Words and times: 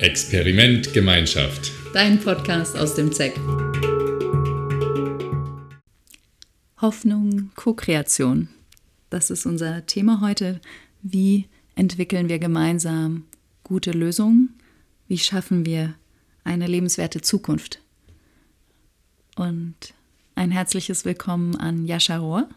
Experiment 0.00 0.92
Gemeinschaft. 0.92 1.72
Dein 1.92 2.20
Podcast 2.20 2.76
aus 2.76 2.94
dem 2.94 3.12
ZEC. 3.12 3.36
Hoffnung, 6.80 7.50
Co-Kreation. 7.56 8.48
Das 9.10 9.30
ist 9.30 9.44
unser 9.44 9.86
Thema 9.86 10.20
heute. 10.20 10.60
Wie 11.02 11.48
entwickeln 11.74 12.28
wir 12.28 12.38
gemeinsam 12.38 13.24
gute 13.64 13.90
Lösungen? 13.90 14.54
Wie 15.08 15.18
schaffen 15.18 15.66
wir 15.66 15.96
eine 16.44 16.68
lebenswerte 16.68 17.20
Zukunft? 17.20 17.80
Und 19.34 19.94
ein 20.36 20.52
herzliches 20.52 21.04
Willkommen 21.04 21.56
an 21.56 21.86
Jascha 21.86 22.18
Rohr. 22.18 22.48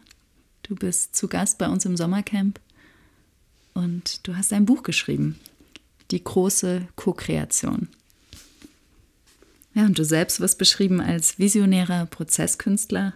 Du 0.62 0.76
bist 0.76 1.16
zu 1.16 1.26
Gast 1.26 1.58
bei 1.58 1.68
uns 1.68 1.84
im 1.86 1.96
Sommercamp 1.96 2.60
und 3.74 4.26
du 4.28 4.36
hast 4.36 4.52
ein 4.52 4.64
Buch 4.64 4.84
geschrieben, 4.84 5.40
Die 6.12 6.22
große 6.22 6.86
Co-Kreation. 6.94 7.88
Ja, 9.74 9.86
und 9.86 9.98
du 9.98 10.04
selbst 10.04 10.40
wirst 10.40 10.58
beschrieben 10.58 11.00
als 11.00 11.38
visionärer 11.38 12.04
Prozesskünstler, 12.04 13.14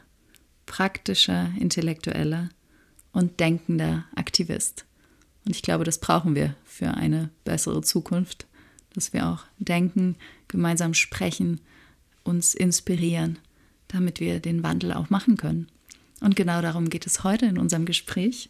praktischer 0.64 1.52
Intellektueller 1.60 2.48
und 3.12 3.38
denkender 3.38 4.06
Aktivist. 4.14 4.86
Und 5.44 5.54
ich 5.54 5.62
glaube, 5.62 5.84
das 5.84 6.00
brauchen 6.00 6.34
wir 6.34 6.54
für 6.64 6.88
eine 6.88 7.28
bessere 7.44 7.82
Zukunft, 7.82 8.46
dass 8.94 9.12
wir 9.12 9.28
auch 9.28 9.44
denken, 9.58 10.16
gemeinsam 10.48 10.94
sprechen, 10.94 11.60
uns 12.24 12.54
inspirieren, 12.54 13.38
damit 13.88 14.20
wir 14.20 14.40
den 14.40 14.62
Wandel 14.62 14.92
auch 14.92 15.10
machen 15.10 15.36
können. 15.36 15.68
Und 16.22 16.34
genau 16.34 16.62
darum 16.62 16.88
geht 16.88 17.06
es 17.06 17.24
heute 17.24 17.44
in 17.44 17.58
unserem 17.58 17.84
Gespräch. 17.84 18.48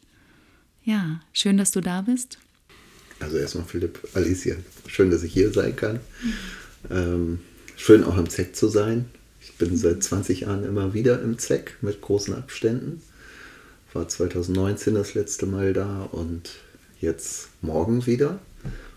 Ja, 0.84 1.20
schön, 1.32 1.56
dass 1.56 1.72
du 1.72 1.80
da 1.80 2.02
bist. 2.02 2.38
Also 3.20 3.38
erstmal 3.38 3.66
Philipp, 3.66 3.98
Alicia, 4.14 4.56
schön, 4.86 5.10
dass 5.10 5.22
ich 5.22 5.32
hier 5.32 5.52
sein 5.52 5.74
kann. 5.74 6.00
Ähm, 6.90 7.40
schön 7.76 8.04
auch 8.04 8.18
im 8.18 8.28
ZEC 8.28 8.54
zu 8.54 8.68
sein. 8.68 9.06
Ich 9.40 9.54
bin 9.54 9.76
seit 9.76 10.02
20 10.02 10.40
Jahren 10.40 10.64
immer 10.64 10.92
wieder 10.92 11.22
im 11.22 11.38
ZEC 11.38 11.76
mit 11.80 12.00
großen 12.00 12.34
Abständen. 12.34 13.00
War 13.92 14.08
2019 14.08 14.94
das 14.94 15.14
letzte 15.14 15.46
Mal 15.46 15.72
da 15.72 16.02
und 16.12 16.50
jetzt 17.00 17.48
morgen 17.62 18.06
wieder. 18.06 18.38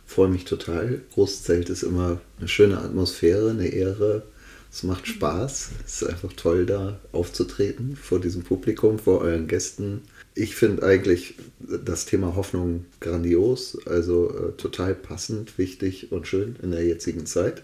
Freue 0.06 0.30
mich 0.30 0.44
total. 0.44 1.02
Großzelt 1.14 1.70
ist 1.70 1.84
immer 1.84 2.20
eine 2.40 2.48
schöne 2.48 2.80
Atmosphäre, 2.80 3.52
eine 3.52 3.68
Ehre. 3.68 4.24
Es 4.72 4.84
macht 4.84 5.08
Spaß. 5.08 5.70
Es 5.86 6.02
ist 6.02 6.10
einfach 6.10 6.34
toll, 6.34 6.66
da 6.66 7.00
aufzutreten 7.12 7.96
vor 7.96 8.20
diesem 8.20 8.44
Publikum, 8.44 9.00
vor 9.00 9.22
euren 9.22 9.48
Gästen. 9.48 10.02
Ich 10.40 10.56
finde 10.56 10.84
eigentlich 10.84 11.34
das 11.60 12.06
Thema 12.06 12.38
Hoffnung 12.38 12.86
grandios, 13.02 13.78
also 13.86 14.30
äh, 14.30 14.52
total 14.54 14.96
passend, 14.96 15.58
wichtig 15.58 16.14
und 16.14 16.30
schön 16.30 16.56
in 16.64 16.72
der 16.72 16.86
jetzigen 16.86 17.26
Zeit, 17.26 17.64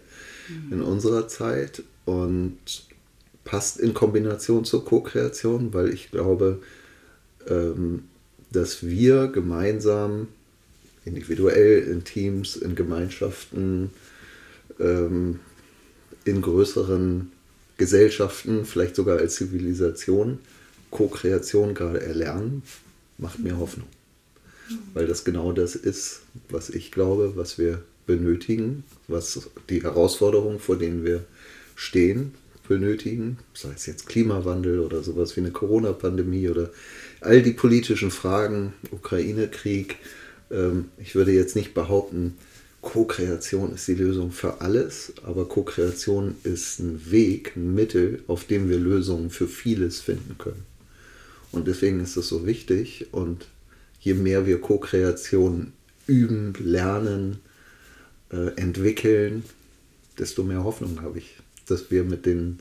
mhm. 0.50 0.74
in 0.74 0.82
unserer 0.82 1.30
Zeit 1.30 1.84
und 2.04 2.58
passt 3.46 3.80
in 3.80 3.94
Kombination 3.94 4.66
zur 4.66 4.84
Co-Kreation, 4.84 5.74
weil 5.74 5.94
ich 5.94 6.12
glaube, 6.12 6.60
ähm, 7.48 8.04
dass 8.52 8.86
wir 8.86 9.28
gemeinsam, 9.30 10.28
individuell, 11.06 11.82
in 11.84 12.04
Teams, 12.04 12.58
in 12.58 12.76
Gemeinschaften, 12.76 13.92
ähm, 14.82 15.40
in 16.26 16.42
größeren 16.42 17.32
Gesellschaften, 17.78 18.66
vielleicht 18.66 18.98
sogar 18.98 19.20
als 19.20 19.36
Zivilisation, 19.36 20.40
Co-Kreation 20.92 21.74
gerade 21.74 22.02
erlernen, 22.02 22.64
macht 23.18 23.40
mir 23.40 23.58
Hoffnung. 23.58 23.88
Weil 24.94 25.08
das 25.08 25.24
genau 25.24 25.52
das 25.52 25.76
ist, 25.76 26.22
was 26.50 26.70
ich 26.70 26.92
glaube, 26.92 27.34
was 27.36 27.58
wir 27.58 27.82
benötigen, 28.08 28.84
was 29.08 29.50
die 29.70 29.84
Herausforderungen, 29.84 30.60
vor 30.60 30.78
denen 30.78 31.06
wir 31.06 31.24
stehen, 31.76 32.34
benötigen, 32.68 33.38
sei 33.54 33.70
es 33.76 33.86
jetzt 33.86 34.08
Klimawandel 34.08 34.80
oder 34.80 35.04
sowas 35.04 35.36
wie 35.36 35.42
eine 35.42 35.52
Corona-Pandemie 35.52 36.50
oder 36.50 36.72
all 37.22 37.42
die 37.42 37.52
politischen 37.52 38.12
Fragen, 38.12 38.74
Ukraine-Krieg. 38.92 39.98
Ähm, 40.52 40.86
ich 40.98 41.16
würde 41.16 41.32
jetzt 41.32 41.56
nicht 41.56 41.74
behaupten, 41.74 42.36
Co-Kreation 42.82 43.74
ist 43.74 43.88
die 43.88 43.96
Lösung 43.96 44.32
für 44.32 44.62
alles, 44.62 45.14
aber 45.24 45.48
Co-Kreation 45.48 46.36
ist 46.44 46.80
ein 46.80 47.12
Weg, 47.12 47.56
ein 47.56 47.74
Mittel, 47.74 48.24
auf 48.28 48.46
dem 48.46 48.70
wir 48.70 48.78
Lösungen 48.78 49.32
für 49.32 49.48
vieles 49.48 50.02
finden 50.02 50.38
können. 50.38 50.64
Und 51.56 51.68
deswegen 51.68 52.02
ist 52.02 52.18
es 52.18 52.28
so 52.28 52.46
wichtig 52.46 53.08
und 53.14 53.48
je 54.02 54.14
mehr 54.14 54.46
wir 54.46 54.60
Co-Kreation 54.60 55.72
üben, 56.06 56.54
lernen, 56.60 57.40
äh, 58.30 58.58
entwickeln, 58.58 59.44
desto 60.20 60.44
mehr 60.44 60.66
Hoffnung 60.66 61.02
habe 61.02 61.20
ich, 61.20 61.38
dass 61.68 61.90
wir 61.92 62.04
mit 62.04 62.26
den 62.26 62.60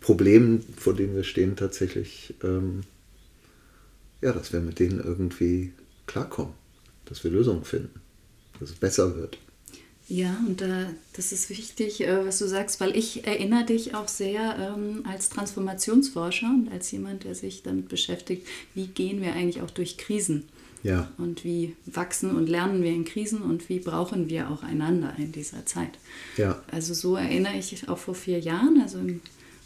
Problemen, 0.00 0.64
vor 0.76 0.94
denen 0.94 1.14
wir 1.14 1.24
stehen, 1.24 1.56
tatsächlich, 1.56 2.34
ähm, 2.42 2.84
ja, 4.22 4.32
dass 4.32 4.52
wir 4.52 4.60
mit 4.60 4.78
denen 4.78 4.98
irgendwie 4.98 5.72
klarkommen, 6.06 6.54
dass 7.04 7.22
wir 7.24 7.30
Lösungen 7.30 7.64
finden, 7.64 8.00
dass 8.58 8.70
es 8.70 8.76
besser 8.76 9.14
wird. 9.14 9.38
Ja, 10.12 10.36
und 10.46 10.60
äh, 10.60 10.84
das 11.14 11.32
ist 11.32 11.48
wichtig, 11.48 12.02
äh, 12.02 12.26
was 12.26 12.38
du 12.38 12.46
sagst, 12.46 12.82
weil 12.82 12.94
ich 12.94 13.26
erinnere 13.26 13.64
dich 13.64 13.94
auch 13.94 14.08
sehr 14.08 14.74
ähm, 14.76 15.04
als 15.10 15.30
Transformationsforscher 15.30 16.48
und 16.48 16.70
als 16.70 16.90
jemand, 16.90 17.24
der 17.24 17.34
sich 17.34 17.62
damit 17.62 17.88
beschäftigt, 17.88 18.46
wie 18.74 18.88
gehen 18.88 19.22
wir 19.22 19.32
eigentlich 19.32 19.62
auch 19.62 19.70
durch 19.70 19.96
Krisen. 19.96 20.44
Ja. 20.82 21.10
Und 21.16 21.44
wie 21.44 21.76
wachsen 21.86 22.36
und 22.36 22.46
lernen 22.46 22.82
wir 22.82 22.90
in 22.90 23.06
Krisen 23.06 23.40
und 23.40 23.70
wie 23.70 23.78
brauchen 23.78 24.28
wir 24.28 24.50
auch 24.50 24.62
einander 24.62 25.14
in 25.16 25.32
dieser 25.32 25.64
Zeit. 25.64 25.92
Ja. 26.36 26.60
Also 26.70 26.92
so 26.92 27.16
erinnere 27.16 27.56
ich 27.56 27.88
auch 27.88 27.96
vor 27.96 28.14
vier 28.14 28.38
Jahren, 28.38 28.82
also 28.82 28.98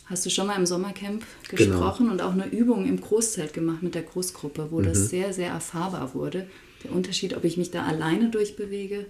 hast 0.04 0.26
du 0.26 0.30
schon 0.30 0.46
mal 0.46 0.54
im 0.54 0.66
Sommercamp 0.66 1.24
genau. 1.48 1.56
gesprochen 1.56 2.08
genau. 2.08 2.12
und 2.12 2.22
auch 2.22 2.32
eine 2.32 2.46
Übung 2.46 2.86
im 2.86 3.00
Großzelt 3.00 3.52
gemacht 3.52 3.82
mit 3.82 3.96
der 3.96 4.02
Großgruppe, 4.02 4.68
wo 4.70 4.78
mhm. 4.78 4.84
das 4.84 5.08
sehr, 5.08 5.32
sehr 5.32 5.48
erfahrbar 5.48 6.14
wurde. 6.14 6.46
Der 6.84 6.92
Unterschied, 6.92 7.36
ob 7.36 7.42
ich 7.42 7.56
mich 7.56 7.72
da 7.72 7.84
alleine 7.84 8.30
durchbewege 8.30 9.06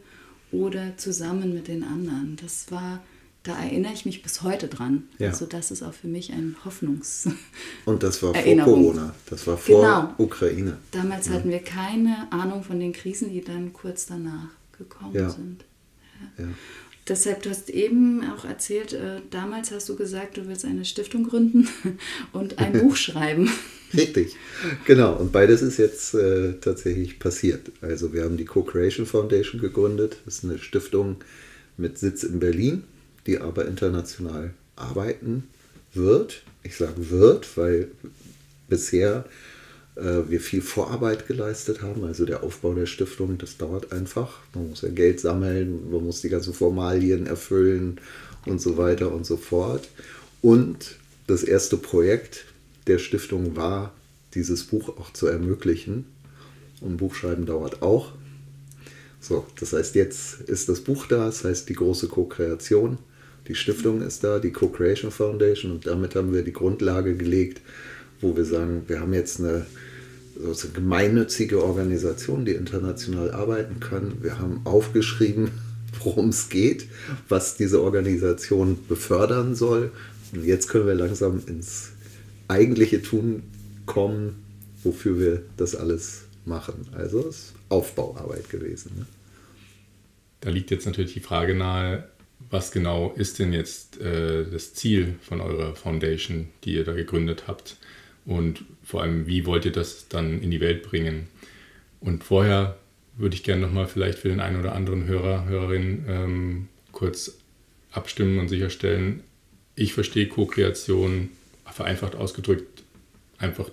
oder 0.52 0.96
zusammen 0.96 1.54
mit 1.54 1.68
den 1.68 1.82
anderen. 1.82 2.36
Das 2.40 2.70
war, 2.70 3.02
da 3.42 3.58
erinnere 3.58 3.92
ich 3.92 4.06
mich 4.06 4.22
bis 4.22 4.42
heute 4.42 4.68
dran. 4.68 5.04
Ja. 5.18 5.28
Also 5.28 5.46
das 5.46 5.70
ist 5.70 5.82
auch 5.82 5.94
für 5.94 6.08
mich 6.08 6.32
ein 6.32 6.56
Hoffnungs. 6.64 7.28
Und 7.84 8.02
das 8.02 8.22
war 8.22 8.34
vor 8.34 8.64
Corona, 8.64 9.14
das 9.28 9.46
war 9.46 9.56
vor 9.56 9.82
genau. 9.82 10.14
Ukraine. 10.18 10.78
Damals 10.92 11.26
ja. 11.26 11.34
hatten 11.34 11.50
wir 11.50 11.60
keine 11.60 12.28
Ahnung 12.30 12.62
von 12.62 12.80
den 12.80 12.92
Krisen, 12.92 13.30
die 13.30 13.42
dann 13.42 13.72
kurz 13.72 14.06
danach 14.06 14.48
gekommen 14.76 15.14
ja. 15.14 15.30
sind. 15.30 15.64
Ja. 16.38 16.44
Deshalb, 17.08 17.42
du 17.42 17.50
hast 17.50 17.70
eben 17.70 18.24
auch 18.24 18.44
erzählt, 18.44 18.92
äh, 18.92 19.20
damals 19.30 19.70
hast 19.70 19.88
du 19.88 19.94
gesagt, 19.94 20.38
du 20.38 20.48
willst 20.48 20.64
eine 20.64 20.84
Stiftung 20.84 21.24
gründen 21.24 21.68
und 22.32 22.58
ein 22.58 22.72
Buch 22.80 22.96
schreiben. 22.96 23.50
Richtig, 23.94 24.34
genau. 24.84 25.14
Und 25.14 25.30
beides 25.30 25.62
ist 25.62 25.78
jetzt 25.78 26.14
äh, 26.14 26.54
tatsächlich 26.60 27.20
passiert. 27.20 27.70
Also 27.80 28.12
wir 28.12 28.24
haben 28.24 28.36
die 28.36 28.44
Co-Creation 28.44 29.06
Foundation 29.06 29.60
gegründet. 29.60 30.18
Das 30.24 30.38
ist 30.38 30.44
eine 30.44 30.58
Stiftung 30.58 31.16
mit 31.76 31.96
Sitz 31.98 32.24
in 32.24 32.40
Berlin, 32.40 32.82
die 33.26 33.38
aber 33.38 33.66
international 33.66 34.52
arbeiten 34.74 35.44
wird. 35.94 36.42
Ich 36.64 36.76
sage 36.76 37.10
wird, 37.10 37.56
weil 37.56 37.88
bisher 38.68 39.26
wir 39.96 40.40
viel 40.40 40.60
Vorarbeit 40.60 41.26
geleistet 41.26 41.80
haben. 41.80 42.04
Also 42.04 42.26
der 42.26 42.42
Aufbau 42.42 42.74
der 42.74 42.86
Stiftung, 42.86 43.38
das 43.38 43.56
dauert 43.56 43.92
einfach. 43.92 44.40
Man 44.54 44.68
muss 44.70 44.82
ja 44.82 44.90
Geld 44.90 45.20
sammeln, 45.20 45.90
man 45.90 46.04
muss 46.04 46.20
die 46.20 46.28
ganzen 46.28 46.52
Formalien 46.52 47.26
erfüllen 47.26 47.98
und 48.44 48.60
so 48.60 48.76
weiter 48.76 49.12
und 49.12 49.24
so 49.24 49.38
fort. 49.38 49.88
Und 50.42 50.96
das 51.26 51.42
erste 51.42 51.78
Projekt 51.78 52.44
der 52.86 52.98
Stiftung 52.98 53.56
war, 53.56 53.94
dieses 54.34 54.64
Buch 54.64 54.90
auch 54.98 55.12
zu 55.12 55.26
ermöglichen. 55.28 56.04
Und 56.82 56.98
Buchschreiben 56.98 57.46
dauert 57.46 57.80
auch. 57.80 58.12
So, 59.18 59.46
das 59.58 59.72
heißt, 59.72 59.94
jetzt 59.94 60.42
ist 60.42 60.68
das 60.68 60.80
Buch 60.82 61.06
da, 61.06 61.26
das 61.26 61.42
heißt 61.42 61.68
die 61.68 61.74
große 61.74 62.08
Co-Kreation. 62.08 62.98
Die 63.48 63.54
Stiftung 63.54 64.02
ist 64.02 64.22
da, 64.24 64.38
die 64.38 64.52
Co-Creation 64.52 65.10
Foundation 65.10 65.72
und 65.72 65.86
damit 65.86 66.14
haben 66.14 66.34
wir 66.34 66.42
die 66.42 66.52
Grundlage 66.52 67.16
gelegt, 67.16 67.62
wo 68.20 68.36
wir 68.36 68.44
sagen, 68.44 68.82
wir 68.88 69.00
haben 69.00 69.14
jetzt 69.14 69.40
eine 69.40 69.66
also 70.44 70.68
gemeinnützige 70.68 71.62
Organisation, 71.62 72.44
die 72.44 72.52
international 72.52 73.30
arbeiten 73.32 73.80
kann. 73.80 74.22
Wir 74.22 74.38
haben 74.38 74.60
aufgeschrieben, 74.64 75.50
worum 76.04 76.30
es 76.30 76.48
geht, 76.48 76.88
was 77.28 77.56
diese 77.56 77.82
Organisation 77.82 78.78
befördern 78.88 79.54
soll. 79.54 79.92
Und 80.32 80.44
jetzt 80.44 80.68
können 80.68 80.86
wir 80.86 80.94
langsam 80.94 81.42
ins 81.46 81.92
eigentliche 82.48 83.02
Tun 83.02 83.42
kommen, 83.86 84.42
wofür 84.82 85.18
wir 85.18 85.42
das 85.56 85.74
alles 85.74 86.22
machen. 86.44 86.86
Also 86.92 87.20
es 87.20 87.36
ist 87.36 87.54
Aufbauarbeit 87.68 88.48
gewesen. 88.50 88.92
Ne? 88.96 89.06
Da 90.40 90.50
liegt 90.50 90.70
jetzt 90.70 90.86
natürlich 90.86 91.14
die 91.14 91.20
Frage 91.20 91.54
nahe, 91.54 92.08
was 92.50 92.70
genau 92.70 93.12
ist 93.16 93.38
denn 93.38 93.52
jetzt 93.52 94.00
äh, 94.00 94.44
das 94.48 94.74
Ziel 94.74 95.14
von 95.20 95.40
eurer 95.40 95.74
Foundation, 95.74 96.48
die 96.64 96.74
ihr 96.74 96.84
da 96.84 96.92
gegründet 96.92 97.44
habt? 97.46 97.78
Und 98.26 98.64
vor 98.82 99.02
allem, 99.02 99.26
wie 99.26 99.46
wollt 99.46 99.64
ihr 99.64 99.72
das 99.72 100.08
dann 100.08 100.42
in 100.42 100.50
die 100.50 100.60
Welt 100.60 100.82
bringen? 100.82 101.28
Und 102.00 102.24
vorher 102.24 102.76
würde 103.16 103.34
ich 103.34 103.42
gerne 103.44 103.62
nochmal 103.62 103.86
vielleicht 103.86 104.18
für 104.18 104.28
den 104.28 104.40
einen 104.40 104.60
oder 104.60 104.74
anderen 104.74 105.06
Hörer, 105.06 105.46
Hörerin 105.46 106.04
ähm, 106.08 106.68
kurz 106.92 107.38
abstimmen 107.92 108.38
und 108.38 108.48
sicherstellen, 108.48 109.22
ich 109.74 109.94
verstehe 109.94 110.26
Co-Kreation 110.28 111.30
vereinfacht 111.70 112.14
ausgedrückt 112.14 112.82
einfach 113.38 113.70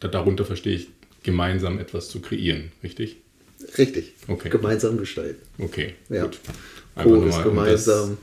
darunter 0.00 0.44
verstehe 0.44 0.74
ich 0.76 0.88
gemeinsam 1.22 1.78
etwas 1.78 2.08
zu 2.08 2.20
kreieren, 2.20 2.70
richtig? 2.82 3.16
Richtig. 3.76 4.12
Okay. 4.28 4.48
Gemeinsam 4.50 4.96
gestalten. 4.98 5.40
Okay, 5.58 5.94
Ja. 6.08 6.24
gut. 6.24 6.38
Co 6.94 7.24
ist 7.24 7.42
gemeinsam. 7.42 8.18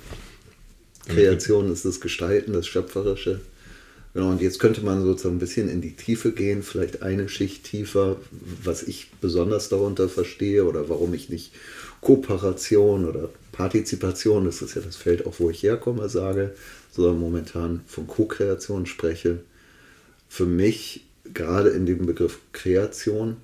wir- 1.05 1.13
Kreation 1.13 1.71
ist 1.71 1.83
das 1.85 1.99
Gestalten, 2.01 2.53
das 2.53 2.67
Schöpferische. 2.67 3.41
Genau, 4.15 4.29
und 4.29 4.41
jetzt 4.41 4.59
könnte 4.59 4.79
man 4.79 5.03
sozusagen 5.03 5.35
ein 5.35 5.39
bisschen 5.39 5.67
in 5.67 5.81
die 5.81 5.93
Tiefe 5.97 6.31
gehen, 6.31 6.63
vielleicht 6.63 7.01
eine 7.01 7.27
Schicht 7.27 7.65
tiefer, 7.65 8.15
was 8.63 8.81
ich 8.81 9.11
besonders 9.19 9.67
darunter 9.67 10.07
verstehe 10.07 10.63
oder 10.63 10.87
warum 10.87 11.13
ich 11.13 11.27
nicht 11.27 11.51
Kooperation 11.99 13.03
oder 13.03 13.29
Partizipation, 13.51 14.45
das 14.45 14.61
ist 14.61 14.73
ja 14.73 14.81
das 14.81 14.95
Feld, 14.95 15.25
auch 15.25 15.41
wo 15.41 15.49
ich 15.49 15.63
herkomme, 15.63 16.07
sage, 16.07 16.55
sondern 16.91 17.19
momentan 17.19 17.81
von 17.87 18.07
Co-Kreation 18.07 18.85
spreche. 18.85 19.39
Für 20.29 20.45
mich, 20.45 21.05
gerade 21.33 21.71
in 21.71 21.85
dem 21.85 22.05
Begriff 22.05 22.39
Kreation, 22.53 23.35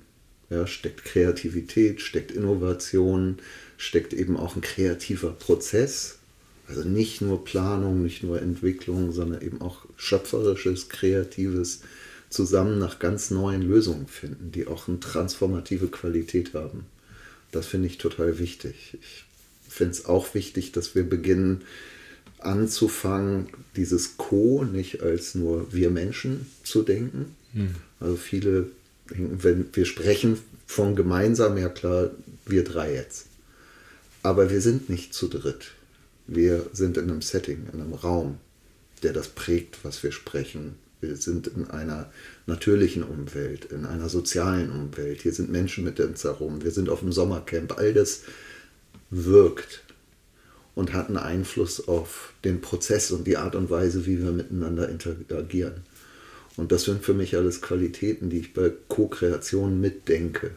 ja, 0.48 0.66
steckt 0.66 1.04
Kreativität, 1.04 2.00
steckt 2.00 2.30
Innovation, 2.30 3.40
steckt 3.76 4.14
eben 4.14 4.38
auch 4.38 4.56
ein 4.56 4.62
kreativer 4.62 5.32
Prozess. 5.32 6.18
Also 6.76 6.88
nicht 6.88 7.20
nur 7.20 7.44
Planung, 7.44 8.02
nicht 8.02 8.22
nur 8.22 8.40
Entwicklung, 8.40 9.12
sondern 9.12 9.42
eben 9.42 9.60
auch 9.60 9.86
schöpferisches, 9.96 10.88
kreatives 10.88 11.80
zusammen 12.30 12.78
nach 12.78 12.98
ganz 12.98 13.30
neuen 13.30 13.62
Lösungen 13.62 14.06
finden, 14.06 14.52
die 14.52 14.66
auch 14.66 14.88
eine 14.88 15.00
transformative 15.00 15.88
Qualität 15.88 16.54
haben. 16.54 16.86
Das 17.50 17.66
finde 17.66 17.88
ich 17.88 17.98
total 17.98 18.38
wichtig. 18.38 18.96
Ich 19.00 19.24
finde 19.68 19.92
es 19.92 20.06
auch 20.06 20.34
wichtig, 20.34 20.72
dass 20.72 20.94
wir 20.94 21.08
beginnen 21.08 21.62
anzufangen, 22.38 23.48
dieses 23.76 24.16
Co 24.16 24.64
nicht 24.64 25.02
als 25.02 25.34
nur 25.34 25.72
wir 25.72 25.90
Menschen 25.90 26.46
zu 26.64 26.82
denken. 26.82 27.36
Also 28.00 28.16
viele 28.16 28.70
denken, 29.10 29.42
wenn 29.42 29.66
wir 29.72 29.84
sprechen 29.84 30.38
von 30.66 30.96
gemeinsam, 30.96 31.58
ja 31.58 31.68
klar, 31.68 32.10
wir 32.46 32.64
drei 32.64 32.94
jetzt. 32.94 33.26
Aber 34.22 34.50
wir 34.50 34.60
sind 34.60 34.88
nicht 34.88 35.14
zu 35.14 35.28
dritt. 35.28 35.72
Wir 36.34 36.66
sind 36.72 36.96
in 36.96 37.10
einem 37.10 37.20
Setting, 37.20 37.66
in 37.72 37.80
einem 37.80 37.92
Raum, 37.92 38.38
der 39.02 39.12
das 39.12 39.28
prägt, 39.28 39.84
was 39.84 40.02
wir 40.02 40.12
sprechen. 40.12 40.76
Wir 41.02 41.16
sind 41.16 41.46
in 41.46 41.68
einer 41.68 42.10
natürlichen 42.46 43.02
Umwelt, 43.02 43.66
in 43.66 43.84
einer 43.84 44.08
sozialen 44.08 44.70
Umwelt. 44.70 45.20
Hier 45.20 45.34
sind 45.34 45.50
Menschen 45.50 45.84
mit 45.84 46.00
uns 46.00 46.24
herum. 46.24 46.64
Wir 46.64 46.70
sind 46.70 46.88
auf 46.88 47.00
dem 47.00 47.12
Sommercamp. 47.12 47.76
All 47.76 47.92
das 47.92 48.22
wirkt 49.10 49.82
und 50.74 50.94
hat 50.94 51.08
einen 51.08 51.18
Einfluss 51.18 51.86
auf 51.86 52.32
den 52.44 52.62
Prozess 52.62 53.10
und 53.10 53.26
die 53.26 53.36
Art 53.36 53.54
und 53.54 53.68
Weise, 53.68 54.06
wie 54.06 54.22
wir 54.22 54.32
miteinander 54.32 54.88
interagieren. 54.88 55.82
Und 56.56 56.72
das 56.72 56.84
sind 56.84 57.04
für 57.04 57.14
mich 57.14 57.36
alles 57.36 57.60
Qualitäten, 57.60 58.30
die 58.30 58.38
ich 58.38 58.54
bei 58.54 58.72
Co-Kreation 58.88 59.80
mitdenke. 59.80 60.52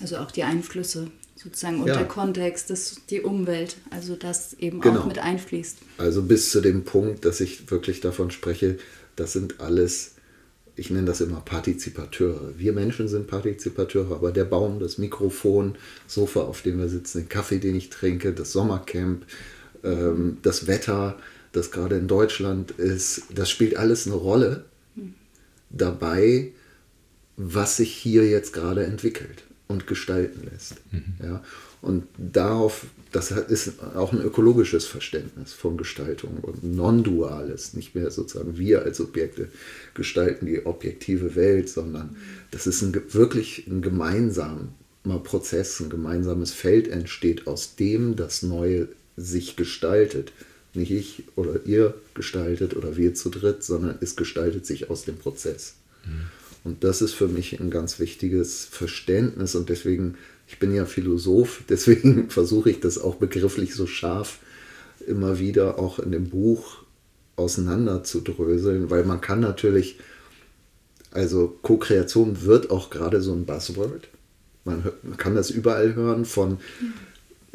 Also 0.00 0.18
auch 0.18 0.30
die 0.30 0.44
Einflüsse 0.44 1.10
sozusagen 1.36 1.80
und 1.80 1.88
Ja. 1.88 1.96
der 1.96 2.06
Kontext, 2.08 2.70
das, 2.70 2.96
die 3.10 3.20
Umwelt, 3.20 3.76
also 3.90 4.16
das 4.16 4.54
eben 4.54 4.80
Genau. 4.80 5.00
auch 5.00 5.06
mit 5.06 5.18
einfließt. 5.18 5.78
Also 5.98 6.22
bis 6.22 6.50
zu 6.50 6.60
dem 6.60 6.84
Punkt, 6.84 7.24
dass 7.24 7.40
ich 7.40 7.70
wirklich 7.70 8.00
davon 8.00 8.30
spreche, 8.30 8.78
das 9.16 9.32
sind 9.34 9.60
alles, 9.60 10.12
ich 10.76 10.90
nenne 10.90 11.06
das 11.06 11.20
immer 11.20 11.40
Partizipateure. 11.40 12.52
Wir 12.56 12.72
Menschen 12.72 13.08
sind 13.08 13.26
Partizipateure, 13.26 14.12
aber 14.14 14.32
der 14.32 14.44
Baum, 14.44 14.80
das 14.80 14.98
Mikrofon, 14.98 15.76
Sofa, 16.06 16.40
auf 16.40 16.62
dem 16.62 16.78
wir 16.78 16.88
sitzen, 16.88 17.18
den 17.20 17.28
Kaffee, 17.28 17.58
den 17.58 17.76
ich 17.76 17.90
trinke, 17.90 18.32
das 18.32 18.52
Sommercamp, 18.52 19.24
ähm, 19.84 20.38
das 20.42 20.66
Wetter, 20.66 21.18
das 21.52 21.70
gerade 21.70 21.96
in 21.96 22.08
Deutschland 22.08 22.72
ist, 22.72 23.22
das 23.34 23.50
spielt 23.50 23.76
alles 23.76 24.06
eine 24.06 24.16
Rolle 24.16 24.64
dabei, 25.70 26.52
was 27.36 27.76
sich 27.78 27.92
hier 27.94 28.26
jetzt 28.26 28.52
gerade 28.52 28.84
entwickelt 28.84 29.44
und 29.68 29.86
gestalten 29.86 30.48
lässt. 30.50 30.76
Ja? 31.22 31.42
Und 31.82 32.04
darauf, 32.18 32.86
das 33.12 33.30
ist 33.30 33.80
auch 33.94 34.12
ein 34.12 34.20
ökologisches 34.20 34.86
Verständnis 34.86 35.52
von 35.52 35.76
Gestaltung 35.76 36.38
und 36.42 36.64
non-duales, 36.64 37.74
nicht 37.74 37.94
mehr 37.94 38.10
sozusagen 38.10 38.58
wir 38.58 38.82
als 38.82 39.00
Objekte 39.00 39.48
gestalten 39.94 40.46
die 40.46 40.66
objektive 40.66 41.34
Welt, 41.34 41.68
sondern 41.68 42.16
das 42.50 42.66
ist 42.66 42.82
ein, 42.82 42.94
wirklich 43.10 43.66
ein 43.66 43.82
gemeinsamer 43.82 44.68
Prozess, 45.22 45.80
ein 45.80 45.90
gemeinsames 45.90 46.52
Feld 46.52 46.88
entsteht, 46.88 47.46
aus 47.46 47.76
dem 47.76 48.16
das 48.16 48.42
Neue 48.42 48.88
sich 49.16 49.56
gestaltet. 49.56 50.32
Nicht 50.74 50.90
ich 50.90 51.24
oder 51.36 51.64
ihr 51.64 51.94
gestaltet 52.14 52.76
oder 52.76 52.96
wir 52.96 53.14
zu 53.14 53.30
dritt, 53.30 53.62
sondern 53.64 53.96
es 54.00 54.16
gestaltet 54.16 54.66
sich 54.66 54.90
aus 54.90 55.04
dem 55.04 55.16
Prozess. 55.16 55.74
Und 56.66 56.82
das 56.82 57.00
ist 57.00 57.14
für 57.14 57.28
mich 57.28 57.60
ein 57.60 57.70
ganz 57.70 58.00
wichtiges 58.00 58.64
Verständnis 58.64 59.54
und 59.54 59.68
deswegen, 59.68 60.16
ich 60.48 60.58
bin 60.58 60.74
ja 60.74 60.84
Philosoph, 60.84 61.62
deswegen 61.68 62.28
versuche 62.28 62.70
ich 62.70 62.80
das 62.80 62.98
auch 62.98 63.14
begrifflich 63.14 63.76
so 63.76 63.86
scharf 63.86 64.40
immer 65.06 65.38
wieder 65.38 65.78
auch 65.78 66.00
in 66.00 66.10
dem 66.10 66.28
Buch 66.28 66.82
auseinander 67.36 68.02
zu 68.02 68.20
dröseln, 68.20 68.90
weil 68.90 69.04
man 69.04 69.20
kann 69.20 69.38
natürlich, 69.38 70.00
also 71.12 71.56
Co-Kreation 71.62 72.42
wird 72.42 72.70
auch 72.70 72.90
gerade 72.90 73.20
so 73.22 73.32
ein 73.32 73.46
Buzzword. 73.46 74.08
Man, 74.64 74.82
kann 75.18 75.36
das 75.36 75.50
überall 75.50 75.94
hören 75.94 76.24
von 76.24 76.54
äh, 76.54 76.56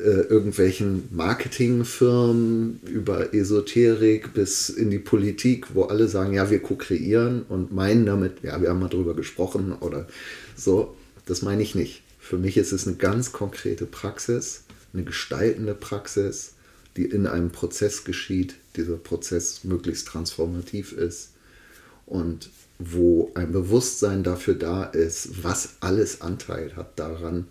irgendwelchen 0.01 1.03
Marketingfirmen 1.11 2.79
über 2.85 3.33
Esoterik 3.33 4.33
bis 4.33 4.69
in 4.69 4.89
die 4.89 4.99
Politik, 4.99 5.67
wo 5.73 5.83
alle 5.83 6.07
sagen, 6.07 6.33
ja, 6.33 6.49
wir 6.49 6.59
ko-kreieren 6.59 7.43
und 7.47 7.71
meinen 7.73 8.05
damit, 8.05 8.43
ja, 8.43 8.61
wir 8.61 8.69
haben 8.69 8.79
mal 8.79 8.89
drüber 8.89 9.15
gesprochen 9.15 9.73
oder 9.79 10.07
so. 10.55 10.95
Das 11.25 11.41
meine 11.41 11.61
ich 11.61 11.75
nicht. 11.75 12.01
Für 12.19 12.37
mich 12.37 12.57
ist 12.57 12.71
es 12.71 12.87
eine 12.87 12.97
ganz 12.97 13.31
konkrete 13.31 13.85
Praxis, 13.85 14.63
eine 14.93 15.03
gestaltende 15.03 15.73
Praxis, 15.73 16.53
die 16.97 17.05
in 17.05 17.27
einem 17.27 17.51
Prozess 17.51 18.03
geschieht, 18.03 18.55
dieser 18.75 18.97
Prozess 18.97 19.63
möglichst 19.63 20.07
transformativ 20.07 20.93
ist 20.93 21.31
und 22.05 22.49
wo 22.79 23.31
ein 23.35 23.51
Bewusstsein 23.51 24.23
dafür 24.23 24.55
da 24.55 24.83
ist, 24.83 25.43
was 25.43 25.75
alles 25.81 26.21
Anteil 26.21 26.75
hat 26.75 26.97
daran, 26.99 27.47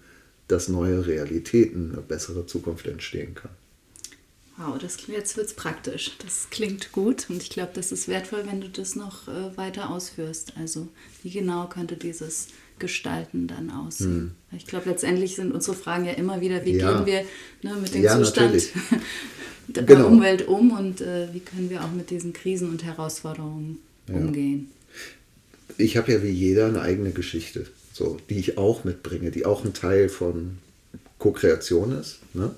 dass 0.50 0.68
neue 0.68 1.06
Realitäten, 1.06 1.92
eine 1.92 2.02
bessere 2.02 2.46
Zukunft 2.46 2.86
entstehen 2.86 3.34
kann. 3.34 3.50
Wow, 4.56 4.76
das, 4.78 4.98
jetzt 5.06 5.36
wird 5.38 5.46
es 5.46 5.54
praktisch. 5.54 6.12
Das 6.22 6.48
klingt 6.50 6.92
gut 6.92 7.26
und 7.30 7.42
ich 7.42 7.48
glaube, 7.48 7.70
das 7.74 7.92
ist 7.92 8.08
wertvoll, 8.08 8.42
wenn 8.46 8.60
du 8.60 8.68
das 8.68 8.94
noch 8.94 9.26
äh, 9.26 9.56
weiter 9.56 9.88
ausführst. 9.90 10.52
Also 10.58 10.88
wie 11.22 11.30
genau 11.30 11.66
könnte 11.68 11.96
dieses 11.96 12.48
Gestalten 12.78 13.46
dann 13.46 13.70
aussehen? 13.70 14.32
Ich 14.54 14.66
glaube, 14.66 14.90
letztendlich 14.90 15.36
sind 15.36 15.52
unsere 15.52 15.76
Fragen 15.76 16.04
ja 16.04 16.12
immer 16.12 16.40
wieder, 16.42 16.64
wie 16.66 16.76
Ja. 16.76 16.92
gehen 16.92 17.06
wir 17.06 17.24
ne, 17.62 17.78
mit 17.80 17.94
dem 17.94 18.02
Ja, 18.02 18.18
Zustand 18.18 18.62
der 19.68 19.82
Genau. 19.84 20.08
Umwelt 20.08 20.46
um 20.46 20.72
und 20.72 21.00
äh, 21.00 21.32
wie 21.32 21.40
können 21.40 21.70
wir 21.70 21.82
auch 21.82 21.92
mit 21.92 22.10
diesen 22.10 22.32
Krisen 22.34 22.68
und 22.68 22.84
Herausforderungen 22.84 23.78
umgehen? 24.08 24.70
ich 25.78 25.96
habe 25.96 26.12
ja 26.12 26.22
wie 26.22 26.28
jeder 26.30 26.66
eine 26.66 26.82
eigene 26.82 27.10
Geschichte, 27.12 27.66
so, 28.00 28.16
die 28.30 28.38
ich 28.38 28.56
auch 28.56 28.84
mitbringe, 28.84 29.30
die 29.30 29.44
auch 29.44 29.62
ein 29.62 29.74
Teil 29.74 30.08
von 30.08 30.56
Co-Kreation 31.18 31.92
ist. 31.92 32.20
Ne? 32.32 32.50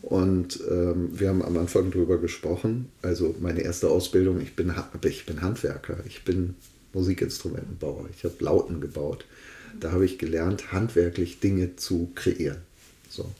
Und 0.00 0.60
ähm, 0.70 1.10
wir 1.12 1.28
haben 1.28 1.44
am 1.44 1.58
Anfang 1.58 1.90
darüber 1.90 2.16
gesprochen. 2.16 2.88
Also 3.02 3.34
meine 3.38 3.60
erste 3.60 3.90
Ausbildung, 3.90 4.40
ich 4.40 4.56
bin, 4.56 4.72
ich 5.04 5.26
bin 5.26 5.42
Handwerker, 5.42 5.98
ich 6.06 6.24
bin 6.24 6.54
Musikinstrumentenbauer, 6.94 8.08
ich 8.16 8.24
habe 8.24 8.36
Lauten 8.40 8.80
gebaut. 8.80 9.26
Da 9.78 9.92
habe 9.92 10.06
ich 10.06 10.16
gelernt, 10.16 10.72
handwerklich 10.72 11.38
Dinge 11.38 11.76
zu 11.76 12.10
kreieren. 12.14 12.62
So. 13.10 13.30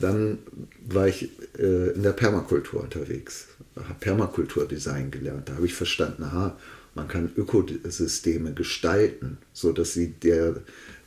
Dann 0.00 0.38
war 0.84 1.06
ich 1.06 1.30
äh, 1.60 1.92
in 1.92 2.02
der 2.02 2.10
Permakultur 2.10 2.82
unterwegs, 2.82 3.46
habe 3.76 4.00
Permakulturdesign 4.00 5.12
gelernt. 5.12 5.48
Da 5.48 5.54
habe 5.54 5.66
ich 5.66 5.74
verstanden, 5.74 6.24
aha, 6.24 6.58
man 6.94 7.08
kann 7.08 7.30
Ökosysteme 7.36 8.52
gestalten, 8.52 9.38
sodass 9.52 9.94
sie 9.94 10.08
der, 10.08 10.56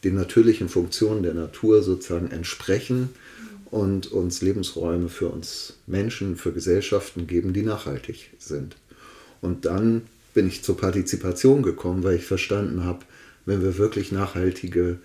den 0.04 0.16
natürlichen 0.16 0.70
Funktionen 0.70 1.24
der 1.24 1.34
Natur 1.34 1.84
sozusagen 1.84 2.32
entsprechen 2.32 3.10
und 3.70 4.12
uns 4.12 4.42
Lebensräume 4.42 5.10
für 5.10 5.30
uns 5.30 5.78
Menschen, 5.86 6.38
für 6.38 6.52
Gesellschaften 6.52 7.28
geben, 7.28 7.54
die 7.54 7.62
nachhaltig 7.62 8.32
sind. 8.40 8.78
Und 9.42 9.66
dann 9.66 10.04
bin 10.34 10.48
ich 10.48 10.64
zur 10.64 10.78
Partizipation 10.78 11.62
gekommen, 11.62 12.04
weil 12.04 12.16
ich 12.16 12.26
verstanden 12.26 12.84
habe, 12.84 13.06
wenn 13.46 13.62
wir 13.62 13.78
wirklich 13.78 14.12
nachhaltige 14.12 14.98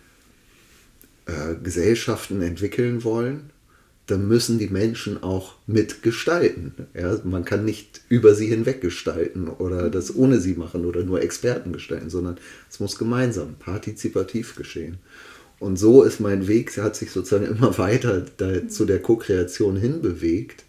äh, 1.26 1.54
Gesellschaften 1.62 2.40
entwickeln 2.40 3.04
wollen, 3.04 3.50
dann 4.10 4.26
müssen 4.26 4.58
die 4.58 4.68
Menschen 4.68 5.22
auch 5.22 5.54
mitgestalten. 5.66 6.72
Ja, 6.94 7.18
man 7.24 7.44
kann 7.44 7.64
nicht 7.64 8.00
über 8.08 8.34
sie 8.34 8.46
hinweg 8.46 8.80
gestalten 8.80 9.48
oder 9.48 9.90
das 9.90 10.14
ohne 10.14 10.40
sie 10.40 10.54
machen 10.54 10.84
oder 10.84 11.02
nur 11.02 11.22
Experten 11.22 11.72
gestalten, 11.72 12.10
sondern 12.10 12.38
es 12.68 12.80
muss 12.80 12.98
gemeinsam, 12.98 13.54
partizipativ 13.58 14.56
geschehen. 14.56 14.98
Und 15.58 15.76
so 15.76 16.02
ist 16.02 16.20
mein 16.20 16.48
Weg, 16.48 16.76
hat 16.78 16.96
sich 16.96 17.12
sozusagen 17.12 17.46
immer 17.56 17.76
weiter 17.78 18.24
da, 18.38 18.66
zu 18.68 18.84
der 18.84 19.00
Co-Kreation 19.00 19.76
hinbewegt, 19.76 20.64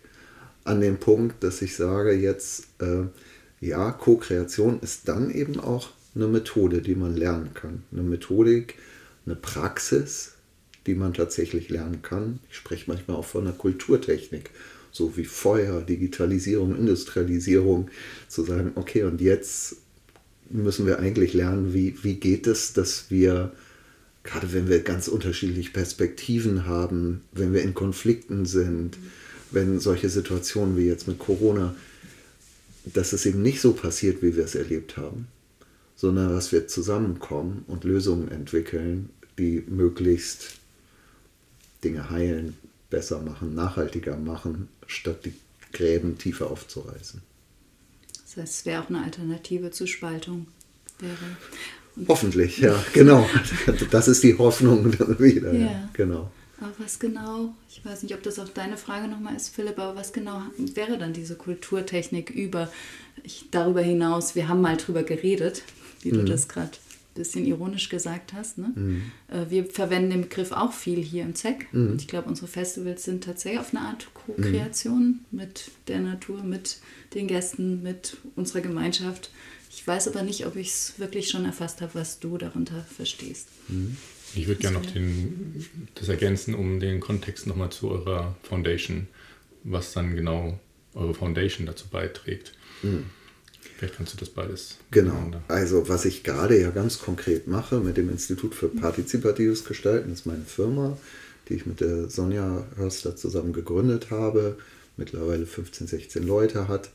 an 0.63 0.81
dem 0.81 0.97
Punkt, 0.97 1.43
dass 1.43 1.61
ich 1.61 1.75
sage 1.75 2.11
jetzt, 2.11 2.67
äh, 2.79 3.05
ja, 3.61 3.91
Co-Kreation 3.91 4.79
ist 4.81 5.07
dann 5.07 5.31
eben 5.31 5.59
auch 5.59 5.89
eine 6.13 6.27
Methode, 6.27 6.81
die 6.81 6.95
man 6.95 7.15
lernen 7.15 7.53
kann. 7.53 7.83
Eine 7.91 8.03
Methodik, 8.03 8.75
eine 9.25 9.35
Praxis, 9.35 10.33
die 10.87 10.95
man 10.95 11.13
tatsächlich 11.13 11.69
lernen 11.69 12.01
kann. 12.01 12.39
Ich 12.49 12.57
spreche 12.57 12.85
manchmal 12.87 13.17
auch 13.17 13.25
von 13.25 13.45
einer 13.45 13.55
Kulturtechnik, 13.55 14.49
so 14.91 15.15
wie 15.15 15.25
Feuer, 15.25 15.81
Digitalisierung, 15.81 16.75
Industrialisierung, 16.75 17.89
zu 18.27 18.43
sagen, 18.43 18.71
okay, 18.75 19.03
und 19.03 19.21
jetzt 19.21 19.77
müssen 20.49 20.85
wir 20.85 20.99
eigentlich 20.99 21.33
lernen, 21.33 21.73
wie, 21.73 21.95
wie 22.03 22.15
geht 22.15 22.47
es, 22.47 22.73
dass 22.73 23.05
wir, 23.09 23.53
gerade 24.23 24.51
wenn 24.53 24.67
wir 24.67 24.81
ganz 24.81 25.07
unterschiedliche 25.07 25.71
Perspektiven 25.71 26.65
haben, 26.65 27.21
wenn 27.31 27.53
wir 27.53 27.61
in 27.61 27.73
Konflikten 27.73 28.45
sind, 28.45 28.97
wenn 29.51 29.79
solche 29.79 30.09
Situationen 30.09 30.77
wie 30.77 30.85
jetzt 30.85 31.07
mit 31.07 31.19
Corona, 31.19 31.75
dass 32.85 33.13
es 33.13 33.25
eben 33.25 33.41
nicht 33.41 33.61
so 33.61 33.73
passiert, 33.73 34.21
wie 34.21 34.35
wir 34.35 34.45
es 34.45 34.55
erlebt 34.55 34.97
haben, 34.97 35.27
sondern 35.95 36.29
dass 36.29 36.51
wir 36.51 36.67
zusammenkommen 36.67 37.63
und 37.67 37.83
Lösungen 37.83 38.29
entwickeln, 38.29 39.09
die 39.37 39.63
möglichst 39.67 40.60
Dinge 41.83 42.09
heilen, 42.09 42.57
besser 42.89 43.21
machen, 43.21 43.55
nachhaltiger 43.55 44.17
machen, 44.17 44.67
statt 44.87 45.25
die 45.25 45.33
Gräben 45.73 46.17
tiefer 46.17 46.51
aufzureißen. 46.51 47.21
Das 48.23 48.37
heißt, 48.37 48.53
es 48.59 48.65
wäre 48.65 48.83
auch 48.83 48.89
eine 48.89 49.03
Alternative 49.03 49.71
zur 49.71 49.87
Spaltung. 49.87 50.47
Wäre. 50.99 52.07
Hoffentlich, 52.07 52.59
ja, 52.59 52.81
genau. 52.93 53.27
Das 53.89 54.07
ist 54.07 54.23
die 54.23 54.37
Hoffnung 54.37 54.93
wieder. 55.19 55.53
Ja. 55.53 55.89
Genau. 55.93 56.31
Aber 56.61 56.71
was 56.77 56.99
genau, 56.99 57.55
ich 57.69 57.83
weiß 57.83 58.03
nicht, 58.03 58.13
ob 58.13 58.21
das 58.21 58.37
auch 58.37 58.47
deine 58.47 58.77
Frage 58.77 59.07
nochmal 59.07 59.35
ist, 59.35 59.49
Philipp, 59.49 59.79
aber 59.79 59.95
was 59.95 60.13
genau 60.13 60.43
wäre 60.75 60.99
dann 60.99 61.11
diese 61.11 61.35
Kulturtechnik 61.35 62.29
über, 62.29 62.71
ich, 63.23 63.45
darüber 63.49 63.81
hinaus, 63.81 64.35
wir 64.35 64.47
haben 64.47 64.61
mal 64.61 64.77
drüber 64.77 65.01
geredet, 65.01 65.63
wie 66.01 66.11
mhm. 66.11 66.17
du 66.17 66.25
das 66.25 66.47
gerade 66.47 66.71
bisschen 67.13 67.45
ironisch 67.45 67.89
gesagt 67.89 68.33
hast. 68.33 68.57
Ne? 68.57 68.71
Mhm. 68.75 69.11
Äh, 69.27 69.49
wir 69.49 69.65
verwenden 69.65 70.11
den 70.11 70.21
Begriff 70.21 70.51
auch 70.51 70.73
viel 70.73 71.01
hier 71.01 71.23
im 71.23 71.35
ZEC. 71.35 71.67
Mhm. 71.71 71.91
Und 71.91 72.01
ich 72.01 72.07
glaube, 72.07 72.29
unsere 72.29 72.47
Festivals 72.47 73.03
sind 73.03 73.23
tatsächlich 73.23 73.59
auf 73.59 73.73
eine 73.73 73.85
Art 73.85 74.07
Co-Kreation 74.13 75.19
mhm. 75.31 75.37
mit 75.37 75.71
der 75.87 75.99
Natur, 75.99 76.43
mit 76.43 76.79
den 77.13 77.27
Gästen, 77.27 77.83
mit 77.83 78.17
unserer 78.35 78.61
Gemeinschaft. 78.61 79.31
Ich 79.69 79.85
weiß 79.85 80.07
aber 80.09 80.23
nicht, 80.23 80.45
ob 80.45 80.55
ich 80.55 80.67
es 80.67 80.93
wirklich 80.97 81.29
schon 81.29 81.45
erfasst 81.45 81.81
habe, 81.81 81.95
was 81.95 82.19
du 82.19 82.37
darunter 82.37 82.85
verstehst. 82.95 83.47
Mhm. 83.67 83.97
Ich 84.33 84.47
würde 84.47 84.61
gerne 84.61 84.79
noch 84.79 84.85
den, 84.85 85.65
das 85.95 86.07
ergänzen, 86.07 86.55
um 86.55 86.79
den 86.79 87.01
Kontext 87.01 87.47
nochmal 87.47 87.69
zu 87.69 87.91
eurer 87.91 88.35
Foundation, 88.43 89.07
was 89.63 89.91
dann 89.91 90.15
genau 90.15 90.57
eure 90.93 91.13
Foundation 91.13 91.65
dazu 91.65 91.87
beiträgt. 91.89 92.53
Vielleicht 93.81 93.97
kannst 93.97 94.13
du 94.13 94.17
das 94.17 94.29
beides. 94.29 94.77
Genau. 94.91 95.31
Also 95.47 95.89
was 95.89 96.05
ich 96.05 96.21
gerade 96.21 96.61
ja 96.61 96.69
ganz 96.69 96.99
konkret 96.99 97.47
mache 97.47 97.79
mit 97.79 97.97
dem 97.97 98.11
Institut 98.11 98.53
für 98.53 98.67
partizipatives 98.67 99.65
Gestalten, 99.65 100.13
ist 100.13 100.27
meine 100.27 100.45
Firma, 100.45 100.99
die 101.49 101.55
ich 101.55 101.65
mit 101.65 101.81
der 101.81 102.07
Sonja 102.07 102.63
Hörster 102.75 103.15
zusammen 103.15 103.53
gegründet 103.53 104.11
habe, 104.11 104.55
mittlerweile 104.97 105.47
15, 105.47 105.87
16 105.87 106.27
Leute 106.27 106.67
hat. 106.67 106.91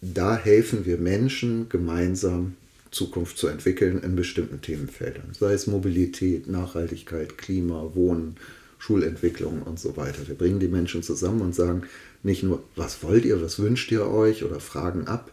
Da 0.00 0.38
helfen 0.38 0.86
wir 0.86 0.96
Menschen 0.96 1.68
gemeinsam 1.68 2.56
Zukunft 2.90 3.36
zu 3.36 3.48
entwickeln 3.48 4.02
in 4.02 4.16
bestimmten 4.16 4.62
Themenfeldern, 4.62 5.34
sei 5.38 5.52
es 5.52 5.66
Mobilität, 5.66 6.48
Nachhaltigkeit, 6.48 7.36
Klima, 7.36 7.90
Wohnen, 7.92 8.38
Schulentwicklung 8.78 9.60
und 9.64 9.78
so 9.78 9.98
weiter. 9.98 10.26
Wir 10.26 10.34
bringen 10.34 10.60
die 10.60 10.68
Menschen 10.68 11.02
zusammen 11.02 11.42
und 11.42 11.54
sagen 11.54 11.82
nicht 12.22 12.42
nur, 12.42 12.62
was 12.74 13.02
wollt 13.02 13.26
ihr, 13.26 13.42
was 13.42 13.58
wünscht 13.58 13.92
ihr 13.92 14.06
euch 14.06 14.44
oder 14.44 14.60
fragen 14.60 15.06
ab, 15.06 15.30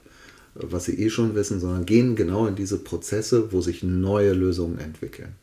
was 0.61 0.85
sie 0.85 0.99
eh 0.99 1.09
schon 1.09 1.35
wissen, 1.35 1.59
sondern 1.59 1.85
gehen 1.85 2.15
genau 2.15 2.47
in 2.47 2.55
diese 2.55 2.77
Prozesse, 2.77 3.51
wo 3.51 3.61
sich 3.61 3.83
neue 3.83 4.33
Lösungen 4.33 4.79
entwickeln. 4.79 5.35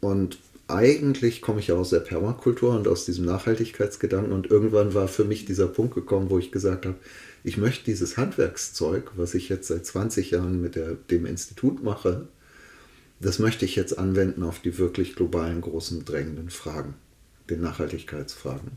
Und 0.00 0.38
eigentlich 0.68 1.42
komme 1.42 1.60
ich 1.60 1.68
ja 1.68 1.74
aus 1.74 1.90
der 1.90 2.00
Permakultur 2.00 2.74
und 2.74 2.88
aus 2.88 3.04
diesem 3.04 3.24
Nachhaltigkeitsgedanken 3.26 4.32
und 4.32 4.50
irgendwann 4.50 4.94
war 4.94 5.08
für 5.08 5.24
mich 5.24 5.44
dieser 5.44 5.66
Punkt 5.66 5.94
gekommen, 5.94 6.30
wo 6.30 6.38
ich 6.38 6.52
gesagt 6.52 6.86
habe, 6.86 6.96
ich 7.42 7.58
möchte 7.58 7.84
dieses 7.84 8.16
Handwerkszeug, 8.16 9.12
was 9.16 9.34
ich 9.34 9.50
jetzt 9.50 9.68
seit 9.68 9.84
20 9.84 10.30
Jahren 10.30 10.62
mit 10.62 10.76
der, 10.76 10.94
dem 10.94 11.26
Institut 11.26 11.82
mache, 11.82 12.26
das 13.20 13.38
möchte 13.38 13.64
ich 13.66 13.76
jetzt 13.76 13.98
anwenden 13.98 14.42
auf 14.42 14.60
die 14.60 14.78
wirklich 14.78 15.14
globalen, 15.14 15.60
großen, 15.60 16.04
drängenden 16.04 16.50
Fragen, 16.50 16.94
den 17.50 17.60
Nachhaltigkeitsfragen. 17.60 18.72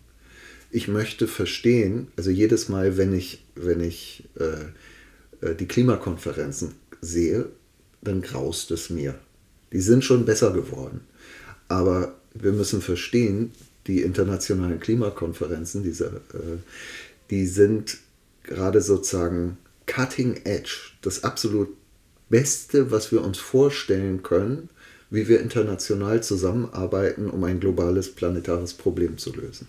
Ich 0.69 0.89
möchte 0.89 1.27
verstehen, 1.27 2.07
also 2.17 2.29
jedes 2.29 2.67
Mal, 2.67 2.97
wenn 2.97 3.13
ich, 3.13 3.45
wenn 3.55 3.79
ich 3.79 4.25
äh, 4.37 4.65
die 5.41 5.67
Klimakonferenzen 5.67 6.75
sehe, 7.01 7.47
dann 8.01 8.21
graust 8.21 8.71
es 8.71 8.89
mir. 8.89 9.15
Die 9.71 9.81
sind 9.81 10.03
schon 10.03 10.25
besser 10.25 10.51
geworden. 10.51 11.01
Aber 11.67 12.15
wir 12.33 12.53
müssen 12.53 12.81
verstehen, 12.81 13.51
die 13.87 14.01
internationalen 14.01 14.79
Klimakonferenzen, 14.79 15.83
diese, 15.83 16.07
äh, 16.33 16.57
die 17.29 17.45
sind 17.47 17.97
gerade 18.43 18.81
sozusagen 18.81 19.57
cutting 19.85 20.41
edge, 20.43 20.91
das 21.01 21.23
absolut 21.23 21.69
Beste, 22.29 22.91
was 22.91 23.11
wir 23.11 23.23
uns 23.23 23.37
vorstellen 23.37 24.23
können, 24.23 24.69
wie 25.09 25.27
wir 25.27 25.39
international 25.39 26.21
zusammenarbeiten, 26.21 27.29
um 27.29 27.43
ein 27.45 27.59
globales 27.59 28.13
planetares 28.13 28.73
Problem 28.73 29.17
zu 29.17 29.33
lösen. 29.33 29.67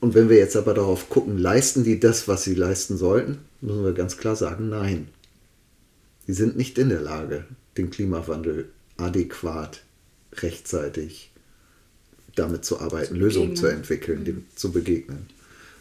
Und 0.00 0.14
wenn 0.14 0.28
wir 0.30 0.38
jetzt 0.38 0.56
aber 0.56 0.74
darauf 0.74 1.10
gucken, 1.10 1.36
leisten 1.38 1.84
die 1.84 2.00
das, 2.00 2.26
was 2.26 2.44
sie 2.44 2.54
leisten 2.54 2.96
sollten, 2.96 3.38
müssen 3.60 3.84
wir 3.84 3.92
ganz 3.92 4.16
klar 4.16 4.34
sagen, 4.34 4.68
nein. 4.68 5.08
Sie 6.26 6.32
sind 6.32 6.56
nicht 6.56 6.78
in 6.78 6.88
der 6.88 7.00
Lage, 7.00 7.44
den 7.76 7.90
Klimawandel 7.90 8.68
adäquat, 8.96 9.82
rechtzeitig 10.34 11.30
damit 12.34 12.64
zu 12.64 12.80
arbeiten, 12.80 13.14
zu 13.14 13.20
Lösungen 13.20 13.56
zu 13.56 13.66
entwickeln, 13.66 14.24
dem 14.24 14.44
zu 14.54 14.72
begegnen. 14.72 15.26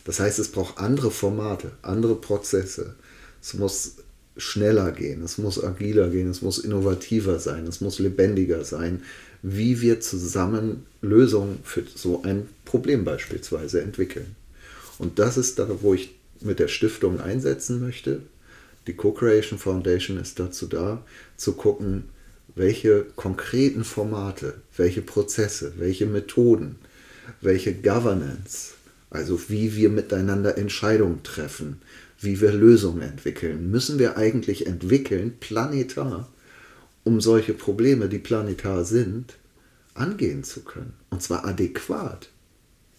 Das 0.04 0.20
heißt, 0.20 0.40
es 0.40 0.52
braucht 0.52 0.80
andere 0.80 1.12
Formate, 1.12 1.72
andere 1.82 2.16
Prozesse. 2.16 2.96
Es 3.42 3.54
muss 3.54 3.98
schneller 4.38 4.92
gehen, 4.92 5.24
es 5.24 5.38
muss 5.38 5.64
agiler 5.64 6.10
gehen, 6.10 6.30
es 6.30 6.42
muss 6.42 6.58
innovativer 6.58 7.40
sein, 7.40 7.68
es 7.68 7.82
muss 7.82 8.00
lebendiger 8.00 8.64
sein, 8.64 9.04
wie 9.42 9.82
wir 9.82 10.02
zusammen 10.02 10.86
Lösungen 11.02 11.60
für 11.64 11.84
so 11.96 12.24
ein 12.24 12.48
Problem 12.66 13.06
beispielsweise 13.06 13.82
entwickeln. 13.82 14.36
Und 14.98 15.20
das 15.20 15.38
ist 15.38 15.60
da, 15.60 15.68
wo 15.82 15.94
ich 15.94 16.16
mit 16.42 16.60
der 16.60 16.68
Stiftung 16.68 17.20
einsetzen 17.20 17.80
möchte. 17.80 18.22
Die 18.88 18.94
Co-Creation 18.94 19.60
Foundation 19.60 20.18
ist 20.18 20.40
dazu 20.40 20.68
da, 20.68 21.04
zu 21.38 21.54
gucken, 21.54 22.06
welche 22.56 23.06
konkreten 23.16 23.84
Formate, 23.84 24.56
welche 24.76 25.02
Prozesse, 25.02 25.74
welche 25.78 26.06
Methoden, 26.06 26.76
welche 27.42 27.74
Governance 27.74 28.72
also 29.10 29.50
wie 29.50 29.76
wir 29.76 29.90
miteinander 29.90 30.58
Entscheidungen 30.58 31.24
treffen, 31.24 31.82
wie 32.20 32.42
wir 32.42 32.52
Lösungen 32.52 33.02
entwickeln, 33.02 33.72
müssen 33.72 33.98
wir 33.98 34.18
eigentlich 34.18 34.68
entwickeln, 34.68 35.34
planetar, 35.40 36.30
um 37.10 37.22
solche 37.22 37.56
Probleme, 37.56 38.08
die 38.08 38.20
planetar 38.20 38.86
sind, 38.86 39.34
angehen 39.96 40.44
zu 40.44 40.62
können. 40.62 40.94
Und 41.10 41.24
zwar 41.24 41.44
adäquat, 41.44 42.30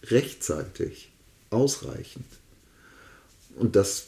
rechtzeitig, 0.02 1.12
ausreichend. 1.50 2.26
Und 3.54 3.76
das 3.76 4.06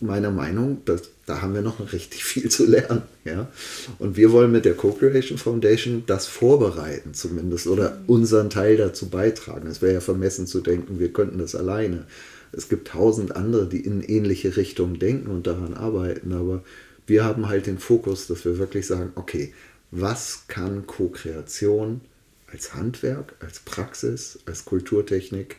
meiner 0.00 0.30
Meinung, 0.30 0.82
das, 0.84 1.04
da 1.24 1.40
haben 1.40 1.54
wir 1.54 1.62
noch 1.62 1.80
richtig 1.94 2.24
viel 2.24 2.50
zu 2.50 2.66
lernen. 2.66 3.04
Ja? 3.24 3.50
Und 3.98 4.18
wir 4.18 4.32
wollen 4.32 4.52
mit 4.52 4.66
der 4.66 4.74
Co-Creation 4.74 5.38
Foundation 5.38 6.02
das 6.06 6.26
vorbereiten 6.26 7.14
zumindest 7.14 7.66
oder 7.66 8.02
unseren 8.06 8.50
Teil 8.50 8.76
dazu 8.76 9.08
beitragen. 9.08 9.66
Es 9.66 9.80
wäre 9.80 9.94
ja 9.94 10.00
vermessen 10.00 10.46
zu 10.46 10.60
denken, 10.60 10.98
wir 10.98 11.10
könnten 11.10 11.38
das 11.38 11.54
alleine. 11.54 12.04
Es 12.52 12.68
gibt 12.68 12.88
tausend 12.88 13.34
andere, 13.34 13.66
die 13.66 13.80
in 13.80 14.02
ähnliche 14.02 14.58
Richtungen 14.58 14.98
denken 14.98 15.30
und 15.30 15.46
daran 15.46 15.72
arbeiten, 15.72 16.34
aber 16.34 16.62
wir 17.06 17.24
haben 17.24 17.48
halt 17.48 17.66
den 17.66 17.78
Fokus, 17.78 18.26
dass 18.26 18.44
wir 18.44 18.58
wirklich 18.58 18.86
sagen, 18.86 19.12
okay, 19.14 19.54
was 19.90 20.44
kann 20.48 20.86
Co-Kreation 20.86 22.00
als 22.46 22.74
Handwerk, 22.74 23.34
als 23.40 23.60
Praxis, 23.60 24.38
als 24.46 24.64
Kulturtechnik 24.64 25.56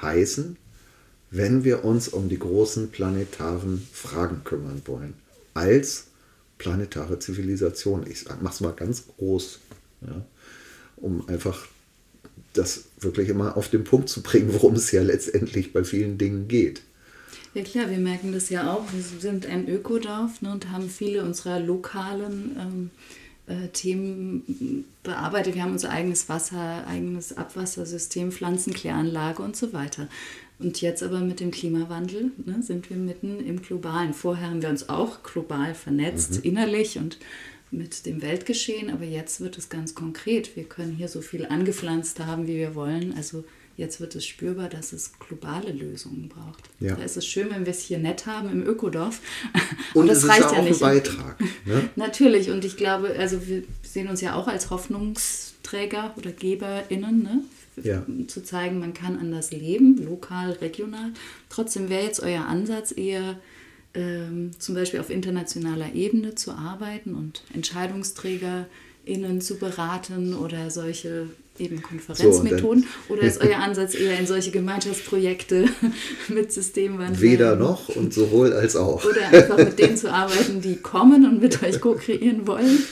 heißen 0.00 0.56
wenn 1.32 1.64
wir 1.64 1.84
uns 1.84 2.08
um 2.08 2.28
die 2.28 2.38
großen 2.38 2.90
planetaren 2.90 3.86
Fragen 3.90 4.44
kümmern 4.44 4.82
wollen. 4.84 5.14
Als 5.54 6.08
planetare 6.58 7.18
Zivilisation. 7.18 8.06
Ich 8.08 8.26
mache 8.42 8.54
es 8.54 8.60
mal 8.60 8.74
ganz 8.74 9.06
groß, 9.16 9.58
ja, 10.02 10.24
um 10.96 11.26
einfach 11.28 11.66
das 12.52 12.84
wirklich 13.00 13.30
immer 13.30 13.56
auf 13.56 13.70
den 13.70 13.82
Punkt 13.82 14.10
zu 14.10 14.22
bringen, 14.22 14.52
worum 14.52 14.74
es 14.74 14.92
ja 14.92 15.02
letztendlich 15.02 15.72
bei 15.72 15.84
vielen 15.84 16.18
Dingen 16.18 16.48
geht. 16.48 16.82
Ja 17.54 17.62
klar, 17.62 17.90
wir 17.90 17.98
merken 17.98 18.32
das 18.32 18.48
ja 18.48 18.72
auch. 18.72 18.84
Wir 18.92 19.02
sind 19.02 19.46
ein 19.46 19.68
Ökodorf 19.68 20.40
ne, 20.40 20.52
und 20.52 20.70
haben 20.70 20.88
viele 20.88 21.22
unserer 21.22 21.60
lokalen 21.60 22.56
ähm, 22.58 22.90
äh, 23.46 23.68
Themen 23.68 24.86
bearbeitet. 25.02 25.54
Wir 25.54 25.62
haben 25.62 25.72
unser 25.72 25.90
eigenes 25.90 26.30
Wasser, 26.30 26.86
eigenes 26.86 27.36
Abwassersystem, 27.36 28.32
Pflanzenkläranlage 28.32 29.42
und 29.42 29.54
so 29.54 29.74
weiter. 29.74 30.08
Und 30.58 30.80
jetzt 30.80 31.02
aber 31.02 31.20
mit 31.20 31.40
dem 31.40 31.50
Klimawandel 31.50 32.30
ne, 32.44 32.62
sind 32.62 32.88
wir 32.88 32.96
mitten 32.96 33.44
im 33.44 33.60
Globalen. 33.60 34.14
Vorher 34.14 34.48
haben 34.48 34.62
wir 34.62 34.70
uns 34.70 34.88
auch 34.88 35.22
global 35.22 35.74
vernetzt, 35.74 36.36
mhm. 36.36 36.50
innerlich 36.50 36.98
und 36.98 37.18
mit 37.70 38.06
dem 38.06 38.22
Weltgeschehen, 38.22 38.90
aber 38.90 39.04
jetzt 39.04 39.40
wird 39.40 39.58
es 39.58 39.68
ganz 39.68 39.94
konkret. 39.94 40.56
Wir 40.56 40.64
können 40.64 40.92
hier 40.92 41.08
so 41.08 41.20
viel 41.20 41.46
angepflanzt 41.46 42.20
haben, 42.20 42.46
wie 42.46 42.56
wir 42.56 42.74
wollen. 42.74 43.14
Also 43.16 43.44
jetzt 43.82 44.00
wird 44.00 44.14
es 44.14 44.24
spürbar, 44.24 44.68
dass 44.68 44.92
es 44.92 45.12
globale 45.18 45.72
Lösungen 45.72 46.28
braucht. 46.28 46.70
Ja. 46.80 46.94
Da 46.94 47.02
ist 47.02 47.16
es 47.16 47.26
schön, 47.26 47.50
wenn 47.50 47.66
wir 47.66 47.72
es 47.72 47.80
hier 47.80 47.98
nett 47.98 48.26
haben 48.26 48.50
im 48.50 48.62
Ökodorf. 48.66 49.20
Und, 49.92 50.02
und 50.02 50.06
das 50.08 50.26
reicht 50.26 50.40
ja, 50.40 50.52
auch 50.52 50.62
nicht. 50.62 50.82
Ein 50.82 50.94
Beitrag. 50.94 51.40
Ne? 51.66 51.90
Natürlich. 51.96 52.50
Und 52.50 52.64
ich 52.64 52.76
glaube, 52.76 53.14
also 53.18 53.46
wir 53.46 53.64
sehen 53.82 54.08
uns 54.08 54.20
ja 54.22 54.34
auch 54.34 54.48
als 54.48 54.70
Hoffnungsträger 54.70 56.14
oder 56.16 56.30
GeberInnen, 56.30 57.22
ne? 57.22 57.42
Ja. 57.82 58.04
zu 58.26 58.44
zeigen, 58.44 58.78
man 58.78 58.92
kann 58.92 59.18
anders 59.18 59.50
leben, 59.50 59.96
lokal, 60.04 60.52
regional. 60.52 61.12
Trotzdem 61.48 61.88
wäre 61.88 62.04
jetzt 62.04 62.20
euer 62.20 62.44
Ansatz 62.44 62.92
eher 62.94 63.38
ähm, 63.94 64.50
zum 64.58 64.74
Beispiel 64.74 65.00
auf 65.00 65.08
internationaler 65.08 65.94
Ebene 65.94 66.34
zu 66.34 66.52
arbeiten 66.52 67.14
und 67.14 67.42
EntscheidungsträgerInnen 67.54 69.40
zu 69.40 69.56
beraten 69.56 70.34
oder 70.34 70.70
solche 70.70 71.28
eben 71.58 71.82
Konferenzmethoden? 71.82 72.84
So, 73.08 73.14
oder 73.14 73.22
ist 73.22 73.40
euer 73.40 73.56
Ansatz 73.62 73.94
eher 73.94 74.18
in 74.18 74.26
solche 74.26 74.50
Gemeinschaftsprojekte 74.50 75.66
mit 76.28 76.52
Systemwandel? 76.52 77.20
Weder 77.20 77.56
noch 77.56 77.88
und 77.88 78.12
sowohl 78.12 78.52
als 78.52 78.76
auch. 78.76 79.04
Oder 79.04 79.28
einfach 79.28 79.58
mit 79.58 79.78
denen 79.78 79.96
zu 79.96 80.12
arbeiten, 80.12 80.60
die 80.60 80.76
kommen 80.76 81.26
und 81.26 81.40
mit 81.40 81.62
euch 81.62 81.80
co-kreieren 81.80 82.46
wollen? 82.46 82.82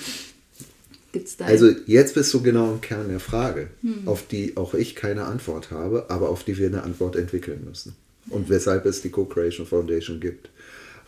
Gibt's 1.12 1.36
da 1.36 1.46
also 1.46 1.68
jetzt 1.86 2.14
bist 2.14 2.32
du 2.32 2.40
genau 2.40 2.72
im 2.72 2.80
Kern 2.80 3.08
der 3.08 3.18
Frage, 3.18 3.68
hm. 3.82 4.06
auf 4.06 4.26
die 4.26 4.56
auch 4.56 4.74
ich 4.74 4.94
keine 4.94 5.24
Antwort 5.24 5.70
habe, 5.72 6.06
aber 6.08 6.28
auf 6.28 6.44
die 6.44 6.56
wir 6.56 6.68
eine 6.68 6.84
Antwort 6.84 7.16
entwickeln 7.16 7.64
müssen. 7.68 7.96
Und 8.28 8.48
weshalb 8.48 8.86
es 8.86 9.02
die 9.02 9.10
Co-Creation 9.10 9.66
Foundation 9.66 10.20
gibt. 10.20 10.50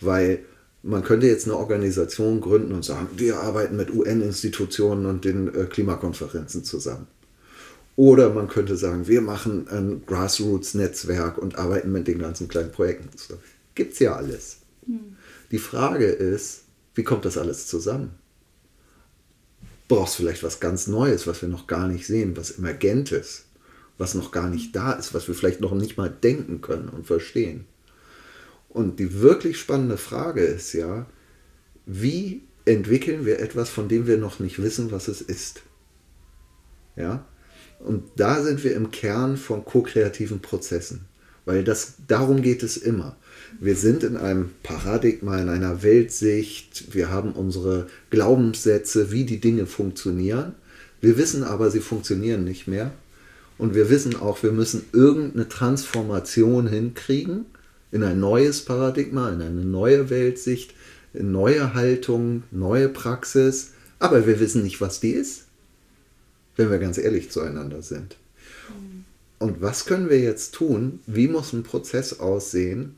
Weil 0.01 0.41
man 0.83 1.05
könnte 1.05 1.29
jetzt 1.29 1.47
eine 1.47 1.57
Organisation 1.57 2.41
gründen 2.41 2.73
und 2.73 2.85
sagen, 2.85 3.09
wir 3.17 3.39
arbeiten 3.39 3.77
mit 3.77 3.95
UN-Institutionen 3.95 5.07
und 5.07 5.25
den 5.25 5.55
äh, 5.55 5.65
Klimakonferenzen 5.67 6.65
zusammen. 6.65 7.07
Oder 7.97 8.31
man 8.31 8.49
könnte 8.49 8.77
sagen, 8.77 9.07
wir 9.07 9.21
machen 9.21 9.69
ein 9.69 10.03
Grassroots-Netzwerk 10.07 11.39
und 11.39 11.57
arbeiten 11.57 11.93
mit 11.93 12.09
den 12.09 12.19
ganzen 12.19 12.49
kleinen 12.49 12.73
Projekten. 12.73 13.11
Gibt 13.75 13.93
es 13.93 13.99
ja 13.99 14.15
alles. 14.15 14.59
Hm. 14.87 15.17
Die 15.51 15.59
Frage 15.59 16.07
ist, 16.07 16.63
wie 16.95 17.05
kommt 17.05 17.25
das 17.25 17.37
alles 17.37 17.67
zusammen? 17.67 18.13
Brauchst 19.89 20.17
vielleicht 20.17 20.43
was 20.43 20.61
ganz 20.61 20.87
Neues, 20.87 21.27
was 21.27 21.43
wir 21.43 21.49
noch 21.49 21.67
gar 21.67 21.87
nicht 21.87 22.07
sehen, 22.07 22.37
was 22.37 22.53
Emergentes, 22.53 23.45
was 23.99 24.15
noch 24.15 24.31
gar 24.31 24.49
nicht 24.49 24.75
da 24.75 24.93
ist, 24.93 25.13
was 25.13 25.29
wir 25.29 25.35
vielleicht 25.35 25.61
noch 25.61 25.75
nicht 25.75 25.99
mal 25.99 26.09
denken 26.09 26.63
können 26.63 26.89
und 26.89 27.07
verstehen. 27.07 27.67
Und 28.71 28.99
die 28.99 29.21
wirklich 29.21 29.59
spannende 29.59 29.99
Frage 29.99 30.41
ist 30.41 30.73
ja, 30.73 31.07
wie 31.85 32.43
entwickeln 32.65 33.27
wir 33.27 33.41
etwas, 33.41 33.69
von 33.69 33.89
dem 33.89 34.07
wir 34.07 34.17
noch 34.17 34.39
nicht 34.39 34.63
wissen, 34.63 34.91
was 34.91 35.09
es 35.09 35.21
ist? 35.21 35.63
Ja? 36.97 37.27
Und 37.85 38.05
da 38.17 38.43
sind 38.43 38.63
wir 38.63 38.77
im 38.77 38.91
Kern 38.91 39.37
von 39.37 39.65
ko-kreativen 39.65 40.41
Prozessen, 40.41 41.01
weil 41.45 41.65
das, 41.65 41.95
darum 42.07 42.41
geht 42.41 42.63
es 42.63 42.77
immer. 42.77 43.17
Wir 43.61 43.75
sind 43.75 44.05
in 44.05 44.17
einem 44.17 44.51
Paradigma, 44.63 45.39
in 45.41 45.49
einer 45.49 45.83
Weltsicht, 45.83 46.95
wir 46.95 47.11
haben 47.11 47.33
unsere 47.33 47.89
Glaubenssätze, 48.11 49.11
wie 49.11 49.25
die 49.25 49.41
Dinge 49.41 49.67
funktionieren. 49.67 50.55
Wir 51.01 51.19
wissen 51.19 51.43
aber, 51.43 51.71
sie 51.71 51.81
funktionieren 51.81 52.45
nicht 52.45 52.69
mehr. 52.69 52.93
Und 53.59 53.75
wir 53.75 53.91
wissen 53.91 54.17
auch, 54.17 54.43
wir 54.43 54.53
müssen 54.53 54.85
irgendeine 54.93 55.49
Transformation 55.49 56.69
hinkriegen 56.69 57.47
in 57.91 58.05
ein 58.05 58.21
neues 58.21 58.65
Paradigma, 58.65 59.29
in 59.31 59.43
eine 59.43 59.65
neue 59.65 60.09
Weltsicht, 60.09 60.75
in 61.13 61.33
neue 61.33 61.75
Haltung, 61.75 62.45
neue 62.53 62.89
Praxis. 62.89 63.73
Aber 63.99 64.27
wir 64.27 64.41
wissen 64.41 64.63
nicht, 64.63 64.81
was 64.81 65.01
die 65.01 65.11
ist 65.11 65.47
wenn 66.57 66.71
wir 66.71 66.79
ganz 66.79 66.99
ehrlich 66.99 67.31
zueinander 67.31 67.83
sind. 67.83 68.17
Und 69.39 69.61
was 69.61 69.87
können 69.87 70.09
wir 70.09 70.21
jetzt 70.21 70.55
tun? 70.55 71.01
Wie 71.07 71.27
muss 71.27 71.53
ein 71.53 71.65
Prozess 71.65 72.21
aussehen, 72.21 72.95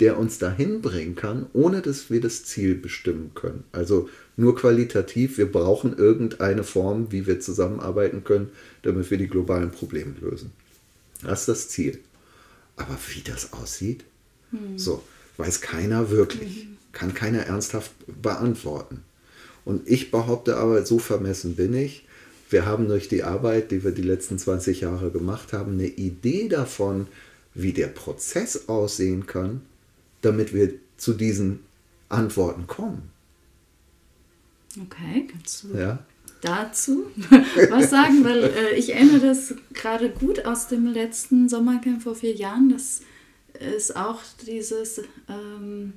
der 0.00 0.18
uns 0.18 0.38
dahin 0.38 0.80
bringen 0.80 1.16
kann, 1.16 1.46
ohne 1.52 1.82
dass 1.82 2.10
wir 2.10 2.20
das 2.20 2.44
Ziel 2.44 2.74
bestimmen 2.74 3.32
können? 3.34 3.64
Also 3.72 4.08
nur 4.38 4.56
qualitativ, 4.56 5.36
wir 5.36 5.52
brauchen 5.52 5.96
irgendeine 5.96 6.64
Form, 6.64 7.12
wie 7.12 7.26
wir 7.26 7.40
zusammenarbeiten 7.40 8.24
können, 8.24 8.50
damit 8.82 9.10
wir 9.10 9.18
die 9.18 9.28
globalen 9.28 9.70
Probleme 9.70 10.14
lösen. 10.20 10.52
Das 11.22 11.40
ist 11.40 11.48
das 11.48 11.68
Ziel. 11.68 11.98
Aber 12.76 12.96
wie 13.14 13.20
das 13.20 13.52
aussieht, 13.52 14.04
hm. 14.52 14.78
so 14.78 15.02
weiß 15.36 15.60
keiner 15.60 16.10
wirklich, 16.10 16.62
hm. 16.62 16.76
kann 16.92 17.12
keiner 17.12 17.40
ernsthaft 17.40 17.92
beantworten. 18.22 19.02
Und 19.66 19.86
ich 19.88 20.10
behaupte 20.10 20.56
aber, 20.56 20.86
so 20.86 20.98
vermessen 20.98 21.56
bin 21.56 21.74
ich, 21.74 22.05
wir 22.48 22.66
haben 22.66 22.88
durch 22.88 23.08
die 23.08 23.22
Arbeit, 23.22 23.70
die 23.70 23.82
wir 23.82 23.92
die 23.92 24.02
letzten 24.02 24.38
20 24.38 24.82
Jahre 24.82 25.10
gemacht 25.10 25.52
haben, 25.52 25.72
eine 25.72 25.86
Idee 25.86 26.48
davon, 26.48 27.08
wie 27.54 27.72
der 27.72 27.88
Prozess 27.88 28.68
aussehen 28.68 29.26
kann, 29.26 29.62
damit 30.20 30.54
wir 30.54 30.74
zu 30.96 31.14
diesen 31.14 31.60
Antworten 32.08 32.66
kommen. 32.66 33.10
Okay, 34.80 35.26
kannst 35.30 35.64
du 35.64 35.76
ja? 35.76 35.98
dazu 36.42 37.06
was 37.70 37.90
sagen? 37.90 38.24
Weil 38.24 38.44
äh, 38.44 38.74
ich 38.76 38.94
erinnere 38.94 39.28
das 39.28 39.54
gerade 39.72 40.10
gut 40.10 40.44
aus 40.44 40.68
dem 40.68 40.86
letzten 40.86 41.48
Sommercamp 41.48 42.02
vor 42.02 42.14
vier 42.14 42.34
Jahren. 42.34 42.68
Das 42.68 43.00
ist 43.58 43.96
auch 43.96 44.20
dieses 44.46 45.00
ähm, 45.28 45.94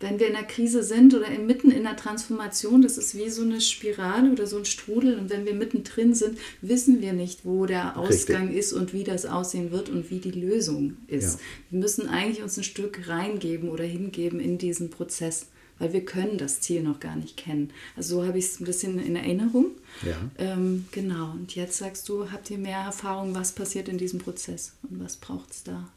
wenn 0.00 0.20
wir 0.20 0.28
in 0.28 0.36
einer 0.36 0.46
Krise 0.46 0.82
sind 0.82 1.14
oder 1.14 1.28
mitten 1.30 1.70
in 1.70 1.86
einer 1.86 1.96
Transformation, 1.96 2.82
das 2.82 2.98
ist 2.98 3.16
wie 3.16 3.28
so 3.30 3.42
eine 3.42 3.60
Spirale 3.60 4.30
oder 4.30 4.46
so 4.46 4.58
ein 4.58 4.64
Strudel. 4.64 5.18
Und 5.18 5.30
wenn 5.30 5.44
wir 5.44 5.54
mittendrin 5.54 6.14
sind, 6.14 6.38
wissen 6.62 7.00
wir 7.00 7.12
nicht, 7.12 7.44
wo 7.44 7.66
der 7.66 7.96
Ausgang 7.96 8.46
Richtig. 8.46 8.58
ist 8.58 8.72
und 8.72 8.92
wie 8.92 9.02
das 9.02 9.26
aussehen 9.26 9.72
wird 9.72 9.88
und 9.88 10.10
wie 10.10 10.20
die 10.20 10.30
Lösung 10.30 10.98
ist. 11.08 11.34
Ja. 11.34 11.44
Wir 11.70 11.80
müssen 11.80 12.08
eigentlich 12.08 12.42
uns 12.42 12.56
ein 12.56 12.64
Stück 12.64 13.08
reingeben 13.08 13.70
oder 13.70 13.84
hingeben 13.84 14.38
in 14.38 14.56
diesen 14.56 14.90
Prozess, 14.90 15.46
weil 15.80 15.92
wir 15.92 16.04
können 16.04 16.38
das 16.38 16.60
Ziel 16.60 16.82
noch 16.82 17.00
gar 17.00 17.16
nicht 17.16 17.36
kennen. 17.36 17.70
Also 17.96 18.20
so 18.20 18.26
habe 18.26 18.38
ich 18.38 18.44
es 18.44 18.60
ein 18.60 18.66
bisschen 18.66 19.00
in 19.00 19.16
Erinnerung. 19.16 19.66
Ja. 20.06 20.16
Ähm, 20.38 20.86
genau. 20.92 21.32
Und 21.32 21.56
jetzt 21.56 21.76
sagst 21.76 22.08
du, 22.08 22.30
habt 22.30 22.50
ihr 22.50 22.58
mehr 22.58 22.78
Erfahrung, 22.78 23.34
was 23.34 23.50
passiert 23.50 23.88
in 23.88 23.98
diesem 23.98 24.20
Prozess 24.20 24.74
und 24.88 25.02
was 25.02 25.16
braucht 25.16 25.50
es 25.50 25.64
da? 25.64 25.88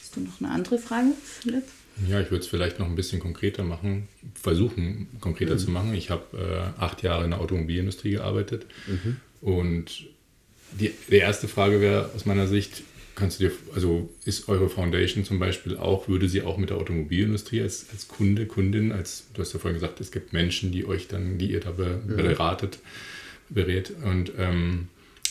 Hast 0.00 0.16
du 0.16 0.20
noch 0.20 0.40
eine 0.40 0.50
andere 0.50 0.78
Frage, 0.78 1.12
Philipp? 1.22 1.64
Ja, 2.08 2.20
ich 2.20 2.30
würde 2.30 2.42
es 2.42 2.46
vielleicht 2.46 2.78
noch 2.78 2.86
ein 2.86 2.94
bisschen 2.94 3.20
konkreter 3.20 3.64
machen, 3.64 4.08
versuchen 4.34 5.08
konkreter 5.20 5.54
mhm. 5.54 5.58
zu 5.58 5.70
machen. 5.70 5.94
Ich 5.94 6.10
habe 6.10 6.74
äh, 6.78 6.80
acht 6.80 7.02
Jahre 7.02 7.24
in 7.24 7.30
der 7.30 7.40
Automobilindustrie 7.40 8.12
gearbeitet 8.12 8.66
mhm. 8.86 9.16
und 9.40 10.06
die, 10.72 10.92
die 11.10 11.16
erste 11.16 11.48
Frage 11.48 11.80
wäre 11.80 12.10
aus 12.14 12.26
meiner 12.26 12.46
Sicht, 12.46 12.82
kannst 13.14 13.40
du 13.40 13.48
dir, 13.48 13.54
also 13.74 14.10
ist 14.26 14.48
eure 14.48 14.68
Foundation 14.68 15.24
zum 15.24 15.38
Beispiel 15.38 15.76
auch, 15.76 16.06
würde 16.06 16.28
sie 16.28 16.42
auch 16.42 16.58
mit 16.58 16.70
der 16.70 16.76
Automobilindustrie 16.76 17.62
als, 17.62 17.86
als 17.90 18.08
Kunde, 18.08 18.46
Kundin, 18.46 18.92
als 18.92 19.28
du 19.32 19.40
hast 19.40 19.54
ja 19.54 19.58
vorhin 19.58 19.80
gesagt, 19.80 20.00
es 20.00 20.12
gibt 20.12 20.34
Menschen, 20.34 20.72
die 20.72 20.86
euch 20.86 21.08
dann, 21.08 21.38
die 21.38 21.50
ihr 21.50 21.60
da 21.60 21.70
be, 21.70 21.98
beratet, 22.06 22.78
berät 23.48 23.92
und 24.04 24.32
ähm, 24.38 24.88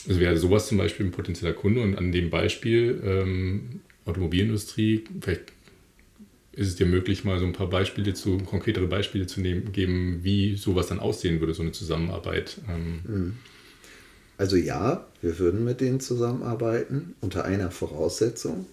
also 0.08 0.20
wäre 0.20 0.38
sowas 0.38 0.68
zum 0.68 0.78
Beispiel 0.78 1.06
ein 1.06 1.12
potenzieller 1.12 1.54
Kunde 1.54 1.82
und 1.82 1.96
an 1.96 2.12
dem 2.12 2.30
Beispiel 2.30 3.02
ähm, 3.04 3.82
Automobilindustrie, 4.06 5.04
vielleicht 5.22 5.55
ist 6.56 6.68
es 6.70 6.76
dir 6.76 6.86
möglich, 6.86 7.24
mal 7.24 7.40
so 7.40 7.46
ein 7.46 7.54
paar 7.54 7.70
Beispiele 7.70 8.14
zu, 8.14 8.38
konkretere 8.38 8.88
Beispiele 8.88 9.28
zu 9.28 9.42
nehmen, 9.42 9.72
geben, 9.72 10.20
wie 10.24 10.56
sowas 10.56 10.88
dann 10.88 11.00
aussehen 11.00 11.40
würde, 11.40 11.54
so 11.54 11.62
eine 11.62 11.72
Zusammenarbeit? 11.72 12.58
Ähm. 12.70 13.00
Mhm. 13.08 13.38
Also 14.38 14.58
ja, 14.58 15.06
wir 15.22 15.40
würden 15.40 15.64
mit 15.64 15.80
denen 15.80 16.00
zusammenarbeiten 16.00 17.16
unter 17.22 17.46
einer 17.46 17.72
Voraussetzung, 17.72 18.66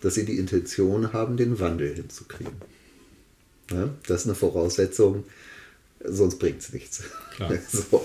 dass 0.00 0.14
sie 0.14 0.24
die 0.24 0.38
Intention 0.38 1.12
haben, 1.12 1.36
den 1.36 1.58
Wandel 1.58 1.94
hinzukriegen. 1.94 2.54
Ja, 3.70 3.90
das 4.06 4.22
ist 4.22 4.26
eine 4.26 4.34
Voraussetzung, 4.34 5.24
sonst 6.04 6.38
bringt 6.38 6.60
es 6.60 6.72
nichts. 6.72 7.02
So. 7.68 8.04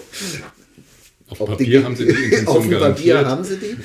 Auf 1.29 1.41
Ob 1.41 1.49
Papier 1.49 1.79
die, 1.79 1.85
haben 1.85 1.95
sie 1.95 2.05
die 2.07 2.47
Auf 2.47 2.67
dem 2.67 2.79
Papier 2.79 3.25
haben 3.25 3.43
sie 3.43 3.57
die. 3.57 3.75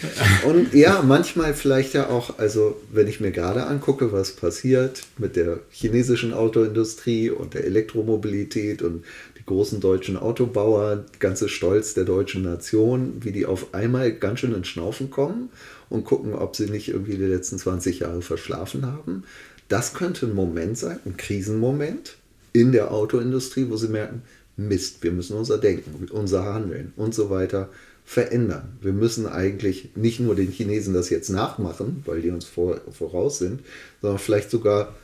Und 0.47 0.73
ja, 0.73 1.03
manchmal 1.03 1.53
vielleicht 1.53 1.93
ja 1.93 2.09
auch, 2.09 2.39
also 2.39 2.81
wenn 2.91 3.07
ich 3.07 3.21
mir 3.21 3.33
gerade 3.33 3.67
angucke, 3.67 4.13
was 4.13 4.33
passiert 4.33 5.03
mit 5.19 5.37
der 5.37 5.61
chinesischen 5.71 6.33
Autoindustrie 6.33 7.31
und 7.31 7.53
der 7.53 7.65
Elektromobilität 7.65 8.81
und 8.81 9.05
die 9.39 9.45
großen 9.45 9.81
deutschen 9.81 10.17
Autobauer, 10.17 11.05
ganze 11.19 11.51
Stolz 11.51 11.93
der 11.93 12.05
deutschen 12.05 12.43
Nation, 12.43 13.19
wie 13.21 13.33
die 13.33 13.45
auf 13.45 13.75
einmal 13.75 14.13
ganz 14.13 14.41
schön 14.41 14.55
ins 14.55 14.69
Schnaufen 14.69 15.11
kommen 15.11 15.51
und 15.91 16.05
gucken, 16.05 16.35
ob 16.35 16.57
sie 16.57 16.71
nicht 16.71 16.89
irgendwie 16.89 17.17
die 17.17 17.25
letzten 17.25 17.59
20 17.59 18.01
Jahre 18.01 18.23
verschlafen 18.23 18.87
haben. 18.87 19.25
Das 19.69 19.93
könnte 19.93 20.27
ein 20.27 20.35
Moment 20.35 20.79
sein, 20.79 20.99
ein 21.05 21.19
Krisenmoment 21.19 22.17
in 22.55 22.73
der 22.73 22.91
Autoindustrie, 22.91 23.67
wo 23.69 23.77
sie 23.77 23.89
merken, 23.89 24.23
Mist, 24.57 25.03
wir 25.03 25.12
müssen 25.12 25.37
unser 25.37 25.59
Denken, 25.59 26.09
unser 26.11 26.45
Handeln 26.45 26.93
und 26.97 27.14
so 27.14 27.31
weiter 27.31 27.71
verändern. 28.05 28.77
Wir 28.83 28.93
müssen 28.93 29.27
eigentlich 29.27 29.90
nicht 29.95 30.21
nur 30.21 30.35
den 30.35 30.51
Chinesen 30.51 30.95
das 30.95 31.11
jetzt 31.11 31.31
nachmachen, 31.31 32.03
weil 32.05 32.21
die 32.21 32.31
uns 32.31 32.45
vor, 32.45 32.81
voraus 32.93 33.38
sind, 33.38 33.61
sondern 34.03 34.19
vielleicht 34.19 34.51
sogar 34.51 34.95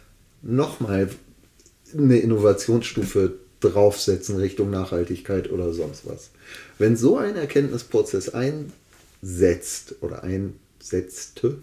nochmal 0.42 1.08
eine 1.96 2.18
Innovationsstufe 2.18 3.34
draufsetzen 3.60 4.36
Richtung 4.36 4.70
Nachhaltigkeit 4.70 5.50
oder 5.50 5.72
sonst 5.72 6.06
was. 6.06 6.30
Wenn 6.78 6.96
so 6.96 7.16
ein 7.18 7.36
Erkenntnisprozess 7.36 8.30
einsetzt 8.30 9.96
oder 10.00 10.22
einsetzte, 10.22 11.56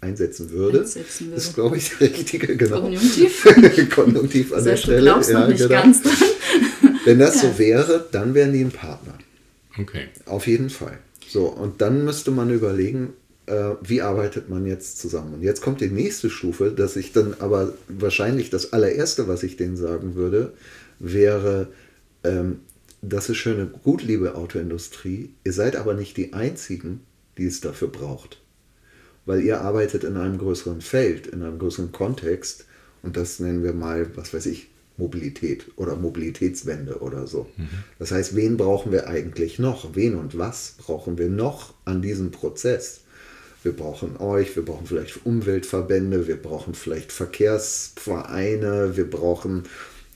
einsetzen 0.00 0.50
würde, 0.50 0.80
einsetzen 0.80 1.26
würde. 1.26 1.36
ist, 1.36 1.54
glaube 1.54 1.76
ich, 1.76 1.90
der 1.98 2.10
richtige, 2.10 2.56
genau. 2.56 2.80
Konjunktiv. 2.82 3.46
Konjunktiv 3.94 4.52
an 4.52 4.58
heißt, 4.58 4.66
der 4.66 4.76
Stelle. 4.76 4.98
Du 4.98 5.04
glaubst 5.04 5.30
ja, 5.30 5.40
noch 5.40 5.48
nicht 5.48 5.58
genau. 5.58 5.82
ganz 5.82 6.02
dran. 6.02 6.29
Wenn 7.04 7.18
das 7.18 7.42
ja. 7.42 7.50
so 7.50 7.58
wäre, 7.58 8.08
dann 8.12 8.34
wären 8.34 8.52
die 8.52 8.60
ein 8.60 8.70
Partner. 8.70 9.14
Okay. 9.78 10.08
Auf 10.26 10.46
jeden 10.46 10.70
Fall. 10.70 10.98
So, 11.26 11.46
und 11.46 11.80
dann 11.80 12.04
müsste 12.04 12.30
man 12.30 12.50
überlegen, 12.50 13.12
äh, 13.46 13.74
wie 13.82 14.02
arbeitet 14.02 14.48
man 14.48 14.66
jetzt 14.66 14.98
zusammen. 14.98 15.34
Und 15.34 15.42
jetzt 15.42 15.62
kommt 15.62 15.80
die 15.80 15.90
nächste 15.90 16.30
Stufe, 16.30 16.70
dass 16.70 16.96
ich 16.96 17.12
dann 17.12 17.34
aber 17.38 17.74
wahrscheinlich 17.88 18.50
das 18.50 18.72
allererste, 18.72 19.28
was 19.28 19.42
ich 19.42 19.56
denen 19.56 19.76
sagen 19.76 20.14
würde, 20.14 20.52
wäre, 20.98 21.68
ähm, 22.24 22.60
das 23.02 23.28
ist 23.30 23.38
schöne, 23.38 23.66
gut, 23.66 24.02
liebe 24.02 24.34
Autoindustrie, 24.34 25.30
ihr 25.44 25.52
seid 25.52 25.76
aber 25.76 25.94
nicht 25.94 26.16
die 26.16 26.32
Einzigen, 26.34 27.00
die 27.38 27.46
es 27.46 27.60
dafür 27.60 27.88
braucht. 27.88 28.42
Weil 29.24 29.42
ihr 29.42 29.60
arbeitet 29.60 30.04
in 30.04 30.16
einem 30.16 30.38
größeren 30.38 30.80
Feld, 30.80 31.26
in 31.26 31.42
einem 31.42 31.58
größeren 31.58 31.92
Kontext 31.92 32.66
und 33.02 33.16
das 33.16 33.40
nennen 33.40 33.62
wir 33.62 33.72
mal, 33.72 34.06
was 34.16 34.34
weiß 34.34 34.46
ich, 34.46 34.68
Mobilität 35.00 35.66
oder 35.76 35.96
Mobilitätswende 35.96 36.98
oder 37.00 37.26
so. 37.26 37.48
Mhm. 37.56 37.68
Das 37.98 38.12
heißt, 38.12 38.36
wen 38.36 38.56
brauchen 38.56 38.92
wir 38.92 39.08
eigentlich 39.08 39.58
noch? 39.58 39.96
Wen 39.96 40.14
und 40.14 40.38
was 40.38 40.74
brauchen 40.78 41.18
wir 41.18 41.28
noch 41.28 41.74
an 41.84 42.02
diesem 42.02 42.30
Prozess? 42.30 43.00
Wir 43.62 43.72
brauchen 43.72 44.16
euch, 44.18 44.54
wir 44.56 44.64
brauchen 44.64 44.86
vielleicht 44.86 45.26
Umweltverbände, 45.26 46.28
wir 46.28 46.36
brauchen 46.36 46.74
vielleicht 46.74 47.12
Verkehrsvereine, 47.12 48.96
wir 48.96 49.10
brauchen 49.10 49.64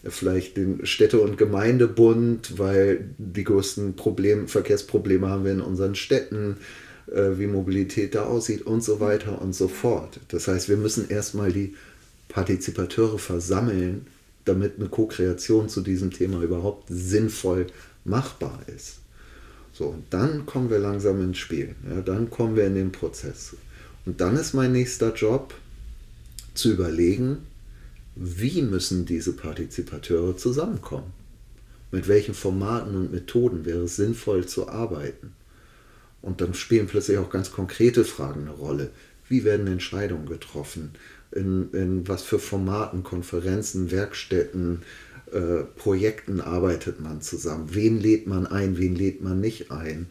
vielleicht 0.06 0.56
den 0.56 0.86
Städte- 0.86 1.20
und 1.20 1.36
Gemeindebund, 1.36 2.58
weil 2.58 3.10
die 3.18 3.44
größten 3.44 3.96
Problem, 3.96 4.48
Verkehrsprobleme 4.48 5.28
haben 5.28 5.44
wir 5.44 5.52
in 5.52 5.60
unseren 5.60 5.94
Städten, 5.94 6.56
äh, 7.06 7.38
wie 7.38 7.46
Mobilität 7.46 8.14
da 8.14 8.24
aussieht 8.24 8.62
und 8.62 8.82
so 8.82 9.00
weiter 9.00 9.40
und 9.40 9.54
so 9.54 9.68
fort. 9.68 10.20
Das 10.28 10.48
heißt, 10.48 10.68
wir 10.68 10.76
müssen 10.76 11.08
erstmal 11.08 11.52
die 11.52 11.74
Partizipateure 12.28 13.18
versammeln, 13.18 14.06
damit 14.44 14.78
eine 14.78 14.88
Co-Kreation 14.88 15.68
zu 15.68 15.80
diesem 15.80 16.10
Thema 16.10 16.42
überhaupt 16.42 16.88
sinnvoll 16.88 17.66
machbar 18.04 18.60
ist. 18.74 18.98
So, 19.72 19.86
und 19.86 20.04
dann 20.10 20.46
kommen 20.46 20.70
wir 20.70 20.78
langsam 20.78 21.20
ins 21.22 21.38
Spiel. 21.38 21.74
Ja, 21.88 22.00
dann 22.00 22.30
kommen 22.30 22.54
wir 22.54 22.66
in 22.66 22.74
den 22.74 22.92
Prozess. 22.92 23.56
Und 24.06 24.20
dann 24.20 24.36
ist 24.36 24.54
mein 24.54 24.72
nächster 24.72 25.14
Job 25.14 25.54
zu 26.54 26.72
überlegen, 26.72 27.38
wie 28.14 28.62
müssen 28.62 29.06
diese 29.06 29.32
Partizipateure 29.32 30.36
zusammenkommen? 30.36 31.12
Mit 31.90 32.06
welchen 32.06 32.34
Formaten 32.34 32.94
und 32.94 33.12
Methoden 33.12 33.64
wäre 33.64 33.84
es 33.84 33.96
sinnvoll 33.96 34.46
zu 34.46 34.68
arbeiten? 34.68 35.32
Und 36.22 36.40
dann 36.40 36.54
spielen 36.54 36.86
plötzlich 36.86 37.18
auch 37.18 37.30
ganz 37.30 37.50
konkrete 37.50 38.04
Fragen 38.04 38.42
eine 38.42 38.52
Rolle. 38.52 38.90
Wie 39.28 39.44
werden 39.44 39.66
Entscheidungen 39.66 40.26
getroffen? 40.26 40.92
In, 41.34 41.70
in 41.72 42.06
was 42.06 42.22
für 42.22 42.38
Formaten, 42.38 43.02
Konferenzen, 43.02 43.90
Werkstätten, 43.90 44.82
äh, 45.32 45.64
Projekten 45.76 46.40
arbeitet 46.40 47.00
man 47.00 47.20
zusammen? 47.20 47.68
Wen 47.72 48.00
lädt 48.00 48.26
man 48.26 48.46
ein, 48.46 48.78
wen 48.78 48.94
lädt 48.94 49.20
man 49.20 49.40
nicht 49.40 49.70
ein? 49.72 50.06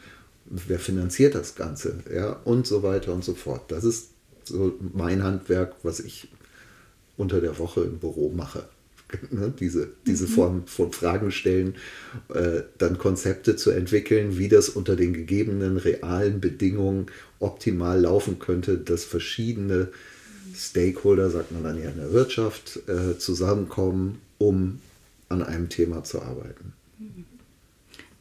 Wer 0.45 0.79
finanziert 0.79 1.35
das 1.35 1.55
Ganze? 1.55 1.99
Ja, 2.13 2.33
und 2.43 2.67
so 2.67 2.83
weiter 2.83 3.13
und 3.13 3.23
so 3.23 3.33
fort. 3.33 3.71
Das 3.71 3.85
ist 3.85 4.09
so 4.43 4.77
mein 4.93 5.23
Handwerk, 5.23 5.75
was 5.83 5.99
ich 5.99 6.29
unter 7.15 7.39
der 7.39 7.57
Woche 7.59 7.81
im 7.81 7.99
Büro 7.99 8.29
mache. 8.29 8.65
Ne, 9.29 9.53
diese, 9.59 9.89
diese 10.07 10.25
mhm. 10.25 10.29
Form 10.29 10.63
von 10.65 10.91
Fragen 10.91 11.31
stellen, 11.31 11.75
äh, 12.33 12.61
dann 12.79 12.97
Konzepte 12.97 13.55
zu 13.55 13.69
entwickeln, 13.69 14.39
wie 14.39 14.49
das 14.49 14.69
unter 14.69 14.95
den 14.95 15.13
gegebenen 15.13 15.77
realen 15.77 16.41
Bedingungen 16.41 17.05
optimal 17.39 18.01
laufen 18.01 18.39
könnte, 18.39 18.79
dass 18.79 19.03
verschiedene 19.03 19.89
Stakeholder, 20.55 21.29
sagt 21.29 21.51
man 21.51 21.63
dann 21.63 21.81
ja 21.81 21.89
in 21.89 21.97
der 21.97 22.11
Wirtschaft, 22.11 22.79
äh, 22.87 23.17
zusammenkommen, 23.17 24.21
um 24.37 24.79
an 25.29 25.43
einem 25.43 25.69
Thema 25.69 26.03
zu 26.03 26.21
arbeiten. 26.21 26.73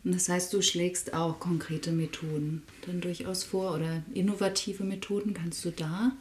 Und 0.05 0.15
das 0.15 0.29
heißt, 0.29 0.53
du 0.53 0.63
schlägst 0.63 1.15
auch 1.15 1.39
konkrete 1.39 1.93
Methoden 1.93 2.63
dann 2.87 3.01
durchaus 3.01 3.45
vor 3.45 3.75
oder 3.75 4.03
innovative 4.15 4.83
Methoden. 4.83 5.33
Kannst 5.33 5.65
du 5.65 5.71
da 5.71 6.13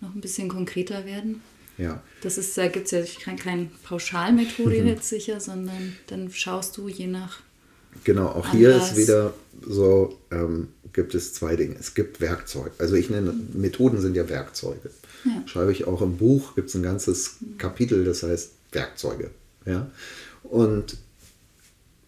noch 0.00 0.14
ein 0.14 0.20
bisschen 0.20 0.48
konkreter 0.48 1.04
werden? 1.04 1.40
Ja. 1.76 2.02
Das 2.22 2.36
ist, 2.38 2.58
da 2.58 2.66
gibt 2.66 2.86
es 2.86 2.90
ja 2.90 3.22
keine, 3.22 3.38
keine 3.38 3.70
Pauschalmethode 3.84 4.80
mhm. 4.80 4.88
jetzt 4.88 5.08
sicher, 5.08 5.38
sondern 5.38 5.96
dann 6.08 6.32
schaust 6.32 6.76
du 6.76 6.88
je 6.88 7.06
nach. 7.06 7.40
Genau, 8.02 8.26
auch 8.26 8.46
Anlass. 8.48 8.52
hier 8.52 8.76
ist 8.76 8.96
wieder 8.96 9.34
so, 9.66 10.18
ähm, 10.32 10.68
gibt 10.98 11.14
es 11.14 11.32
zwei 11.32 11.54
Dinge. 11.54 11.76
Es 11.78 11.94
gibt 11.94 12.20
Werkzeuge. 12.20 12.72
Also 12.78 12.96
ich 12.96 13.08
nenne, 13.08 13.32
Methoden 13.52 14.00
sind 14.00 14.16
ja 14.16 14.28
Werkzeuge. 14.28 14.90
Ja. 15.24 15.44
Schreibe 15.46 15.70
ich 15.70 15.86
auch 15.86 16.02
im 16.02 16.16
Buch, 16.16 16.56
gibt 16.56 16.70
es 16.70 16.74
ein 16.74 16.82
ganzes 16.82 17.36
Kapitel, 17.56 18.04
das 18.04 18.24
heißt 18.24 18.50
Werkzeuge. 18.72 19.30
Ja? 19.64 19.88
Und 20.42 20.96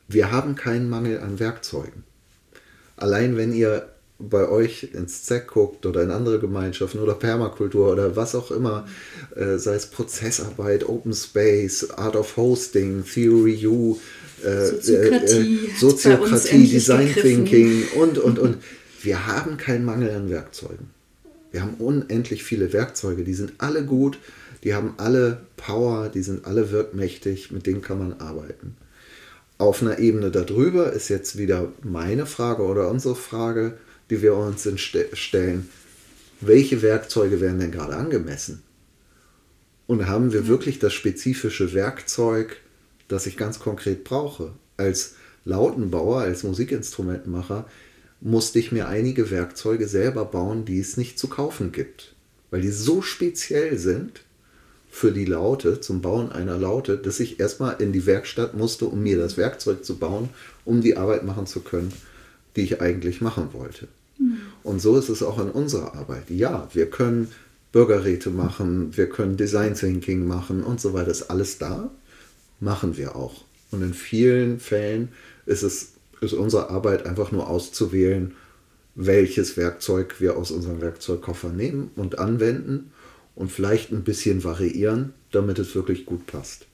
wir 0.08 0.32
haben 0.32 0.56
keinen 0.56 0.90
Mangel 0.90 1.20
an 1.20 1.38
Werkzeugen. 1.38 2.02
Allein 2.96 3.36
wenn 3.36 3.52
ihr 3.52 3.88
bei 4.18 4.48
euch 4.48 4.88
ins 4.92 5.22
ZEC 5.22 5.46
guckt 5.46 5.86
oder 5.86 6.02
in 6.02 6.10
andere 6.10 6.40
Gemeinschaften 6.40 6.98
oder 6.98 7.14
Permakultur 7.14 7.92
oder 7.92 8.16
was 8.16 8.34
auch 8.34 8.50
immer, 8.50 8.88
äh, 9.36 9.56
sei 9.56 9.76
es 9.76 9.86
Prozessarbeit, 9.86 10.88
Open 10.88 11.14
Space, 11.14 11.90
Art 11.90 12.16
of 12.16 12.36
Hosting, 12.36 13.04
Theory 13.04 13.64
U, 13.68 13.98
äh, 14.44 14.66
Soziokratie, 14.66 15.60
äh, 15.66 15.78
Soziokratie 15.78 16.66
Design 16.66 17.06
gegriffen. 17.06 17.46
Thinking 17.46 17.84
und, 17.96 18.18
und, 18.18 18.38
und. 18.38 18.56
Wir 19.02 19.26
haben 19.26 19.56
keinen 19.56 19.84
Mangel 19.84 20.10
an 20.10 20.28
Werkzeugen. 20.28 20.90
Wir 21.52 21.62
haben 21.62 21.74
unendlich 21.74 22.44
viele 22.44 22.72
Werkzeuge, 22.72 23.24
die 23.24 23.34
sind 23.34 23.54
alle 23.58 23.84
gut, 23.84 24.18
die 24.62 24.74
haben 24.74 24.94
alle 24.98 25.46
Power, 25.56 26.08
die 26.08 26.22
sind 26.22 26.44
alle 26.44 26.70
wirkmächtig, 26.70 27.50
mit 27.50 27.66
denen 27.66 27.82
kann 27.82 27.98
man 27.98 28.20
arbeiten. 28.20 28.76
Auf 29.58 29.82
einer 29.82 29.98
Ebene 29.98 30.30
darüber 30.30 30.92
ist 30.92 31.08
jetzt 31.08 31.38
wieder 31.38 31.72
meine 31.82 32.26
Frage 32.26 32.62
oder 32.62 32.88
unsere 32.88 33.16
Frage, 33.16 33.78
die 34.10 34.22
wir 34.22 34.34
uns 34.34 34.68
stellen, 35.14 35.68
welche 36.40 36.82
Werkzeuge 36.82 37.40
werden 37.40 37.60
denn 37.60 37.72
gerade 37.72 37.96
angemessen? 37.96 38.62
Und 39.86 40.06
haben 40.06 40.32
wir 40.32 40.46
wirklich 40.46 40.78
das 40.78 40.94
spezifische 40.94 41.74
Werkzeug, 41.74 42.58
das 43.08 43.26
ich 43.26 43.36
ganz 43.36 43.58
konkret 43.58 44.04
brauche? 44.04 44.52
Als 44.76 45.14
Lautenbauer, 45.44 46.20
als 46.20 46.42
Musikinstrumentenmacher 46.42 47.66
musste 48.20 48.58
ich 48.58 48.72
mir 48.72 48.88
einige 48.88 49.30
Werkzeuge 49.30 49.88
selber 49.88 50.24
bauen, 50.24 50.64
die 50.64 50.78
es 50.78 50.96
nicht 50.96 51.18
zu 51.18 51.28
kaufen 51.28 51.72
gibt. 51.72 52.14
Weil 52.50 52.60
die 52.60 52.70
so 52.70 53.02
speziell 53.02 53.78
sind 53.78 54.22
für 54.90 55.12
die 55.12 55.24
Laute, 55.24 55.80
zum 55.80 56.02
Bauen 56.02 56.32
einer 56.32 56.58
Laute, 56.58 56.98
dass 56.98 57.20
ich 57.20 57.38
erstmal 57.38 57.80
in 57.80 57.92
die 57.92 58.06
Werkstatt 58.06 58.54
musste, 58.54 58.86
um 58.86 59.02
mir 59.02 59.18
das 59.18 59.36
Werkzeug 59.36 59.84
zu 59.84 59.98
bauen, 59.98 60.28
um 60.64 60.80
die 60.80 60.96
Arbeit 60.96 61.24
machen 61.24 61.46
zu 61.46 61.60
können, 61.60 61.92
die 62.56 62.62
ich 62.62 62.80
eigentlich 62.80 63.20
machen 63.20 63.50
wollte. 63.52 63.88
Und 64.62 64.80
so 64.80 64.98
ist 64.98 65.08
es 65.08 65.22
auch 65.22 65.38
in 65.38 65.50
unserer 65.50 65.94
Arbeit. 65.94 66.28
Ja, 66.28 66.68
wir 66.74 66.90
können 66.90 67.28
Bürgerräte 67.72 68.30
machen, 68.30 68.96
wir 68.96 69.08
können 69.08 69.36
Design 69.36 69.74
Thinking 69.74 70.26
machen 70.26 70.62
und 70.62 70.80
so 70.80 70.92
weiter. 70.92 71.06
Das 71.06 71.22
ist 71.22 71.30
alles 71.30 71.58
da, 71.58 71.90
machen 72.58 72.96
wir 72.96 73.16
auch. 73.16 73.44
Und 73.70 73.82
in 73.82 73.94
vielen 73.94 74.60
Fällen 74.60 75.08
ist 75.46 75.62
es 75.62 75.92
ist 76.20 76.32
unsere 76.32 76.70
Arbeit 76.70 77.06
einfach 77.06 77.32
nur 77.32 77.48
auszuwählen, 77.48 78.34
welches 78.94 79.56
Werkzeug 79.56 80.16
wir 80.20 80.36
aus 80.36 80.50
unserem 80.50 80.80
Werkzeugkoffer 80.80 81.50
nehmen 81.50 81.90
und 81.96 82.18
anwenden 82.18 82.92
und 83.34 83.50
vielleicht 83.50 83.92
ein 83.92 84.04
bisschen 84.04 84.44
variieren, 84.44 85.14
damit 85.32 85.58
es 85.58 85.74
wirklich 85.74 86.06
gut 86.06 86.26
passt. 86.26 86.66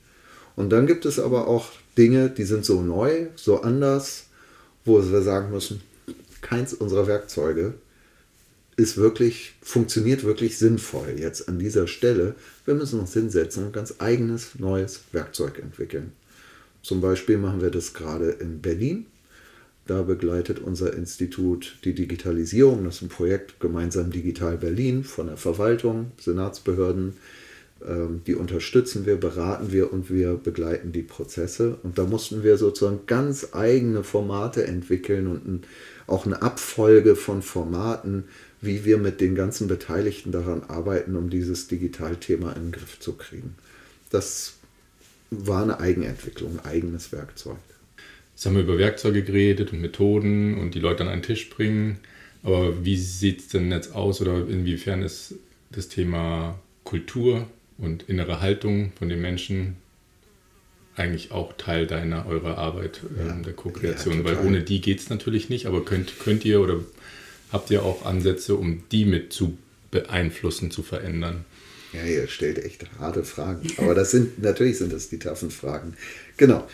Und 0.55 0.71
dann 0.71 0.87
gibt 0.87 1.05
es 1.05 1.19
aber 1.19 1.47
auch 1.47 1.71
Dinge, 1.97 2.29
die 2.29 2.43
sind 2.43 2.65
so 2.65 2.81
neu, 2.81 3.27
so 3.35 3.61
anders, 3.61 4.25
wo 4.85 4.99
wir 4.99 5.21
sagen 5.21 5.51
müssen, 5.51 5.81
keins 6.41 6.73
unserer 6.73 7.07
Werkzeuge 7.07 7.75
ist 8.77 8.97
wirklich, 8.97 9.55
funktioniert 9.61 10.23
wirklich 10.23 10.57
sinnvoll 10.57 11.15
jetzt 11.17 11.49
an 11.49 11.57
dieser 11.57 11.87
Stelle. 11.87 12.35
Wir 12.65 12.75
müssen 12.75 12.99
uns 12.99 13.13
hinsetzen 13.13 13.65
und 13.65 13.73
ganz 13.73 13.95
eigenes 13.97 14.59
neues 14.59 15.01
Werkzeug 15.11 15.57
entwickeln. 15.59 16.13
Zum 16.83 17.01
Beispiel 17.01 17.37
machen 17.37 17.61
wir 17.61 17.71
das 17.71 17.93
gerade 17.93 18.29
in 18.29 18.61
Berlin. 18.61 19.07
Da 19.87 20.03
begleitet 20.03 20.59
unser 20.59 20.93
Institut 20.93 21.77
die 21.85 21.93
Digitalisierung. 21.93 22.83
Das 22.83 22.97
ist 22.97 23.01
ein 23.03 23.09
Projekt 23.09 23.59
gemeinsam 23.59 24.11
Digital 24.11 24.57
Berlin 24.57 25.03
von 25.03 25.27
der 25.27 25.37
Verwaltung, 25.37 26.11
Senatsbehörden, 26.19 27.15
Ähm, 27.85 28.21
die 28.25 28.35
unterstützen 28.35 29.05
wir, 29.05 29.17
beraten 29.17 29.71
wir 29.71 29.93
und 29.93 30.09
wir 30.09 30.33
begleiten 30.35 30.91
die 30.91 31.03
Prozesse. 31.03 31.77
Und 31.83 31.97
da 31.97 32.05
mussten 32.05 32.43
wir 32.43 32.57
sozusagen 32.57 33.01
ganz 33.05 33.49
eigene 33.53 34.03
Formate 34.03 34.65
entwickeln 34.65 35.27
und 35.27 35.67
auch 36.07 36.25
eine 36.25 36.41
Abfolge 36.41 37.15
von 37.15 37.41
Formaten, 37.41 38.25
wie 38.61 38.85
wir 38.85 38.97
mit 38.97 39.21
den 39.21 39.35
ganzen 39.35 39.67
Beteiligten 39.67 40.31
daran 40.31 40.63
arbeiten, 40.63 41.15
um 41.15 41.29
dieses 41.29 41.67
Digitalthema 41.67 42.53
in 42.53 42.63
den 42.63 42.71
Griff 42.71 42.99
zu 42.99 43.13
kriegen. 43.13 43.55
Das 44.09 44.53
war 45.29 45.61
eine 45.61 45.79
Eigenentwicklung, 45.79 46.59
ein 46.59 46.65
eigenes 46.65 47.11
Werkzeug. 47.11 47.57
Jetzt 48.37 48.45
haben 48.45 48.55
wir 48.55 48.61
über 48.61 48.77
Werkzeuge 48.77 49.23
geredet 49.23 49.73
und 49.73 49.81
Methoden 49.81 50.59
und 50.59 50.75
die 50.75 50.79
Leute 50.79 51.01
an 51.01 51.09
einen 51.09 51.23
Tisch 51.23 51.49
bringen. 51.49 51.97
Aber 52.43 52.85
wie 52.85 52.95
sieht 52.95 53.39
es 53.39 53.47
denn 53.47 53.71
jetzt 53.71 53.95
aus 53.95 54.21
oder 54.21 54.47
inwiefern 54.47 55.01
ist 55.01 55.33
das 55.71 55.87
Thema 55.87 56.59
Kultur 56.83 57.47
und 57.79 58.07
innere 58.07 58.39
Haltung 58.39 58.91
von 58.99 59.09
den 59.09 59.21
Menschen 59.21 59.77
eigentlich 60.95 61.31
auch 61.31 61.53
Teil 61.57 61.87
deiner, 61.87 62.27
eurer 62.27 62.59
Arbeit, 62.59 63.01
ja. 63.17 63.31
ähm, 63.31 63.41
der 63.41 63.53
Co-Kreation? 63.53 64.19
Ja, 64.19 64.25
Weil 64.25 64.45
ohne 64.45 64.61
die 64.61 64.81
geht 64.81 64.99
es 64.99 65.09
natürlich 65.09 65.49
nicht, 65.49 65.65
aber 65.65 65.83
könnt, 65.83 66.19
könnt 66.19 66.45
ihr 66.45 66.61
oder 66.61 66.81
habt 67.51 67.71
ihr 67.71 67.81
auch 67.81 68.05
Ansätze, 68.05 68.53
um 68.53 68.83
die 68.91 69.05
mit 69.05 69.33
zu 69.33 69.57
beeinflussen, 69.89 70.69
zu 70.69 70.83
verändern? 70.83 71.43
Ja, 71.91 72.03
ihr 72.03 72.27
stellt 72.27 72.63
echt 72.63 72.85
harte 72.99 73.23
Fragen. 73.23 73.67
Aber 73.77 73.95
das 73.95 74.11
sind, 74.11 74.43
natürlich 74.43 74.77
sind 74.77 74.93
das 74.93 75.09
die 75.09 75.17
taffen 75.17 75.49
Fragen. 75.49 75.95
Genau. 76.35 76.67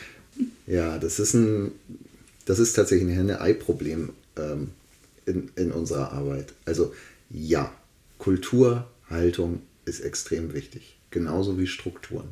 Ja, 0.65 0.97
das 0.97 1.19
ist 1.19 1.33
ein, 1.33 1.71
das 2.45 2.59
ist 2.59 2.73
tatsächlich 2.73 3.07
ein 3.07 3.15
Henne-Ei-Problem 3.15 4.09
ähm, 4.37 4.69
in, 5.25 5.49
in 5.55 5.71
unserer 5.71 6.11
Arbeit. 6.11 6.53
Also 6.65 6.93
ja, 7.29 7.71
Kultur, 8.17 8.87
Haltung 9.09 9.61
ist 9.85 10.01
extrem 10.01 10.53
wichtig. 10.53 10.97
Genauso 11.11 11.59
wie 11.59 11.67
Strukturen. 11.67 12.29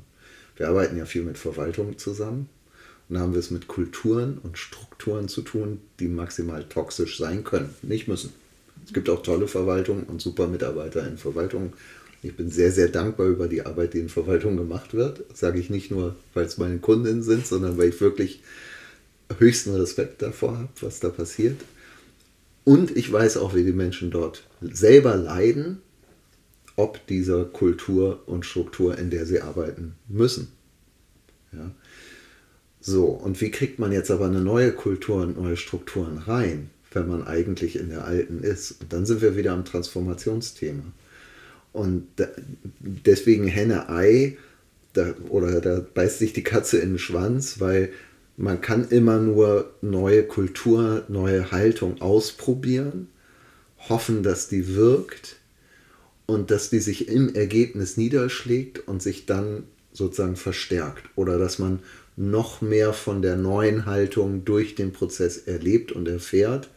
Wir 0.58 0.70
arbeiten 0.70 0.98
ja 0.98 1.06
viel 1.06 1.24
mit 1.24 1.38
Verwaltung 1.38 1.98
zusammen. 1.98 2.50
Und 3.10 3.20
haben 3.20 3.34
wir 3.34 3.40
es 3.40 3.52
mit 3.52 3.68
Kulturen 3.68 4.38
und 4.42 4.58
Strukturen 4.58 5.28
zu 5.28 5.42
tun, 5.42 5.82
die 6.00 6.08
maximal 6.08 6.64
toxisch 6.64 7.18
sein 7.18 7.44
können. 7.44 7.76
Nicht 7.82 8.08
müssen. 8.08 8.32
Es 8.86 8.94
gibt 8.94 9.10
auch 9.10 9.22
tolle 9.22 9.50
Verwaltungen 9.50 10.04
und 10.04 10.22
super 10.22 10.48
Mitarbeiter 10.48 11.06
in 11.06 11.18
Verwaltungen. 11.18 11.74
Ich 12.24 12.36
bin 12.36 12.52
sehr, 12.52 12.72
sehr 12.72 12.88
dankbar 12.88 13.28
über 13.28 13.48
die 13.48 13.66
Arbeit, 13.66 13.94
die 13.94 14.00
in 14.00 14.10
Verwaltung 14.10 14.56
gemacht 14.56 14.94
wird. 14.94 15.24
Das 15.30 15.40
sage 15.40 15.60
ich 15.60 15.70
nicht 15.70 15.90
nur, 15.90 16.16
weil 16.34 16.46
es 16.46 16.58
meine 16.58 16.78
Kundinnen 16.78 17.24
sind, 17.24 17.48
sondern 17.48 17.78
weil 17.78 17.90
ich 17.90 18.02
wirklich 18.02 18.42
höchsten 19.40 19.74
Respekt 19.76 20.22
davor 20.22 20.58
habe, 20.58 20.70
was 20.82 21.00
da 21.00 21.10
passiert. 21.10 21.60
Und 22.64 22.96
ich 22.96 23.12
weiß 23.12 23.38
auch, 23.38 23.56
wie 23.56 23.64
die 23.64 23.72
Menschen 23.72 24.12
dort 24.12 24.44
selber 24.62 25.16
leiden, 25.16 25.80
ob 26.76 27.06
dieser 27.08 27.46
Kultur 27.46 28.22
und 28.28 28.46
Struktur, 28.46 28.98
in 28.98 29.10
der 29.10 29.26
sie 29.26 29.42
arbeiten 29.42 29.96
müssen. 30.08 30.52
Ja. 31.52 31.72
So, 32.80 33.06
und 33.08 33.42
wie 33.42 33.52
kriegt 33.52 33.80
man 33.80 33.92
jetzt 33.92 34.10
aber 34.10 34.26
eine 34.26 34.42
neue 34.42 34.72
Kultur 34.72 35.22
und 35.24 35.40
neue 35.40 35.58
Strukturen 35.58 36.18
rein, 36.18 36.70
wenn 36.92 37.08
man 37.08 37.24
eigentlich 37.28 37.76
in 37.78 37.90
der 37.90 38.06
alten 38.06 38.44
ist? 38.44 38.82
Und 38.82 38.94
dann 38.94 39.06
sind 39.06 39.22
wir 39.22 39.36
wieder 39.36 39.54
am 39.54 39.66
Transformationsthema. 39.66 40.84
Und 41.74 42.08
deswegen 42.80 43.48
Henne-Ei, 43.48 44.38
da, 44.94 45.14
oder 45.30 45.62
da 45.62 45.86
beißt 45.94 46.20
sich 46.20 46.34
die 46.34 46.44
Katze 46.44 46.80
in 46.80 46.92
den 46.92 47.00
Schwanz, 47.00 47.60
weil 47.60 47.90
man 48.38 48.60
kann 48.62 48.90
immer 48.90 49.20
nur 49.20 49.74
neue 49.82 50.24
Kultur, 50.24 51.04
neue 51.08 51.52
Haltung 51.52 52.02
ausprobieren, 52.02 53.08
hoffen, 53.90 54.24
dass 54.24 54.50
die 54.50 54.76
wirkt 54.76 55.38
und 56.26 56.52
dass 56.52 56.70
die 56.70 56.80
sich 56.80 57.08
im 57.08 57.34
Ergebnis 57.34 57.98
niederschlägt 57.98 58.88
und 58.88 59.02
sich 59.02 59.26
dann 59.26 59.64
sozusagen 59.94 60.36
verstärkt 60.36 61.04
oder 61.16 61.38
dass 61.38 61.60
man 61.60 61.80
noch 62.16 62.62
mehr 62.62 62.94
von 62.94 63.22
der 63.22 63.36
neuen 63.36 63.86
Haltung 63.86 64.46
durch 64.46 64.76
den 64.76 64.92
Prozess 64.92 65.38
erlebt 65.38 65.92
und 65.92 66.08
erfährt 66.08 66.70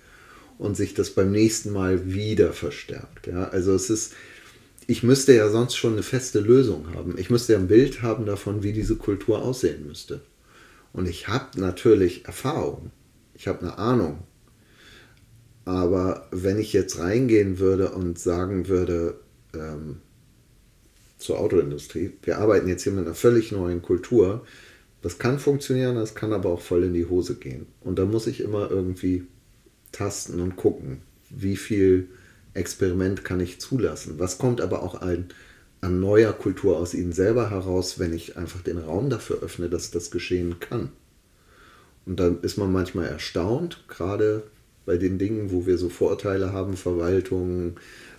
und 0.58 0.76
sich 0.76 0.94
das 0.94 1.10
beim 1.10 1.32
nächsten 1.32 1.72
Mal 1.72 2.12
wieder 2.12 2.52
verstärkt. 2.52 3.26
Ja, 3.26 3.48
also 3.48 3.74
es 3.74 3.90
ist, 3.90 4.12
ich 4.86 5.02
müsste 5.02 5.34
ja 5.34 5.48
sonst 5.48 5.76
schon 5.76 5.94
eine 5.94 6.02
feste 6.02 6.40
Lösung 6.40 6.94
haben. 6.94 7.16
Ich 7.18 7.30
müsste 7.30 7.54
ja 7.54 7.58
ein 7.58 7.68
Bild 7.68 8.02
haben 8.02 8.26
davon, 8.26 8.62
wie 8.62 8.72
diese 8.72 8.96
Kultur 8.96 9.42
aussehen 9.42 9.86
müsste. 9.86 10.20
Und 10.92 11.08
ich 11.08 11.28
habe 11.28 11.60
natürlich 11.60 12.24
Erfahrung, 12.26 12.90
ich 13.34 13.48
habe 13.48 13.60
eine 13.60 13.78
Ahnung. 13.78 14.18
Aber 15.64 16.28
wenn 16.30 16.58
ich 16.58 16.72
jetzt 16.72 16.98
reingehen 16.98 17.58
würde 17.58 17.90
und 17.90 18.18
sagen 18.18 18.68
würde, 18.68 19.18
ähm, 19.54 20.00
zur 21.18 21.38
Autoindustrie, 21.38 22.12
wir 22.22 22.38
arbeiten 22.38 22.68
jetzt 22.68 22.82
hier 22.82 22.92
mit 22.92 23.06
einer 23.06 23.14
völlig 23.14 23.50
neuen 23.50 23.80
Kultur, 23.80 24.44
das 25.00 25.18
kann 25.18 25.38
funktionieren, 25.38 25.96
das 25.96 26.14
kann 26.14 26.32
aber 26.32 26.50
auch 26.50 26.60
voll 26.60 26.84
in 26.84 26.94
die 26.94 27.06
Hose 27.06 27.36
gehen. 27.36 27.66
Und 27.80 27.98
da 27.98 28.04
muss 28.04 28.26
ich 28.26 28.40
immer 28.40 28.70
irgendwie 28.70 29.26
tasten 29.92 30.40
und 30.40 30.56
gucken, 30.56 31.02
wie 31.30 31.56
viel 31.56 32.08
Experiment 32.54 33.24
kann 33.24 33.40
ich 33.40 33.60
zulassen. 33.60 34.18
Was 34.18 34.38
kommt 34.38 34.60
aber 34.60 34.82
auch 34.82 34.94
ein, 34.96 35.28
an 35.84 36.00
neuer 36.00 36.32
Kultur 36.32 36.78
aus 36.78 36.94
ihnen 36.94 37.12
selber 37.12 37.50
heraus, 37.50 37.98
wenn 37.98 38.14
ich 38.14 38.36
einfach 38.36 38.62
den 38.62 38.78
Raum 38.78 39.10
dafür 39.10 39.42
öffne, 39.42 39.68
dass 39.68 39.90
das 39.90 40.10
geschehen 40.10 40.58
kann. 40.58 40.88
Und 42.06 42.18
dann 42.20 42.40
ist 42.40 42.56
man 42.56 42.72
manchmal 42.72 43.06
erstaunt, 43.06 43.84
gerade 43.86 44.44
bei 44.86 44.96
den 44.96 45.18
Dingen, 45.18 45.52
wo 45.52 45.66
wir 45.66 45.76
so 45.76 45.88
Vorurteile 45.90 46.52
haben, 46.52 46.76
Verwaltung, 46.76 47.76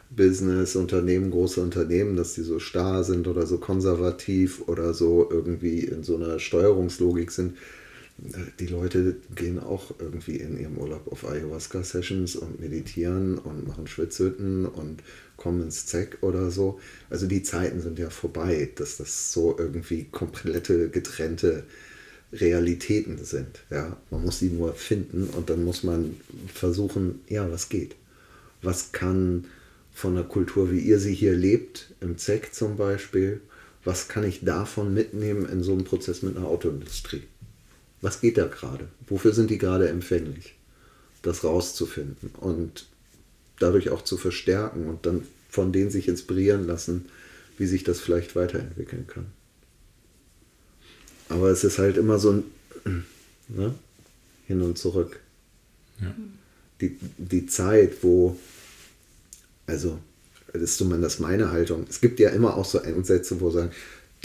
Business, 0.10 0.76
Unternehmen, 0.76 1.32
große 1.32 1.62
Unternehmen, 1.62 2.16
dass 2.16 2.36
die 2.36 2.42
so 2.42 2.60
starr 2.60 3.04
sind 3.04 3.28
oder 3.28 3.46
so 3.48 3.58
konservativ 3.58 4.62
oder 4.68 4.94
so 4.94 5.28
irgendwie 5.30 5.80
in 5.80 6.04
so 6.04 6.16
einer 6.16 6.40
Steuerungslogik 6.40 7.32
sind. 7.32 7.58
Die 8.18 8.68
Leute 8.68 9.18
gehen 9.36 9.60
auch 9.60 9.94
irgendwie 10.00 10.38
in 10.38 10.58
ihrem 10.58 10.78
Urlaub 10.78 11.12
auf 11.12 11.28
Ayahuasca-Sessions 11.28 12.38
und 12.38 12.62
meditieren 12.62 13.38
und 13.38 13.68
machen 13.68 13.88
Schwitzhütten 13.88 14.66
und 14.66 15.04
kommen 15.36 15.62
ins 15.62 15.86
Zeck 15.86 16.20
oder 16.22 16.50
so. 16.50 16.80
Also 17.10 17.28
die 17.28 17.44
Zeiten 17.44 17.82
sind 17.82 18.00
ja 18.00 18.10
vorbei, 18.10 18.70
dass 18.76 18.98
das 18.98 19.34
so 19.34 19.58
irgendwie 19.60 20.06
komplette 20.06 20.90
getrennte 20.90 21.64
Realitäten 22.32 23.24
sind. 23.24 23.64
Ja? 23.70 23.98
Man 24.10 24.24
muss 24.24 24.40
sie 24.40 24.50
nur 24.50 24.74
finden 24.76 25.30
und 25.32 25.50
dann 25.50 25.66
muss 25.66 25.84
man 25.84 26.16
versuchen, 26.54 27.20
ja, 27.28 27.52
was 27.52 27.68
geht? 27.68 27.96
Was 28.62 28.94
kann 28.94 29.46
von 29.94 30.16
einer 30.18 30.26
Kultur, 30.26 30.72
wie 30.72 30.80
ihr 30.80 31.00
sie 31.00 31.14
hier 31.14 31.36
lebt, 31.36 31.94
im 32.00 32.18
ZEC 32.18 32.54
zum 32.54 32.78
Beispiel, 32.78 33.42
was 33.84 34.08
kann 34.08 34.24
ich 34.24 34.44
davon 34.44 34.94
mitnehmen 34.94 35.48
in 35.48 35.64
so 35.64 35.74
einem 35.74 35.84
Prozess 35.84 36.22
mit 36.22 36.36
einer 36.36 36.48
Autoindustrie? 36.48 37.24
Was 38.06 38.22
geht 38.22 38.38
da 38.38 38.46
gerade? 38.46 38.88
Wofür 39.08 39.34
sind 39.34 39.50
die 39.50 39.58
gerade 39.58 39.90
empfänglich? 39.90 40.54
Das 41.24 41.44
rauszufinden 41.44 42.30
und 42.40 42.86
dadurch 43.58 43.90
auch 43.90 44.04
zu 44.04 44.18
verstärken 44.18 44.88
und 44.88 45.08
dann 45.08 45.26
von 45.50 45.72
denen 45.72 45.90
sich 45.90 46.08
inspirieren 46.08 46.68
lassen, 46.68 47.06
wie 47.58 47.66
sich 47.66 47.84
das 47.84 48.00
vielleicht 48.00 48.36
weiterentwickeln 48.36 49.08
kann. 49.08 49.26
Aber 51.30 51.50
es 51.50 51.64
ist 51.64 51.80
halt 51.80 51.98
immer 51.98 52.20
so 52.20 52.32
ein 52.34 52.44
ne? 53.48 53.74
Hin 54.46 54.62
und 54.62 54.78
Zurück. 54.78 55.20
Ja. 56.00 56.14
Die, 56.82 57.00
die 57.18 57.48
Zeit, 57.48 58.04
wo, 58.04 58.38
also, 59.66 59.98
das 60.54 60.62
ist 60.62 60.78
zumindest 60.78 61.22
meine 61.22 61.50
Haltung. 61.50 61.88
Es 61.90 62.02
gibt 62.02 62.20
ja 62.20 62.30
immer 62.30 62.56
auch 62.56 62.66
so 62.66 62.78
Ansätze, 62.84 63.42
wo 63.42 63.50
sagen, 63.50 63.72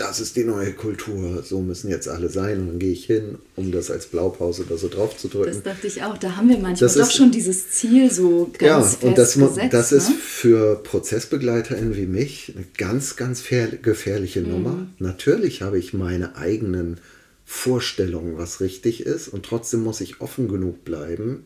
das 0.01 0.19
ist 0.19 0.35
die 0.35 0.45
neue 0.45 0.73
Kultur, 0.73 1.43
so 1.43 1.61
müssen 1.61 1.91
jetzt 1.91 2.09
alle 2.09 2.31
sein. 2.31 2.61
Und 2.61 2.67
dann 2.69 2.79
gehe 2.79 2.93
ich 2.93 3.05
hin, 3.05 3.37
um 3.55 3.71
das 3.71 3.91
als 3.91 4.07
Blaupause 4.07 4.65
oder 4.65 4.79
so 4.79 4.89
drauf 4.89 5.17
zu 5.19 5.29
drücken. 5.29 5.53
Das 5.53 5.63
dachte 5.63 5.87
ich 5.87 6.03
auch. 6.03 6.17
Da 6.17 6.37
haben 6.37 6.49
wir 6.49 6.57
manchmal 6.57 6.89
das 6.89 6.95
doch 6.95 7.03
ist, 7.03 7.15
schon 7.15 7.31
dieses 7.31 7.71
Ziel 7.71 8.11
so 8.11 8.51
ganz 8.59 8.63
Ja, 8.63 8.81
fest 8.81 9.05
und 9.05 9.19
das, 9.19 9.35
gesetzt, 9.35 9.73
das 9.75 9.91
ne? 9.91 9.99
ist 9.99 10.13
für 10.13 10.77
ProzessbegleiterInnen 10.77 11.97
wie 11.97 12.07
mich 12.07 12.55
eine 12.57 12.65
ganz, 12.79 13.17
ganz 13.17 13.45
gefährliche 13.83 14.41
mhm. 14.41 14.49
Nummer. 14.49 14.87
Natürlich 14.99 15.61
habe 15.61 15.79
ich 15.79 15.93
meine 15.93 16.35
eigenen 16.35 16.99
Vorstellungen, 17.45 18.39
was 18.39 18.63
richtig 18.63 19.05
ist. 19.05 19.29
Und 19.29 19.45
trotzdem 19.45 19.83
muss 19.83 20.01
ich 20.01 20.23
offen 20.23 20.49
genug 20.49 20.83
bleiben, 20.83 21.45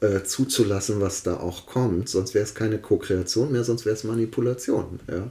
äh, 0.00 0.22
zuzulassen, 0.22 1.02
was 1.02 1.22
da 1.22 1.36
auch 1.36 1.66
kommt. 1.66 2.08
Sonst 2.08 2.32
wäre 2.32 2.44
es 2.44 2.54
keine 2.54 2.78
Co-Kreation 2.78 3.52
mehr, 3.52 3.64
sonst 3.64 3.84
wäre 3.84 3.94
es 3.94 4.04
Manipulation. 4.04 5.00
Ja? 5.06 5.16
ja. 5.16 5.28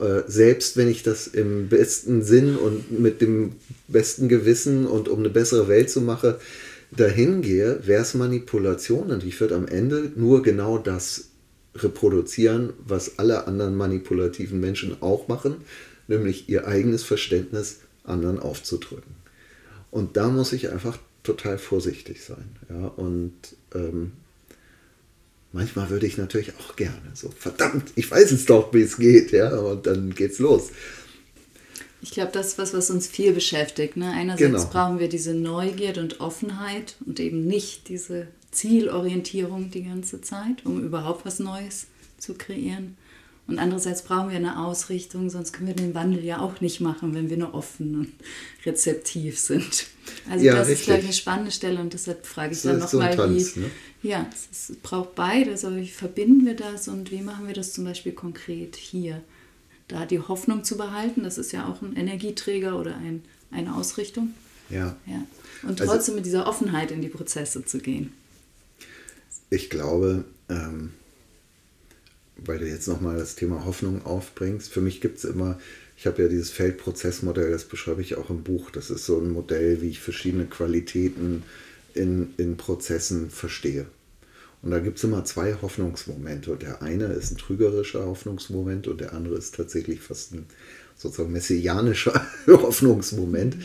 Äh, 0.00 0.22
selbst 0.26 0.76
wenn 0.76 0.88
ich 0.88 1.02
das 1.02 1.26
im 1.26 1.68
besten 1.68 2.22
Sinn 2.22 2.56
und 2.56 2.98
mit 2.98 3.20
dem 3.20 3.52
besten 3.88 4.28
Gewissen 4.28 4.86
und 4.86 5.08
um 5.08 5.18
eine 5.18 5.30
bessere 5.30 5.68
Welt 5.68 5.90
zu 5.90 6.00
machen, 6.00 6.34
dahin 6.90 7.42
gehe, 7.42 7.86
wäre 7.86 8.02
es 8.02 8.14
Manipulation 8.14 9.10
und 9.10 9.24
ich 9.24 9.38
würde 9.40 9.56
am 9.56 9.68
Ende 9.68 10.10
nur 10.16 10.42
genau 10.42 10.78
das 10.78 11.26
reproduzieren, 11.74 12.72
was 12.84 13.18
alle 13.18 13.46
anderen 13.46 13.76
manipulativen 13.76 14.58
Menschen 14.58 14.96
auch 15.02 15.28
machen, 15.28 15.56
nämlich 16.08 16.48
ihr 16.48 16.66
eigenes 16.66 17.04
Verständnis 17.04 17.80
anderen 18.02 18.38
aufzudrücken. 18.38 19.14
Und 19.90 20.16
da 20.16 20.28
muss 20.28 20.52
ich 20.52 20.70
einfach 20.70 20.98
total 21.22 21.58
vorsichtig 21.58 22.24
sein. 22.24 22.56
Ja? 22.68 22.86
Und 22.88 23.34
ähm, 23.74 24.12
Manchmal 25.52 25.90
würde 25.90 26.06
ich 26.06 26.16
natürlich 26.16 26.52
auch 26.58 26.76
gerne 26.76 27.00
so, 27.14 27.30
verdammt, 27.36 27.92
ich 27.96 28.08
weiß 28.08 28.30
es 28.30 28.46
doch, 28.46 28.72
wie 28.72 28.82
es 28.82 28.96
geht, 28.98 29.32
ja, 29.32 29.56
und 29.56 29.86
dann 29.86 30.14
geht's 30.14 30.38
los. 30.38 30.70
Ich 32.02 32.12
glaube, 32.12 32.30
das 32.32 32.48
ist 32.48 32.58
was, 32.58 32.72
was 32.72 32.90
uns 32.90 33.06
viel 33.06 33.32
beschäftigt. 33.32 33.96
Ne? 33.96 34.10
Einerseits 34.10 34.40
genau. 34.40 34.64
brauchen 34.66 34.98
wir 35.00 35.08
diese 35.08 35.34
Neugierde 35.34 36.00
und 36.00 36.20
Offenheit 36.20 36.96
und 37.04 37.20
eben 37.20 37.46
nicht 37.46 37.88
diese 37.88 38.28
Zielorientierung 38.52 39.70
die 39.70 39.84
ganze 39.84 40.22
Zeit, 40.22 40.64
um 40.64 40.82
überhaupt 40.82 41.26
was 41.26 41.40
Neues 41.40 41.86
zu 42.16 42.34
kreieren. 42.34 42.96
Und 43.46 43.58
andererseits 43.58 44.02
brauchen 44.02 44.30
wir 44.30 44.36
eine 44.36 44.64
Ausrichtung, 44.64 45.28
sonst 45.28 45.52
können 45.52 45.66
wir 45.66 45.74
den 45.74 45.94
Wandel 45.94 46.24
ja 46.24 46.38
auch 46.38 46.60
nicht 46.60 46.80
machen, 46.80 47.14
wenn 47.14 47.28
wir 47.30 47.36
nur 47.36 47.52
offen 47.52 47.98
und 47.98 48.12
rezeptiv 48.64 49.38
sind. 49.38 49.86
Also 50.30 50.44
ja, 50.44 50.54
das 50.54 50.68
richtig. 50.68 50.80
ist, 50.80 50.84
glaube 50.86 51.00
ich, 51.00 51.06
eine 51.06 51.14
spannende 51.14 51.50
Stelle 51.50 51.80
und 51.80 51.92
deshalb 51.92 52.24
frage 52.26 52.52
ich 52.52 52.62
das 52.62 52.70
dann 52.70 52.78
nochmal, 52.78 53.16
so 53.16 53.56
wie... 53.56 53.60
Ne? 53.60 53.70
Ja, 54.02 54.28
es, 54.50 54.72
braucht 54.82 55.14
beides, 55.14 55.64
aber 55.64 55.76
wie 55.76 55.88
verbinden 55.88 56.46
wir 56.46 56.54
das 56.54 56.88
und 56.88 57.10
wie 57.10 57.20
machen 57.20 57.46
wir 57.46 57.54
das 57.54 57.72
zum 57.72 57.84
Beispiel 57.84 58.12
konkret 58.12 58.76
hier? 58.76 59.22
Da 59.88 60.06
die 60.06 60.20
Hoffnung 60.20 60.64
zu 60.64 60.76
behalten, 60.76 61.22
das 61.22 61.36
ist 61.36 61.52
ja 61.52 61.68
auch 61.68 61.82
ein 61.82 61.96
Energieträger 61.96 62.78
oder 62.78 62.96
ein, 62.96 63.22
eine 63.50 63.74
Ausrichtung. 63.74 64.34
Ja. 64.70 64.96
ja. 65.06 65.26
Und 65.62 65.80
also 65.80 65.84
trotzdem 65.84 65.94
also, 65.94 66.12
mit 66.14 66.26
dieser 66.26 66.46
Offenheit 66.46 66.90
in 66.92 67.02
die 67.02 67.08
Prozesse 67.08 67.64
zu 67.64 67.78
gehen. 67.78 68.12
Ich 69.50 69.68
glaube, 69.68 70.24
ähm, 70.48 70.92
weil 72.36 72.58
du 72.58 72.68
jetzt 72.68 72.88
nochmal 72.88 73.18
das 73.18 73.34
Thema 73.34 73.64
Hoffnung 73.64 74.06
aufbringst, 74.06 74.72
für 74.72 74.80
mich 74.80 75.00
gibt 75.00 75.18
es 75.18 75.24
immer, 75.24 75.58
ich 75.96 76.06
habe 76.06 76.22
ja 76.22 76.28
dieses 76.28 76.50
Feldprozessmodell, 76.50 77.50
das 77.50 77.64
beschreibe 77.64 78.00
ich 78.00 78.14
auch 78.14 78.30
im 78.30 78.42
Buch. 78.42 78.70
Das 78.70 78.90
ist 78.90 79.04
so 79.04 79.18
ein 79.18 79.32
Modell, 79.32 79.82
wie 79.82 79.90
ich 79.90 80.00
verschiedene 80.00 80.46
Qualitäten 80.46 81.42
in, 81.94 82.34
in 82.36 82.56
Prozessen 82.56 83.30
verstehe. 83.30 83.86
Und 84.62 84.72
da 84.72 84.78
gibt 84.78 84.98
es 84.98 85.04
immer 85.04 85.24
zwei 85.24 85.54
Hoffnungsmomente. 85.54 86.56
Der 86.56 86.82
eine 86.82 87.06
ist 87.06 87.30
ein 87.30 87.38
trügerischer 87.38 88.04
Hoffnungsmoment 88.04 88.88
und 88.88 89.00
der 89.00 89.14
andere 89.14 89.36
ist 89.36 89.54
tatsächlich 89.54 90.00
fast 90.00 90.34
ein 90.34 90.46
sozusagen 90.96 91.32
messianischer 91.32 92.26
Hoffnungsmoment. 92.46 93.56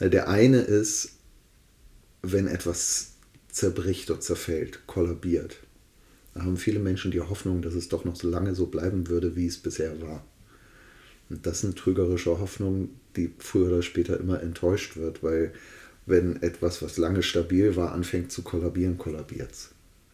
Der 0.00 0.28
eine 0.28 0.58
ist, 0.58 1.10
wenn 2.22 2.46
etwas 2.46 3.14
zerbricht 3.50 4.10
und 4.10 4.22
zerfällt, 4.22 4.86
kollabiert. 4.86 5.58
Da 6.34 6.42
haben 6.42 6.56
viele 6.56 6.78
Menschen 6.78 7.10
die 7.10 7.20
Hoffnung, 7.20 7.62
dass 7.62 7.74
es 7.74 7.88
doch 7.88 8.04
noch 8.04 8.16
so 8.16 8.28
lange 8.28 8.54
so 8.54 8.66
bleiben 8.66 9.08
würde, 9.08 9.36
wie 9.36 9.46
es 9.46 9.58
bisher 9.58 10.00
war. 10.02 10.24
Und 11.30 11.46
das 11.46 11.60
sind 11.60 11.78
trügerische 11.78 12.38
Hoffnungen, 12.38 12.90
die 13.16 13.32
früher 13.38 13.68
oder 13.68 13.82
später 13.82 14.18
immer 14.18 14.42
enttäuscht 14.42 14.96
wird, 14.96 15.22
weil 15.22 15.52
wenn 16.06 16.42
etwas, 16.42 16.82
was 16.82 16.96
lange 16.96 17.22
stabil 17.22 17.76
war, 17.76 17.92
anfängt 17.92 18.30
zu 18.30 18.42
kollabieren, 18.42 18.98
kollabiert 18.98 19.52
es. 19.52 19.70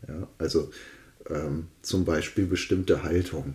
Ja, 0.08 0.28
also 0.38 0.70
ähm, 1.28 1.66
zum 1.82 2.04
Beispiel 2.04 2.46
bestimmte 2.46 3.02
Haltung. 3.02 3.54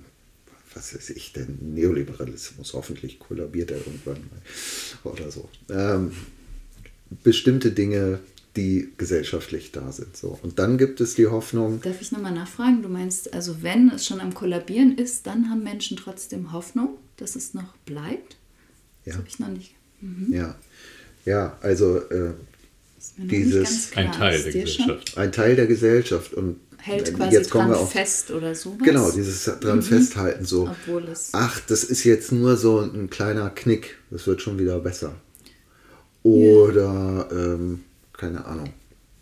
Was 0.74 0.94
weiß 0.94 1.12
ich 1.12 1.32
denn? 1.32 1.58
Neoliberalismus, 1.74 2.74
hoffentlich 2.74 3.20
kollabiert 3.20 3.72
er 3.72 3.78
irgendwann 3.78 4.20
mal 4.30 5.12
oder 5.12 5.32
so. 5.32 5.50
Ähm, 5.70 6.12
bestimmte 7.24 7.72
Dinge 7.72 8.20
die 8.56 8.94
gesellschaftlich 8.98 9.72
da 9.72 9.92
sind. 9.92 10.16
So. 10.16 10.40
Und 10.42 10.60
dann 10.60 10.78
gibt 10.78 11.02
es 11.02 11.16
die 11.16 11.28
Hoffnung. 11.28 11.82
Darf 11.82 12.02
ich 12.02 12.12
nochmal 12.12 12.34
nachfragen? 12.34 12.82
Du 12.82 12.90
meinst, 12.90 13.34
also 13.34 13.62
wenn 13.62 13.90
es 13.90 14.06
schon 14.06 14.22
am 14.22 14.34
Kollabieren 14.34 14.98
ist, 14.98 15.28
dann 15.28 15.50
haben 15.50 15.64
Menschen 15.64 15.98
trotzdem 15.98 16.52
Hoffnung, 16.54 16.98
dass 17.18 17.36
es 17.36 17.54
noch 17.54 17.76
bleibt? 17.86 18.38
Ja. 19.04 19.12
Das 19.12 19.18
habe 19.18 19.28
ich 19.28 19.40
noch 19.40 19.50
nicht. 19.50 19.76
Mhm. 20.02 20.34
Ja. 20.34 20.56
Ja, 21.26 21.58
also 21.62 21.98
äh, 21.98 22.34
dieses 23.18 23.96
ein 23.96 24.12
Teil 24.12 24.42
der 24.42 24.52
Gesellschaft. 24.52 25.10
Schon? 25.10 25.22
Ein 25.22 25.32
Teil 25.32 25.56
der 25.56 25.68
Gesellschaft 25.68 26.34
und 26.34 26.60
hält 26.78 27.16
quasi 27.16 27.36
jetzt 27.36 27.54
dran 27.54 27.74
auf, 27.74 27.92
fest 27.92 28.32
oder 28.32 28.54
so. 28.56 28.76
Genau, 28.84 29.12
dieses 29.12 29.46
dran 29.60 29.78
mhm. 29.78 29.84
festhalten 29.84 30.46
so. 30.46 30.70
Ach, 31.34 31.60
das 31.68 31.84
ist 31.84 32.04
jetzt 32.04 32.32
nur 32.32 32.58
so 32.58 32.80
ein 32.80 33.10
kleiner 33.10 33.50
Knick, 33.50 33.98
das 34.12 34.28
wird 34.28 34.42
schon 34.42 34.60
wieder 34.60 34.80
besser. 34.80 35.16
Oder 36.24 37.28
yeah. 37.32 37.54
ähm, 37.54 37.84
keine 38.14 38.46
Ahnung. 38.46 38.72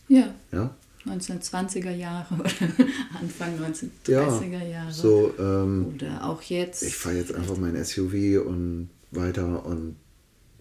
Ja. 0.08 0.34
ja? 0.52 0.74
1920er 1.06 1.92
Jahre 1.92 2.34
oder 2.36 2.50
Anfang 3.20 3.60
1930er 3.60 4.68
Jahre. 4.68 4.92
So, 4.92 5.34
ähm, 5.38 5.94
oder 5.96 6.26
auch 6.26 6.42
jetzt. 6.44 6.84
Ich 6.84 6.96
fahre 6.96 7.18
jetzt 7.18 7.34
einfach 7.34 7.58
mein 7.58 7.84
SUV 7.84 8.46
und 8.46 8.89
weiter 9.12 9.66
und 9.66 9.98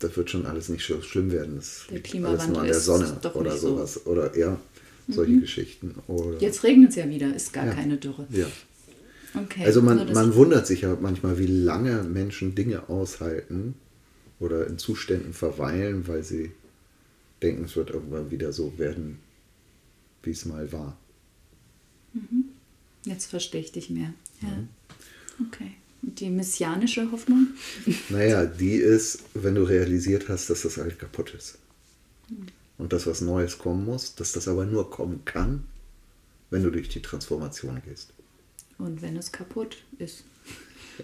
das 0.03 0.17
wird 0.17 0.31
schon 0.31 0.47
alles 0.47 0.69
nicht 0.69 0.87
so 0.87 1.01
schlimm 1.03 1.31
werden. 1.33 1.57
Das 1.57 1.85
der 1.91 2.01
Klimawandel 2.01 2.41
alles 2.41 2.49
nur 2.49 2.61
an 2.61 2.67
der 2.67 2.81
Sonne 2.81 3.35
oder 3.35 3.57
sowas. 3.57 3.95
So. 3.95 4.11
Oder 4.11 4.37
ja, 4.37 4.59
solche 5.09 5.33
mhm. 5.33 5.41
Geschichten. 5.41 5.95
Oder 6.07 6.41
jetzt 6.41 6.65
regnet 6.65 6.91
es 6.91 6.97
ja 6.97 7.09
wieder, 7.09 7.35
ist 7.35 7.53
gar 7.53 7.67
ja. 7.67 7.75
keine 7.75 7.97
Dürre. 7.97 8.27
Ja. 8.31 8.47
Okay. 9.35 9.65
Also 9.65 9.81
man, 9.81 10.13
man 10.13 10.35
wundert 10.35 10.67
sich 10.67 10.83
ja 10.83 10.97
manchmal, 11.01 11.39
wie 11.39 11.47
lange 11.47 12.03
Menschen 12.03 12.55
Dinge 12.55 12.89
aushalten 12.89 13.75
oder 14.41 14.67
in 14.67 14.79
Zuständen 14.79 15.33
verweilen, 15.33 16.07
weil 16.07 16.23
sie 16.23 16.53
denken, 17.43 17.65
es 17.65 17.77
wird 17.77 17.91
irgendwann 17.91 18.31
wieder 18.31 18.53
so 18.53 18.79
werden, 18.79 19.19
wie 20.23 20.31
es 20.31 20.45
mal 20.45 20.71
war. 20.73 20.97
Mhm. 22.13 22.45
Jetzt 23.05 23.27
verstehe 23.27 23.61
ich 23.61 23.73
dich 23.73 23.91
mehr. 23.91 24.13
Ja. 24.43 24.49
Mhm. 24.49 24.69
Okay. 25.49 25.73
Die 26.03 26.31
messianische 26.31 27.11
Hoffnung? 27.13 27.49
Naja, 28.09 28.45
die 28.45 28.75
ist, 28.75 29.21
wenn 29.35 29.55
du 29.55 29.63
realisiert 29.63 30.29
hast, 30.29 30.51
dass 30.51 30.63
das 30.63 30.77
halt 30.77 30.99
kaputt 30.99 31.35
ist. 31.35 31.59
Und 32.79 32.93
dass 32.93 33.07
was 33.07 33.21
Neues 33.21 33.59
kommen 33.59 33.85
muss, 33.85 34.15
dass 34.15 34.33
das 34.33 34.49
aber 34.49 34.65
nur 34.65 34.91
kommen 34.91 35.25
kann, 35.25 35.65
wenn 36.51 36.65
du 36.65 36.71
durch 36.71 36.89
die 36.89 37.03
Transformation 37.03 37.81
gehst. 37.87 38.13
Und 38.79 39.01
wenn 39.01 39.17
es 39.17 39.31
kaputt 39.31 39.77
ist. 39.99 40.25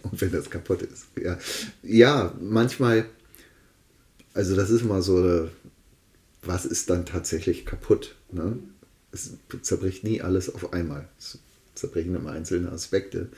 Und 0.03 0.21
wenn 0.21 0.35
es 0.35 0.51
kaputt 0.51 0.83
ist. 0.83 1.07
Ja, 1.23 1.39
ja 1.83 2.35
manchmal, 2.41 3.07
also 4.35 4.57
das 4.57 4.71
ist 4.71 4.85
mal 4.85 5.01
so 5.01 5.17
eine 5.19 5.51
was 6.43 6.65
ist 6.65 6.91
dann 6.91 7.07
tatsächlich 7.07 7.67
kaputt. 7.67 8.15
Ne? 8.33 8.59
Es 9.13 9.33
zerbricht 9.63 10.05
nie 10.05 10.23
alles 10.23 10.53
auf 10.53 10.73
einmal. 10.73 11.09
Es 11.19 11.39
zerbrechen 11.75 12.15
immer 12.15 12.33
einzelne 12.33 12.71
Aspekte. 12.71 13.29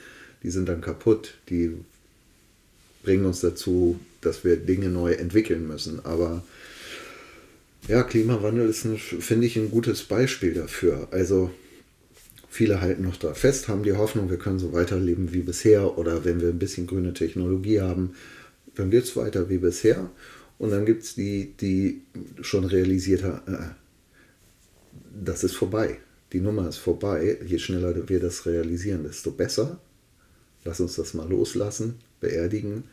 Die 0.43 0.51
sind 0.51 0.69
dann 0.69 0.81
kaputt. 0.81 1.35
Die 1.49 1.73
bringen 3.03 3.27
uns 3.27 3.41
dazu, 3.41 3.99
dass 4.21 4.45
wir 4.45 4.57
Dinge 4.57 4.89
neu 4.89 5.13
entwickeln 5.13 5.67
müssen. 5.67 6.05
Aber 6.05 6.45
ja, 7.89 8.03
Klimawandel 8.03 8.69
ist, 8.69 8.87
finde 9.21 9.47
ich, 9.47 9.57
ein 9.57 9.71
gutes 9.71 10.03
Beispiel 10.03 10.55
dafür. 10.55 11.09
Also 11.11 11.51
viele 12.49 12.81
halten 12.81 13.05
noch 13.05 13.17
da 13.17 13.33
fest, 13.33 13.69
haben 13.69 13.85
die 13.85 13.95
Hoffnung, 13.95 14.29
wir 14.29 14.37
können 14.37 14.59
so 14.59 14.73
weiterleben 14.73 15.33
wie 15.33 15.41
bisher 15.41 15.97
oder 15.97 16.25
wenn 16.25 16.41
wir 16.41 16.49
ein 16.49 16.59
bisschen 16.59 16.87
grüne 16.87 17.15
Technologie 17.15 17.81
haben, 17.81 18.15
dann 18.75 18.91
geht 18.91 19.05
es 19.05 19.17
weiter 19.17 19.49
wie 19.49 19.59
bisher. 19.59 20.11
Und 20.59 20.71
dann 20.71 20.85
gibt 20.85 21.05
es 21.05 21.15
die, 21.15 21.55
die 21.59 22.03
schon 22.43 22.65
realisiert 22.65 23.23
haben, 23.25 23.55
äh, 23.55 23.59
das 25.25 25.43
ist 25.43 25.55
vorbei. 25.55 25.99
Die 26.33 26.41
Nummer 26.41 26.69
ist 26.69 26.77
vorbei. 26.77 27.39
Je 27.45 27.59
schneller 27.59 28.09
wir 28.09 28.21
das 28.21 28.47
realisieren, 28.47 29.05
desto 29.05 29.31
besser. 29.31 29.81
Lass 30.65 30.81
uns 30.81 30.97
das 30.97 31.15
mal 31.15 31.29
loslassen, 31.29 31.97
beerdigen 32.21 32.85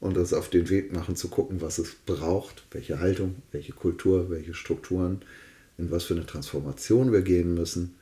und 0.00 0.18
uns 0.18 0.32
auf 0.32 0.50
den 0.50 0.68
Weg 0.68 0.92
machen 0.92 1.16
zu 1.16 1.28
gucken, 1.28 1.60
was 1.60 1.78
es 1.78 1.94
braucht, 2.06 2.64
welche 2.70 3.00
Haltung, 3.00 3.36
welche 3.52 3.72
Kultur, 3.72 4.30
welche 4.30 4.54
Strukturen, 4.54 5.22
in 5.78 5.90
was 5.90 6.04
für 6.04 6.14
eine 6.14 6.26
Transformation 6.26 7.12
wir 7.12 7.22
gehen 7.22 7.54
müssen, 7.54 7.94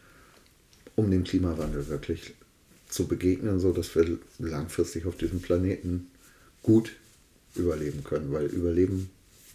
um 0.97 1.11
dem 1.11 1.25
Klimawandel 1.25 1.89
wirklich 1.89 2.35
zu 2.89 3.07
begegnen, 3.07 3.61
sodass 3.61 3.95
wir 3.95 4.19
langfristig 4.39 5.07
auf 5.07 5.17
diesem 5.17 5.41
Planeten 5.41 6.09
gut 6.63 6.93
überleben 7.55 8.05
können, 8.05 8.33
weil 8.33 8.47
Überleben 8.47 9.11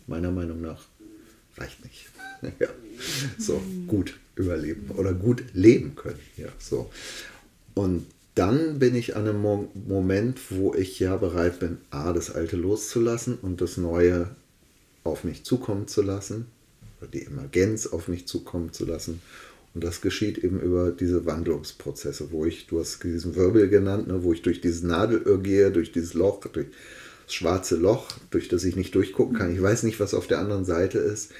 meiner 0.07 0.31
Meinung 0.31 0.61
nach 0.61 0.85
reicht 1.57 1.83
nicht. 1.83 2.09
ja. 2.59 2.67
So, 3.37 3.61
gut 3.87 4.17
überleben 4.35 4.91
oder 4.91 5.13
gut 5.13 5.43
leben 5.53 5.95
können. 5.95 6.19
Ja, 6.37 6.49
so. 6.57 6.91
Und 7.75 8.05
dann 8.39 8.79
bin 8.79 8.95
ich 8.95 9.17
an 9.17 9.27
einem 9.27 9.41
Mo 9.41 9.69
Moment, 9.73 10.39
wo 10.49 10.73
ich 10.73 10.97
ja 10.97 11.17
bereit 11.17 11.59
bin, 11.59 11.77
A, 11.89 12.13
das 12.13 12.31
Alte 12.31 12.55
loszulassen 12.55 13.37
und 13.41 13.59
das 13.59 13.75
Neue 13.75 14.29
auf 15.03 15.25
mich 15.25 15.43
zukommen 15.43 15.89
zu 15.89 16.01
lassen, 16.01 16.45
oder 17.01 17.09
die 17.11 17.25
Emergenz 17.25 17.87
auf 17.87 18.07
mich 18.07 18.27
zukommen 18.27 18.71
zu 18.71 18.85
lassen. 18.85 19.21
Und 19.73 19.83
das 19.83 19.99
geschieht 19.99 20.37
eben 20.37 20.61
über 20.61 20.91
diese 20.91 21.25
Wandlungsprozesse, 21.25 22.31
wo 22.31 22.45
ich, 22.45 22.67
du 22.67 22.79
hast 22.79 23.03
diesen 23.03 23.35
Wirbel 23.35 23.67
genannt, 23.67 24.07
ne, 24.07 24.23
wo 24.23 24.31
ich 24.31 24.41
durch 24.41 24.61
dieses 24.61 24.83
Nadelöhr 24.83 25.39
gehe, 25.43 25.69
durch 25.69 25.91
dieses 25.91 26.13
Loch, 26.13 26.39
durch 26.39 26.67
das 27.25 27.33
schwarze 27.33 27.75
Loch, 27.75 28.07
durch 28.31 28.47
das 28.47 28.63
ich 28.63 28.77
nicht 28.77 28.95
durchgucken 28.95 29.37
kann. 29.37 29.53
Ich 29.53 29.61
weiß 29.61 29.83
nicht, 29.83 29.99
was 29.99 30.13
auf 30.13 30.27
der 30.27 30.39
anderen 30.39 30.63
Seite 30.63 30.99
ist, 30.99 31.33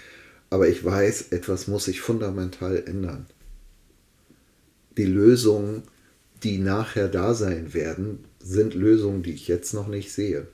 aber 0.50 0.68
ich 0.68 0.84
weiß, 0.84 1.30
etwas 1.32 1.70
muss 1.70 1.86
sich 1.86 2.02
fundamental 2.02 2.84
ändern. 2.86 3.26
Die 4.98 5.06
Lösungen, 5.06 5.84
die 6.44 6.58
nachher 6.58 7.08
da 7.08 7.34
sein 7.34 7.74
werden, 7.74 8.26
sind 8.40 8.74
Lösungen, 8.74 9.24
die 9.24 9.34
ich 9.34 9.48
jetzt 9.48 9.74
noch 9.74 9.88
nicht 9.88 10.12
sehe. 10.12 10.48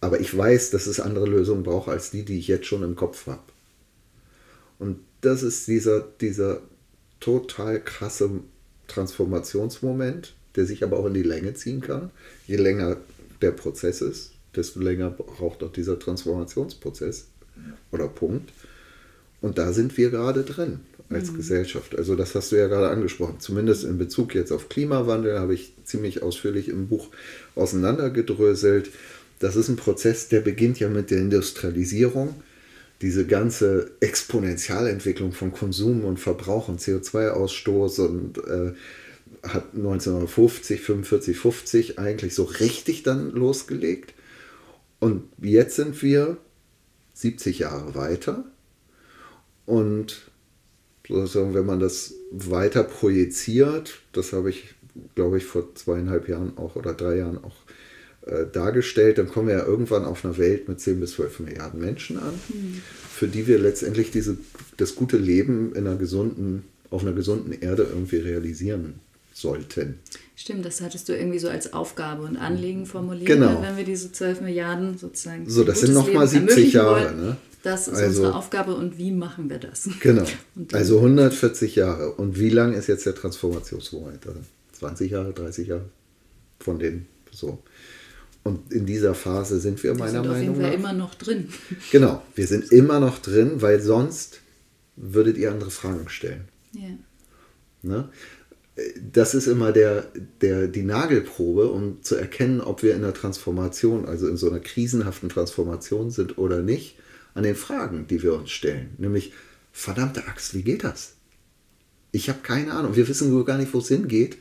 Aber 0.00 0.20
ich 0.20 0.36
weiß, 0.36 0.70
dass 0.70 0.86
es 0.86 1.00
andere 1.00 1.26
Lösungen 1.26 1.62
braucht 1.62 1.88
als 1.88 2.10
die, 2.10 2.24
die 2.24 2.38
ich 2.38 2.48
jetzt 2.48 2.66
schon 2.66 2.82
im 2.82 2.96
Kopf 2.96 3.26
habe. 3.26 3.42
Und 4.78 4.98
das 5.20 5.42
ist 5.42 5.66
dieser, 5.66 6.00
dieser 6.20 6.60
total 7.20 7.82
krasse 7.82 8.30
Transformationsmoment, 8.88 10.34
der 10.56 10.66
sich 10.66 10.84
aber 10.84 10.98
auch 10.98 11.06
in 11.06 11.14
die 11.14 11.22
Länge 11.22 11.54
ziehen 11.54 11.80
kann. 11.80 12.10
Je 12.46 12.56
länger 12.56 12.98
der 13.40 13.52
Prozess 13.52 14.00
ist, 14.00 14.32
desto 14.54 14.80
länger 14.80 15.10
braucht 15.10 15.62
auch 15.62 15.72
dieser 15.72 15.98
Transformationsprozess 15.98 17.26
oder 17.90 18.08
Punkt. 18.08 18.52
Und 19.40 19.58
da 19.58 19.72
sind 19.72 19.96
wir 19.96 20.10
gerade 20.10 20.42
drin 20.42 20.80
als 21.10 21.30
mhm. 21.30 21.36
Gesellschaft. 21.36 21.96
Also 21.96 22.16
das 22.16 22.34
hast 22.34 22.52
du 22.52 22.56
ja 22.56 22.66
gerade 22.66 22.88
angesprochen. 22.88 23.40
Zumindest 23.40 23.84
in 23.84 23.98
Bezug 23.98 24.34
jetzt 24.34 24.52
auf 24.52 24.68
Klimawandel 24.68 25.38
habe 25.38 25.54
ich 25.54 25.74
ziemlich 25.84 26.22
ausführlich 26.22 26.68
im 26.68 26.88
Buch 26.88 27.08
auseinandergedröselt. 27.54 28.90
Das 29.38 29.56
ist 29.56 29.68
ein 29.68 29.76
Prozess, 29.76 30.28
der 30.28 30.40
beginnt 30.40 30.80
ja 30.80 30.88
mit 30.88 31.10
der 31.10 31.18
Industrialisierung. 31.18 32.34
Diese 33.02 33.26
ganze 33.26 33.90
Exponentialentwicklung 34.00 35.32
von 35.32 35.52
Konsum 35.52 36.04
und 36.04 36.18
Verbrauch 36.18 36.68
und 36.68 36.80
CO2-Ausstoß 36.80 38.00
und 38.00 38.38
äh, 38.38 38.72
hat 39.42 39.74
1950, 39.74 40.80
45, 40.80 41.36
50 41.36 41.98
eigentlich 41.98 42.34
so 42.34 42.44
richtig 42.44 43.02
dann 43.02 43.32
losgelegt. 43.32 44.14
Und 45.00 45.24
jetzt 45.42 45.76
sind 45.76 46.02
wir 46.02 46.38
70 47.14 47.58
Jahre 47.58 47.94
weiter. 47.94 48.44
Und 49.66 50.30
sozusagen, 51.08 51.54
wenn 51.54 51.66
man 51.66 51.80
das 51.80 52.14
weiter 52.30 52.84
projiziert, 52.84 54.00
das 54.12 54.32
habe 54.32 54.50
ich, 54.50 54.74
glaube 55.14 55.38
ich, 55.38 55.44
vor 55.44 55.74
zweieinhalb 55.74 56.28
Jahren 56.28 56.56
auch 56.56 56.76
oder 56.76 56.94
drei 56.94 57.16
Jahren 57.16 57.42
auch 57.42 57.56
äh, 58.26 58.46
dargestellt, 58.50 59.18
dann 59.18 59.28
kommen 59.28 59.48
wir 59.48 59.58
ja 59.58 59.66
irgendwann 59.66 60.04
auf 60.04 60.24
einer 60.24 60.38
Welt 60.38 60.68
mit 60.68 60.80
10 60.80 61.00
bis 61.00 61.12
12 61.12 61.40
Milliarden 61.40 61.80
Menschen 61.80 62.18
an, 62.18 62.32
mhm. 62.48 62.80
für 63.10 63.28
die 63.28 63.46
wir 63.46 63.58
letztendlich 63.58 64.10
diese, 64.10 64.38
das 64.76 64.94
gute 64.94 65.18
Leben 65.18 65.74
in 65.74 65.86
einer 65.86 65.96
gesunden, 65.96 66.64
auf 66.90 67.02
einer 67.02 67.12
gesunden 67.12 67.52
Erde 67.52 67.82
irgendwie 67.82 68.16
realisieren 68.16 68.94
sollten. 69.34 69.98
Stimmt, 70.36 70.64
das 70.64 70.80
hattest 70.80 71.08
du 71.08 71.16
irgendwie 71.16 71.38
so 71.38 71.48
als 71.48 71.72
Aufgabe 71.72 72.22
und 72.22 72.36
Anliegen 72.36 72.86
formuliert, 72.86 73.26
genau. 73.26 73.60
wenn 73.62 73.76
wir 73.76 73.84
diese 73.84 74.10
12 74.10 74.40
Milliarden 74.40 74.96
sozusagen. 74.96 75.48
So, 75.48 75.64
das 75.64 75.80
sind 75.80 75.92
nochmal 75.92 76.26
70 76.26 76.72
Jahre. 76.72 77.14
Ne? 77.14 77.36
Das 77.64 77.88
ist 77.88 77.94
also, 77.94 78.06
unsere 78.06 78.34
Aufgabe 78.34 78.74
und 78.74 78.98
wie 78.98 79.10
machen 79.10 79.48
wir 79.48 79.58
das? 79.58 79.88
Genau. 80.00 80.26
also 80.72 80.98
140 80.98 81.76
Jahre. 81.76 82.12
Und 82.12 82.38
wie 82.38 82.50
lang 82.50 82.74
ist 82.74 82.88
jetzt 82.88 83.06
der 83.06 83.14
Transformationsmoment? 83.14 84.20
20 84.72 85.10
Jahre, 85.10 85.32
30 85.32 85.68
Jahre 85.68 85.88
von 86.60 86.78
den 86.78 87.06
so. 87.32 87.62
Und 88.42 88.70
in 88.70 88.84
dieser 88.84 89.14
Phase 89.14 89.58
sind 89.60 89.82
wir 89.82 89.94
meiner 89.94 90.22
sind 90.22 90.30
Meinung 90.30 90.60
nach 90.60 90.74
immer 90.74 90.92
noch 90.92 91.14
drin. 91.14 91.48
Genau, 91.90 92.22
wir 92.34 92.46
sind 92.46 92.70
immer 92.70 93.00
noch 93.00 93.18
drin, 93.18 93.62
weil 93.62 93.80
sonst 93.80 94.40
würdet 94.96 95.38
ihr 95.38 95.50
andere 95.50 95.70
Fragen 95.70 96.10
stellen. 96.10 96.44
Ja. 96.72 96.90
Ne? 97.80 98.10
Das 99.10 99.34
ist 99.34 99.46
immer 99.46 99.72
der, 99.72 100.08
der, 100.42 100.68
die 100.68 100.82
Nagelprobe, 100.82 101.70
um 101.70 102.02
zu 102.02 102.16
erkennen, 102.16 102.60
ob 102.60 102.82
wir 102.82 102.94
in 102.94 103.00
der 103.00 103.14
Transformation, 103.14 104.04
also 104.04 104.28
in 104.28 104.36
so 104.36 104.50
einer 104.50 104.60
krisenhaften 104.60 105.30
Transformation 105.30 106.10
sind 106.10 106.36
oder 106.36 106.60
nicht, 106.60 106.96
an 107.34 107.42
den 107.42 107.56
Fragen, 107.56 108.06
die 108.06 108.22
wir 108.22 108.34
uns 108.34 108.50
stellen. 108.50 108.94
Nämlich, 108.98 109.32
verdammte 109.72 110.26
Axt, 110.26 110.54
wie 110.54 110.62
geht 110.62 110.84
das? 110.84 111.14
Ich 112.12 112.28
habe 112.28 112.40
keine 112.42 112.72
Ahnung. 112.72 112.96
Wir 112.96 113.08
wissen 113.08 113.30
nur 113.30 113.44
gar 113.44 113.58
nicht, 113.58 113.74
wo 113.74 113.78
es 113.78 113.88
hingeht 113.88 114.38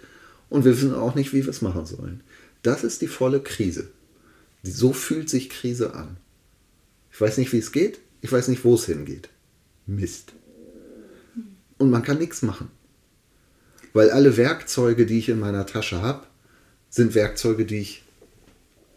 und 0.50 0.64
wir 0.64 0.76
wissen 0.76 0.94
auch 0.94 1.16
nicht, 1.16 1.34
wie 1.34 1.44
wir 1.44 1.50
es 1.50 1.62
machen 1.62 1.86
sollen. 1.86 2.22
Das 2.62 2.84
ist 2.84 3.02
die 3.02 3.08
volle 3.08 3.42
Krise. 3.42 3.90
So 4.62 4.94
fühlt 4.94 5.30
sich 5.30 5.50
Krise 5.50 5.96
an. 5.96 6.18
Ich 7.12 7.20
weiß 7.20 7.38
nicht, 7.38 7.52
wie 7.52 7.58
es 7.58 7.72
geht. 7.72 8.00
Ich 8.22 8.32
weiß 8.32 8.48
nicht, 8.48 8.64
wo 8.64 8.76
es 8.76 8.86
hingeht. 8.86 9.30
Mist. 9.86 10.34
Und 11.78 11.90
man 11.90 12.04
kann 12.04 12.20
nichts 12.20 12.42
machen. 12.44 12.70
Weil 13.92 14.12
alle 14.12 14.38
Werkzeuge, 14.38 15.06
die 15.06 15.20
ich 15.20 15.30
in 15.30 15.40
meiner 15.40 15.66
Tasche 15.66 16.02
habe, 16.02 16.26
sind 16.90 17.16
Werkzeuge, 17.16 17.66
die 17.66 17.80
ich 17.80 18.04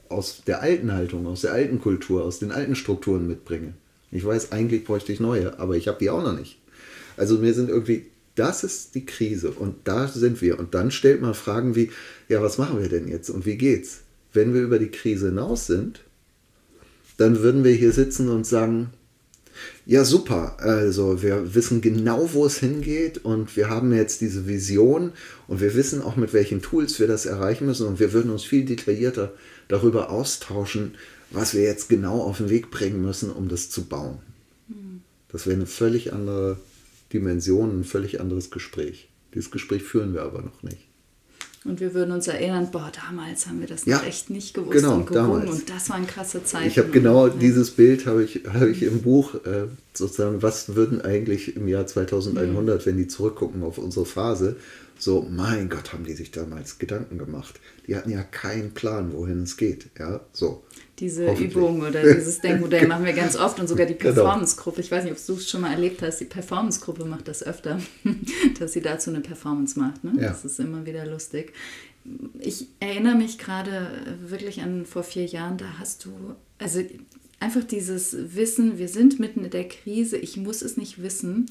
aus 0.08 0.42
der 0.46 0.62
alten 0.62 0.92
Haltung, 0.92 1.26
aus 1.26 1.40
der 1.40 1.52
alten 1.52 1.80
Kultur, 1.80 2.24
aus 2.24 2.38
den 2.38 2.52
alten 2.52 2.76
Strukturen 2.76 3.26
mitbringe. 3.26 3.74
Ich 4.16 4.24
weiß, 4.24 4.52
eigentlich 4.52 4.84
bräuchte 4.84 5.12
ich 5.12 5.20
neue, 5.20 5.58
aber 5.58 5.76
ich 5.76 5.88
habe 5.88 5.98
die 5.98 6.10
auch 6.10 6.22
noch 6.22 6.36
nicht. 6.36 6.58
Also 7.16 7.38
mir 7.38 7.54
sind 7.54 7.68
irgendwie 7.68 8.06
das 8.36 8.64
ist 8.64 8.94
die 8.94 9.06
Krise 9.06 9.50
und 9.50 9.76
da 9.84 10.06
sind 10.06 10.40
wir. 10.40 10.58
Und 10.58 10.74
dann 10.74 10.90
stellt 10.90 11.20
man 11.20 11.34
Fragen 11.34 11.74
wie, 11.74 11.90
ja, 12.28 12.42
was 12.42 12.58
machen 12.58 12.80
wir 12.80 12.88
denn 12.88 13.08
jetzt 13.08 13.30
und 13.30 13.46
wie 13.46 13.56
geht's? 13.56 14.02
Wenn 14.32 14.54
wir 14.54 14.60
über 14.60 14.78
die 14.78 14.90
Krise 14.90 15.28
hinaus 15.28 15.66
sind, 15.66 16.00
dann 17.16 17.40
würden 17.40 17.64
wir 17.64 17.72
hier 17.72 17.92
sitzen 17.92 18.28
und 18.28 18.46
sagen, 18.46 18.90
ja, 19.86 20.04
super. 20.04 20.56
Also 20.58 21.22
wir 21.22 21.54
wissen 21.54 21.80
genau, 21.80 22.28
wo 22.34 22.44
es 22.44 22.58
hingeht 22.58 23.24
und 23.24 23.56
wir 23.56 23.70
haben 23.70 23.92
jetzt 23.94 24.20
diese 24.20 24.46
Vision 24.46 25.12
und 25.48 25.62
wir 25.62 25.74
wissen 25.74 26.02
auch, 26.02 26.16
mit 26.16 26.34
welchen 26.34 26.60
Tools 26.60 27.00
wir 27.00 27.06
das 27.06 27.24
erreichen 27.24 27.64
müssen 27.64 27.86
und 27.86 27.98
wir 27.98 28.12
würden 28.12 28.30
uns 28.30 28.44
viel 28.44 28.66
detaillierter 28.66 29.32
darüber 29.68 30.10
austauschen, 30.10 30.94
was 31.30 31.54
wir 31.54 31.62
jetzt 31.62 31.88
genau 31.88 32.22
auf 32.22 32.38
den 32.38 32.50
Weg 32.50 32.70
bringen 32.70 33.02
müssen, 33.02 33.30
um 33.30 33.48
das 33.48 33.70
zu 33.70 33.84
bauen. 33.84 34.18
Das 35.28 35.46
wäre 35.46 35.56
eine 35.56 35.66
völlig 35.66 36.12
andere 36.12 36.56
Dimension, 37.12 37.80
ein 37.80 37.84
völlig 37.84 38.20
anderes 38.20 38.50
Gespräch. 38.50 39.08
Dieses 39.34 39.50
Gespräch 39.50 39.82
führen 39.82 40.14
wir 40.14 40.22
aber 40.22 40.42
noch 40.42 40.62
nicht. 40.62 40.88
Und 41.64 41.80
wir 41.80 41.94
würden 41.94 42.12
uns 42.12 42.28
erinnern, 42.28 42.68
boah, 42.70 42.92
damals 43.04 43.48
haben 43.48 43.60
wir 43.60 43.66
das 43.66 43.84
ja, 43.86 44.00
echt 44.04 44.30
nicht 44.30 44.54
gewusst 44.54 44.72
genau, 44.78 44.94
und 44.94 45.06
gerungen 45.08 45.48
und 45.48 45.68
das 45.68 45.90
waren 45.90 46.06
krasse 46.06 46.44
Zeiten. 46.44 46.68
Ich 46.68 46.78
habe 46.78 46.90
genau 46.90 47.26
ja. 47.26 47.34
dieses 47.34 47.72
Bild 47.72 48.06
habe 48.06 48.22
ich, 48.22 48.42
hab 48.46 48.62
ich 48.62 48.84
im 48.84 49.02
Buch 49.02 49.34
äh, 49.44 49.66
sozusagen, 49.92 50.42
was 50.42 50.76
würden 50.76 51.02
eigentlich 51.02 51.56
im 51.56 51.66
Jahr 51.66 51.86
2100, 51.86 52.80
mhm. 52.80 52.86
wenn 52.86 52.96
die 52.96 53.08
zurückgucken 53.08 53.64
auf 53.64 53.78
unsere 53.78 54.06
Phase, 54.06 54.56
so, 54.98 55.26
mein 55.30 55.68
Gott, 55.68 55.92
haben 55.92 56.04
die 56.04 56.14
sich 56.14 56.30
damals 56.30 56.78
Gedanken 56.78 57.18
gemacht. 57.18 57.60
Die 57.86 57.96
hatten 57.96 58.10
ja 58.10 58.22
keinen 58.22 58.72
Plan, 58.72 59.12
wohin 59.12 59.42
es 59.42 59.56
geht. 59.58 59.88
Ja, 59.98 60.20
so 60.32 60.62
diese 60.98 61.32
Übung 61.32 61.82
oder 61.82 62.02
dieses 62.02 62.40
Denkmodell 62.40 62.86
machen 62.88 63.04
wir 63.04 63.12
ganz 63.12 63.36
oft 63.36 63.60
und 63.60 63.68
sogar 63.68 63.86
die 63.86 63.94
genau. 63.94 64.14
Performance-Gruppe. 64.14 64.80
Ich 64.80 64.90
weiß 64.90 65.04
nicht, 65.04 65.12
ob 65.12 65.26
du 65.26 65.34
es 65.34 65.50
schon 65.50 65.60
mal 65.60 65.72
erlebt 65.72 66.02
hast. 66.02 66.18
Die 66.18 66.24
Performance-Gruppe 66.24 67.04
macht 67.04 67.28
das 67.28 67.42
öfter, 67.42 67.80
dass 68.58 68.72
sie 68.72 68.80
dazu 68.80 69.10
eine 69.10 69.20
Performance 69.20 69.78
macht. 69.78 70.04
Ne? 70.04 70.12
Ja. 70.16 70.28
Das 70.28 70.44
ist 70.44 70.58
immer 70.58 70.86
wieder 70.86 71.04
lustig. 71.06 71.52
Ich 72.38 72.68
erinnere 72.80 73.16
mich 73.16 73.38
gerade 73.38 74.16
wirklich 74.24 74.62
an 74.62 74.86
vor 74.86 75.02
vier 75.02 75.26
Jahren, 75.26 75.58
da 75.58 75.78
hast 75.78 76.04
du, 76.04 76.10
also 76.58 76.80
einfach 77.40 77.64
dieses 77.64 78.16
Wissen, 78.34 78.78
wir 78.78 78.88
sind 78.88 79.18
mitten 79.18 79.44
in 79.44 79.50
der 79.50 79.68
Krise, 79.68 80.16
ich 80.16 80.36
muss 80.36 80.62
es 80.62 80.76
nicht 80.76 81.02
wissen 81.02 81.50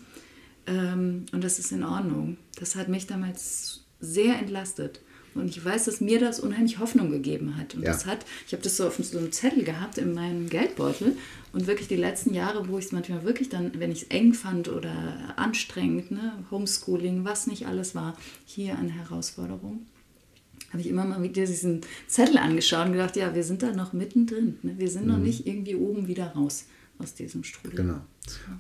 ähm, 0.65 1.25
und 1.33 1.43
das 1.43 1.59
ist 1.59 1.71
in 1.71 1.83
Ordnung. 1.83 2.37
Das 2.57 2.75
hat 2.75 2.87
mich 2.87 3.05
damals 3.05 3.83
sehr 3.99 4.39
entlastet. 4.39 5.01
Und 5.36 5.49
ich 5.49 5.63
weiß, 5.63 5.86
dass 5.86 5.99
mir 5.99 6.19
das 6.19 6.39
unheimlich 6.39 6.79
Hoffnung 6.79 7.11
gegeben 7.11 7.57
hat. 7.57 7.75
Und 7.75 7.83
ja. 7.83 7.91
das 7.91 8.05
hat, 8.05 8.25
ich 8.47 8.53
habe 8.53 8.63
das 8.63 8.77
so 8.77 8.88
auf 8.88 8.95
so 8.95 9.17
einem 9.17 9.31
Zettel 9.31 9.63
gehabt 9.63 9.97
in 9.97 10.13
meinem 10.13 10.49
Geldbeutel. 10.49 11.17
Und 11.51 11.67
wirklich 11.67 11.88
die 11.88 11.97
letzten 11.97 12.33
Jahre, 12.33 12.67
wo 12.69 12.77
ich 12.77 12.86
es 12.86 12.91
manchmal 12.93 13.23
wirklich 13.23 13.49
dann, 13.49 13.71
wenn 13.77 13.91
ich 13.91 14.03
es 14.03 14.07
eng 14.09 14.33
fand 14.33 14.69
oder 14.69 14.93
anstrengend, 15.36 16.11
ne, 16.11 16.33
Homeschooling, 16.51 17.25
was 17.25 17.47
nicht 17.47 17.67
alles 17.67 17.95
war, 17.95 18.17
hier 18.45 18.77
eine 18.77 18.91
Herausforderung, 18.91 19.86
habe 20.71 20.81
ich 20.81 20.88
immer 20.88 21.05
mal 21.05 21.21
wieder 21.21 21.45
diesen 21.45 21.81
Zettel 22.07 22.38
angeschaut 22.38 22.88
und 22.88 22.93
gedacht, 22.93 23.15
ja, 23.15 23.36
wir 23.36 23.43
sind 23.43 23.61
da 23.61 23.71
noch 23.71 23.93
mittendrin. 23.93 24.57
Ne? 24.63 24.75
Wir 24.77 24.89
sind 24.89 25.03
mhm. 25.03 25.11
noch 25.11 25.19
nicht 25.19 25.45
irgendwie 25.45 25.75
oben 25.75 26.07
wieder 26.07 26.27
raus 26.27 26.65
aus 26.97 27.13
diesem 27.13 27.43
Strudel. 27.43 27.77
Genau. 27.77 28.01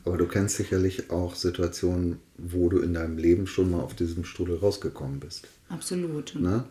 Aber 0.03 0.17
du 0.17 0.27
kennst 0.27 0.57
sicherlich 0.57 1.09
auch 1.09 1.35
Situationen, 1.35 2.17
wo 2.37 2.69
du 2.69 2.79
in 2.79 2.93
deinem 2.93 3.17
Leben 3.17 3.47
schon 3.47 3.71
mal 3.71 3.81
auf 3.81 3.95
diesem 3.95 4.25
Strudel 4.25 4.57
rausgekommen 4.57 5.19
bist. 5.19 5.47
Absolut. 5.69 6.35
Ne? 6.35 6.65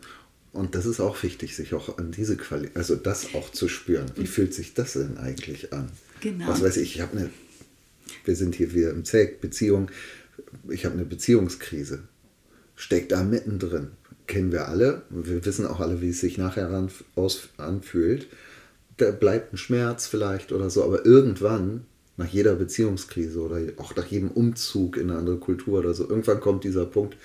Und 0.53 0.75
das 0.75 0.87
ist 0.87 1.01
auch 1.01 1.21
wichtig, 1.23 1.57
sich 1.57 1.75
auch 1.75 1.99
an 1.99 2.13
diese 2.13 2.37
Qualität, 2.37 2.77
also 2.77 2.95
das 2.95 3.35
auch 3.35 3.51
zu 3.51 3.69
spüren. 3.69 4.07
Wie 4.15 4.27
fühlt 4.27 4.55
sich 4.55 4.75
das 4.75 4.93
denn 4.93 5.19
eigentlich 5.19 5.73
an? 5.73 5.91
Genau. 6.21 6.47
Was 6.47 6.63
weiß 6.63 6.77
ich, 6.77 6.97
ich 6.97 7.01
habe 7.01 7.19
eine, 7.19 7.31
wir 8.25 8.37
sind 8.37 8.55
hier 8.55 8.73
wieder 8.73 8.91
im 8.91 9.05
Zelt, 9.05 9.41
Beziehung, 9.41 9.91
ich 10.69 10.85
habe 10.85 10.95
eine 10.95 11.05
Beziehungskrise. 11.05 12.05
Steckt 12.77 13.13
da 13.13 13.25
mittendrin. 13.25 13.89
Kennen 14.27 14.53
wir 14.53 14.69
alle. 14.69 15.03
Wir 15.11 15.45
wissen 15.45 15.67
auch 15.67 15.81
alle, 15.81 16.01
wie 16.01 16.11
es 16.11 16.21
sich 16.21 16.39
nachher 16.39 16.71
anfühlt 17.57 18.29
da 18.97 19.11
bleibt 19.11 19.53
ein 19.53 19.57
Schmerz 19.57 20.07
vielleicht 20.07 20.53
oder 20.53 20.71
so, 20.71 20.85
aber 20.85 21.05
irgendwann, 21.05 21.85
nach 22.17 22.29
jeder 22.29 22.55
Beziehungskrise 22.55 23.41
oder 23.41 23.61
auch 23.79 23.97
nach 23.97 24.07
jedem 24.07 24.31
Umzug 24.31 24.97
in 24.97 25.11
eine 25.11 25.19
andere 25.19 25.39
Kultur 25.39 25.81
oder 25.81 25.95
so, 25.95 26.09
irgendwann 26.09 26.41
kommt 26.41 26.65
dieser 26.65 26.87
Punkt, 26.87 27.17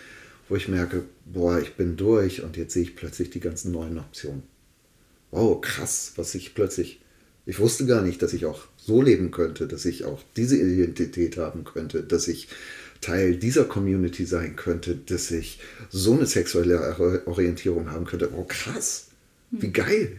wo 0.47 0.55
ich 0.55 0.67
merke, 0.67 1.03
boah, 1.25 1.59
ich 1.59 1.75
bin 1.75 1.95
durch 1.95 2.43
und 2.43 2.57
jetzt 2.57 2.73
sehe 2.73 2.83
ich 2.83 2.95
plötzlich 2.95 3.29
die 3.29 3.39
ganzen 3.39 3.71
neuen 3.71 3.99
Optionen. 3.99 4.43
Wow, 5.31 5.61
krass, 5.61 6.13
was 6.15 6.33
ich 6.33 6.55
plötzlich, 6.55 7.01
ich 7.45 7.59
wusste 7.59 7.85
gar 7.85 8.01
nicht, 8.01 8.23
dass 8.23 8.33
ich 8.33 8.47
auch 8.47 8.63
so 8.77 9.03
leben 9.03 9.29
könnte, 9.29 9.67
dass 9.67 9.85
ich 9.85 10.05
auch 10.05 10.23
diese 10.35 10.57
Identität 10.57 11.37
haben 11.37 11.65
könnte, 11.65 12.01
dass 12.01 12.27
ich 12.27 12.47
Teil 12.99 13.35
dieser 13.35 13.65
Community 13.65 14.25
sein 14.25 14.55
könnte, 14.55 14.95
dass 14.95 15.29
ich 15.29 15.59
so 15.89 16.13
eine 16.13 16.25
sexuelle 16.25 17.23
Orientierung 17.27 17.91
haben 17.91 18.05
könnte. 18.05 18.31
Oh, 18.35 18.43
krass, 18.43 19.09
wie 19.51 19.71
geil. 19.71 20.17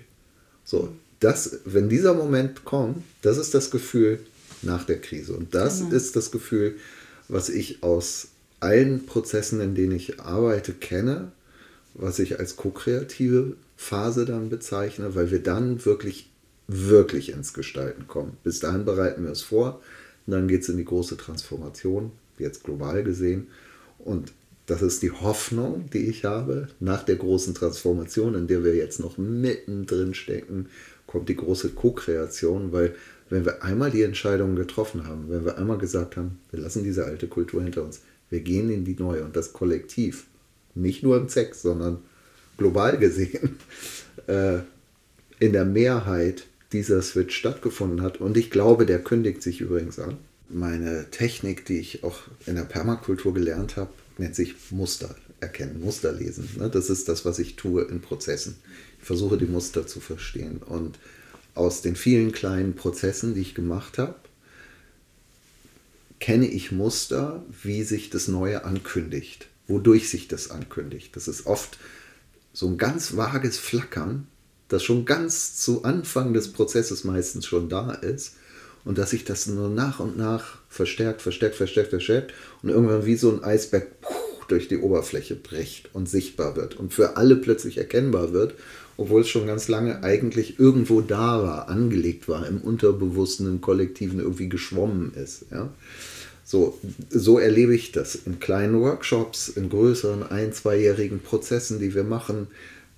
So, 0.65 0.95
das, 1.21 1.61
wenn 1.65 1.89
dieser 1.89 2.15
Moment 2.15 2.65
kommt, 2.65 3.03
das 3.23 3.39
ist 3.39 3.55
das 3.55 3.71
Gefühl 3.71 4.19
nach 4.63 4.85
der 4.85 5.01
Krise. 5.01 5.35
Und 5.35 5.55
das 5.55 5.79
genau. 5.81 5.95
ist 5.95 6.17
das 6.17 6.31
Gefühl, 6.31 6.77
was 7.29 7.49
ich 7.49 7.83
aus 7.83 8.29
allen 8.59 9.07
Prozessen, 9.07 9.61
in 9.61 9.75
denen 9.75 9.93
ich 9.93 10.21
arbeite, 10.21 10.73
kenne, 10.73 11.33
was 11.95 12.19
ich 12.19 12.39
als 12.39 12.57
ko-kreative 12.57 13.55
Phase 13.77 14.25
dann 14.25 14.51
bezeichne, 14.51 15.15
weil 15.15 15.31
wir 15.31 15.43
dann 15.43 15.85
wirklich 15.85 16.31
wirklich 16.71 17.33
ins 17.33 17.53
Gestalten 17.53 18.07
kommen. 18.07 18.37
Bis 18.45 18.61
dahin 18.61 18.85
bereiten 18.85 19.25
wir 19.25 19.33
es 19.33 19.43
vor 19.43 19.81
und 20.27 20.33
dann 20.33 20.49
geht 20.49 20.63
es 20.63 20.69
in 20.69 20.77
die 20.77 20.85
große 20.85 21.17
Transformation, 21.17 22.13
jetzt 22.39 22.63
global 22.63 23.03
gesehen. 23.03 23.49
Und 23.99 24.33
das 24.67 24.83
ist 24.83 25.03
die 25.03 25.11
Hoffnung, 25.11 25.91
die 25.93 26.07
ich 26.07 26.25
habe. 26.25 26.69
Nach 26.79 27.03
der 27.03 27.17
großen 27.17 27.55
Transformation, 27.55 28.35
in 28.35 28.47
der 28.47 28.63
wir 28.63 28.77
jetzt 28.77 29.01
noch 29.01 29.19
mittendrin 29.19 30.15
stecken, 30.15 30.69
kommt 31.11 31.29
die 31.29 31.37
große 31.37 31.71
Co-Kreation, 31.71 32.71
weil 32.71 32.95
wenn 33.31 33.45
wir 33.45 33.65
einmal 33.65 33.91
die 33.91 34.03
Entscheidungen 34.03 34.55
getroffen 34.55 35.09
haben, 35.09 35.25
wenn 35.29 35.45
wir 35.45 35.59
einmal 35.59 35.79
gesagt 35.79 36.17
haben, 36.17 36.39
wir 36.53 36.61
lassen 36.61 36.85
diese 36.85 37.05
alte 37.05 37.27
Kultur 37.27 37.65
hinter 37.65 37.83
uns, 37.83 38.03
wir 38.29 38.41
gehen 38.41 38.71
in 38.71 38.85
die 38.85 38.95
neue 38.95 39.25
und 39.25 39.35
das 39.35 39.53
Kollektiv, 39.53 40.27
nicht 40.77 41.03
nur 41.03 41.17
im 41.17 41.29
ZEC, 41.29 41.57
sondern 41.57 41.99
global 42.59 42.97
gesehen, 42.97 43.57
äh, 44.29 44.59
in 45.41 45.53
der 45.53 45.65
Mehrheit 45.65 46.47
dieser 46.73 47.03
Switch 47.03 47.37
stattgefunden 47.37 48.03
hat. 48.03 48.21
Und 48.21 48.37
ich 48.37 48.53
glaube, 48.53 48.87
der 48.87 49.03
kündigt 49.03 49.43
sich 49.43 49.61
übrigens 49.61 49.99
an. 49.99 50.17
Meine 50.49 51.11
Technik, 51.11 51.65
die 51.65 51.81
ich 51.81 52.05
auch 52.05 52.21
in 52.47 52.55
der 52.55 52.63
Permakultur 52.63 53.35
gelernt 53.35 53.77
habe, 53.77 53.91
nennt 54.17 54.37
sich 54.37 54.55
Muster 54.71 55.17
erkennen, 55.41 55.81
Muster 55.81 56.13
lesen. 56.13 56.49
Ne? 56.59 56.71
Das 56.71 56.91
ist 56.91 57.09
das, 57.09 57.25
was 57.25 57.39
ich 57.39 57.57
tue 57.57 57.83
in 57.83 58.01
Prozessen. 58.01 58.57
Ich 59.01 59.07
versuche 59.07 59.39
die 59.39 59.47
Muster 59.47 59.87
zu 59.87 60.01
verstehen. 60.01 60.59
Und 60.59 60.99
aus 61.55 61.83
den 61.83 61.97
vielen 61.97 62.33
kleinen 62.33 62.75
Prozessen, 62.75 63.35
die 63.35 63.41
ich 63.41 63.55
gemacht 63.55 63.99
habe, 63.99 64.17
kenne 66.21 66.49
ich 66.49 66.71
Muster, 66.71 67.45
wie 67.63 67.83
sich 67.83 68.11
das 68.11 68.29
Neue 68.29 68.65
ankündigt, 68.65 69.49
wodurch 69.67 70.11
sich 70.11 70.29
das 70.29 70.51
ankündigt. 70.51 71.17
Das 71.17 71.29
ist 71.29 71.47
oft 71.47 71.79
so 72.53 72.67
ein 72.69 72.79
ganz 72.79 73.17
vages 73.17 73.59
Flackern, 73.59 74.27
das 74.69 74.85
schon 74.85 75.05
ganz 75.05 75.57
zu 75.57 75.83
Anfang 75.85 76.33
des 76.33 76.53
Prozesses 76.53 77.05
meistens 77.05 77.47
schon 77.47 77.69
da 77.69 77.93
ist 77.93 78.35
und 78.85 78.99
dass 78.99 79.11
sich 79.11 79.25
das 79.25 79.47
nur 79.47 79.69
nach 79.69 80.01
und 80.01 80.17
nach 80.17 80.59
verstärkt, 80.69 81.23
verstärkt, 81.23 81.57
verstärkt, 81.57 81.91
verstärkt 81.91 82.35
und 82.63 82.69
irgendwann 82.69 83.05
wie 83.05 83.17
so 83.17 83.33
ein 83.33 83.43
Eisberg 83.43 83.89
durch 84.51 84.69
die 84.69 84.79
Oberfläche 84.79 85.37
bricht 85.37 85.91
und 85.95 86.09
sichtbar 86.09 86.57
wird 86.57 86.77
und 86.77 86.93
für 86.93 87.17
alle 87.17 87.37
plötzlich 87.37 87.79
erkennbar 87.79 88.33
wird, 88.33 88.55
obwohl 88.97 89.23
es 89.23 89.29
schon 89.29 89.47
ganz 89.47 89.69
lange 89.69 90.03
eigentlich 90.03 90.59
irgendwo 90.59 91.01
da 91.01 91.43
war, 91.43 91.69
angelegt 91.69 92.29
war, 92.29 92.47
im 92.47 92.61
Unterbewussten, 92.61 93.47
im 93.47 93.61
Kollektiven 93.61 94.21
irgendwie 94.21 94.49
geschwommen 94.49 95.13
ist. 95.15 95.47
Ja? 95.51 95.73
So, 96.45 96.79
so 97.09 97.39
erlebe 97.39 97.75
ich 97.75 97.93
das 97.93 98.15
in 98.15 98.41
kleinen 98.41 98.81
Workshops, 98.81 99.49
in 99.49 99.71
größeren 99.71 100.25
ein-, 100.25 100.53
zweijährigen 100.53 101.21
Prozessen, 101.21 101.79
die 101.79 101.95
wir 101.95 102.05
machen, 102.05 102.49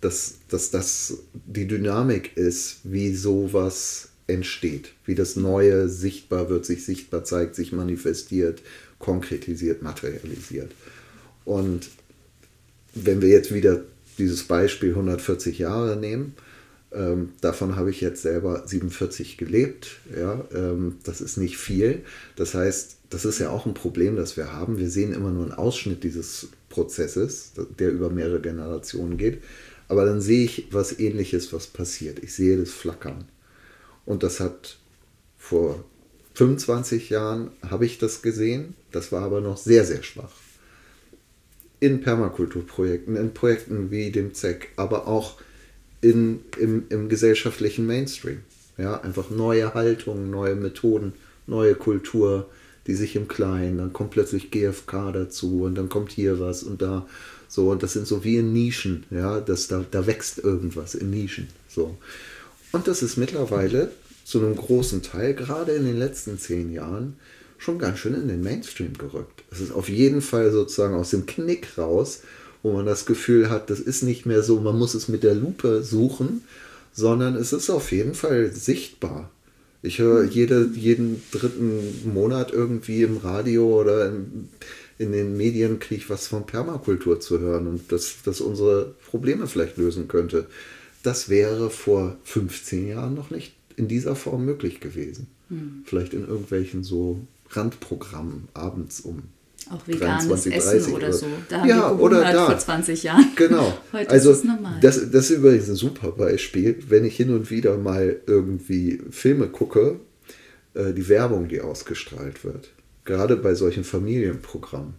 dass, 0.01 0.39
dass 0.49 0.71
das 0.71 1.19
die 1.33 1.69
Dynamik 1.69 2.37
ist, 2.37 2.79
wie 2.83 3.15
sowas 3.15 4.09
entsteht, 4.27 4.93
wie 5.05 5.15
das 5.15 5.37
Neue 5.37 5.89
sichtbar 5.89 6.49
wird, 6.49 6.65
sich 6.65 6.85
sichtbar 6.85 7.25
zeigt, 7.25 7.55
sich 7.55 7.73
manifestiert, 7.73 8.63
konkretisiert, 8.99 9.83
materialisiert. 9.83 10.73
Und 11.45 11.89
wenn 12.95 13.23
wir 13.23 13.29
jetzt 13.29 13.53
wieder 13.53 13.83
dieses 14.19 14.45
Beispiel 14.45 14.91
140 14.91 15.59
Jahre 15.59 15.97
nehmen, 15.97 16.35
ähm, 16.95 17.31
davon 17.41 17.77
habe 17.77 17.91
ich 17.91 18.01
jetzt 18.01 18.23
selber 18.23 18.67
47 18.67 19.39
gelebt. 19.39 20.01
Ja, 20.15 20.45
ähm, 20.55 20.97
das 21.05 21.21
ist 21.21 21.39
nicht 21.39 21.57
viel. 21.57 22.05
Das 22.37 22.55
heißt, 22.55 22.97
das 23.09 23.25
ist 23.25 23.39
ja 23.39 23.51
auch 23.51 23.67
ein 23.67 23.75
Problem, 23.75 24.17
das 24.17 24.37
wir 24.37 24.53
haben. 24.53 24.79
Wir 24.79 24.91
sehen 24.91 25.13
immer 25.13 25.31
nur 25.31 25.45
einen 25.45 25.53
Ausschnitt 25.53 26.05
dieses 26.05 26.49
Prozesses, 26.69 27.53
der 27.79 27.91
über 27.91 28.11
mehrere 28.11 28.41
Generationen 28.41 29.17
geht. 29.17 29.43
Aber 29.89 30.05
dann 30.05 30.21
sehe 30.21 30.45
ich 30.45 30.69
was 30.71 30.99
Ähnliches, 30.99 31.53
was 31.53 31.67
passiert. 31.67 32.19
Ich 32.23 32.35
sehe 32.35 32.57
das 32.57 32.71
Flackern. 32.71 33.25
Und 34.05 34.23
das 34.23 34.41
hat 34.41 34.79
vor 35.39 35.85
25 36.35 37.11
Jahren 37.11 37.51
habe 37.69 37.85
ich 37.85 37.99
das 37.99 38.23
gesehen. 38.23 38.75
Das 38.91 39.13
war 39.13 39.23
aber 39.23 39.41
noch 39.41 39.57
sehr, 39.57 39.85
sehr 39.85 40.03
schwach. 40.03 40.33
In 41.83 42.01
Permakulturprojekten, 42.01 43.17
in 43.17 43.35
Projekten 43.35 43.91
wie 43.91 44.13
dem 44.13 44.35
ZEC, 44.35 44.69
aber 44.77 45.09
auch 45.09 45.41
in, 46.01 46.41
im, 46.61 46.85
im 46.91 47.09
gesellschaftlichen 47.09 47.87
Mainstream. 47.87 48.39
Ja, 48.79 49.01
einfach 49.01 49.31
neue 49.31 49.75
Haltungen, 49.75 50.31
neue 50.31 50.55
Methoden, 50.55 51.13
neue 51.49 51.75
Kultur, 51.75 52.49
die 52.87 52.95
sich 52.95 53.17
im 53.17 53.27
Kleinen, 53.27 53.79
dann 53.79 53.93
kommt 53.93 54.13
plötzlich 54.13 54.53
GFK 54.53 55.13
dazu 55.13 55.63
und 55.63 55.75
dann 55.75 55.89
kommt 55.89 56.13
hier 56.13 56.39
was 56.39 56.63
und 56.63 56.83
da 56.83 57.07
so 57.49 57.71
und 57.71 57.83
das 57.83 57.95
sind 57.95 58.07
so 58.07 58.23
wie 58.23 58.37
in 58.37 58.53
Nischen, 58.53 59.05
ja, 59.11 59.41
das, 59.41 59.67
da, 59.67 59.85
da 59.91 60.07
wächst 60.07 60.39
irgendwas 60.39 60.95
in 60.95 61.11
Nischen, 61.11 61.49
so. 61.69 61.97
Und 62.71 62.87
das 62.87 63.03
ist 63.03 63.17
mittlerweile 63.17 63.91
zu 64.25 64.39
einem 64.39 64.57
großen 64.57 65.03
Teil, 65.03 65.35
gerade 65.35 65.73
in 65.73 65.85
den 65.85 65.99
letzten 65.99 66.39
zehn 66.39 66.73
Jahren, 66.73 67.17
schon 67.63 67.79
ganz 67.79 67.99
schön 67.99 68.15
in 68.15 68.29
den 68.29 68.43
Mainstream 68.43 68.93
gerückt. 68.99 69.45
Es 69.51 69.61
ist 69.61 69.73
auf 69.73 69.89
jeden 69.89 70.21
Fall 70.21 70.51
sozusagen 70.51 70.95
aus 70.95 71.11
dem 71.11 71.27
Knick 71.27 71.79
raus 71.79 72.23
wo 72.63 72.73
man 72.73 72.87
das 72.87 73.07
Gefühl 73.07 73.51
hat, 73.51 73.71
das 73.71 73.81
ist 73.81 74.03
nicht 74.03 74.25
mehr 74.25 74.43
so, 74.43 74.61
man 74.61 74.79
muss 74.79 74.95
es 74.95 75.09
mit 75.09 75.23
der 75.23 75.35
Lupe 75.35 75.83
suchen, 75.83 76.43
sondern 76.93 77.35
es 77.35 77.53
ist 77.53 77.71
auf 77.71 77.91
jeden 77.93 78.15
Fall 78.15 78.53
sichtbar. 78.53 79.31
Ich 79.83 79.99
höre 79.99 80.25
jede, 80.25 80.71
jeden 80.75 81.23
dritten 81.33 82.13
Monat 82.13 82.53
irgendwie 82.53 83.03
im 83.03 83.17
Radio 83.17 83.81
oder 83.81 84.09
in, 84.09 84.49
in 84.99 85.11
den 85.11 85.37
Medien 85.37 85.81
kriege 85.81 86.03
ich 86.03 86.11
was 86.11 86.29
von 86.29 86.47
Permakultur 86.47 87.19
zu 87.19 87.41
hören 87.41 87.67
und 87.67 87.91
dass 87.91 88.17
das 88.25 88.41
unsere 88.41 88.95
Probleme 89.11 89.49
vielleicht 89.49 89.77
lösen 89.77 90.07
könnte. 90.07 90.47
Das 91.03 91.29
wäre 91.29 91.69
vor 91.69 92.17
15 92.23 92.87
Jahren 92.87 93.15
noch 93.15 93.31
nicht 93.31 93.55
in 93.75 93.89
dieser 93.89 94.15
Form 94.15 94.45
möglich 94.45 94.79
gewesen. 94.79 95.27
Hm. 95.49 95.83
Vielleicht 95.85 96.15
in 96.15 96.29
irgendwelchen 96.29 96.85
so 96.85 97.19
Randprogrammen 97.57 98.49
abends 98.55 99.01
um 99.01 99.25
auch 99.71 99.87
veganes 99.87 100.27
23, 100.27 100.55
Essen 100.55 100.93
oder, 100.93 101.07
oder, 101.07 101.13
so. 101.13 101.27
Da 101.49 101.61
haben 101.61 101.69
ja, 101.69 101.97
wir 101.97 102.01
oder 102.01 102.21
da. 102.33 102.47
vor 102.47 102.59
20 102.59 103.03
Jahren. 103.05 103.27
Genau. 103.37 103.79
Heute 103.93 104.11
also, 104.11 104.33
ist 104.33 104.39
es 104.39 104.45
normal. 104.45 104.81
Das, 104.81 104.97
das 105.11 105.31
ist 105.31 105.39
übrigens 105.39 105.69
ein 105.69 105.77
super 105.77 106.11
Beispiel, 106.13 106.83
wenn 106.89 107.05
ich 107.05 107.17
hin 107.17 107.33
und 107.33 107.51
wieder 107.51 107.77
mal 107.79 108.21
irgendwie 108.27 109.01
Filme 109.11 109.49
gucke, 109.49 110.01
äh, 110.75 110.93
die 110.93 111.09
Werbung, 111.09 111.49
die 111.49 111.61
ausgestrahlt 111.61 112.45
wird. 112.45 112.71
Gerade 113.05 113.37
bei 113.37 113.55
solchen 113.55 113.85
Familienprogrammen. 113.85 114.95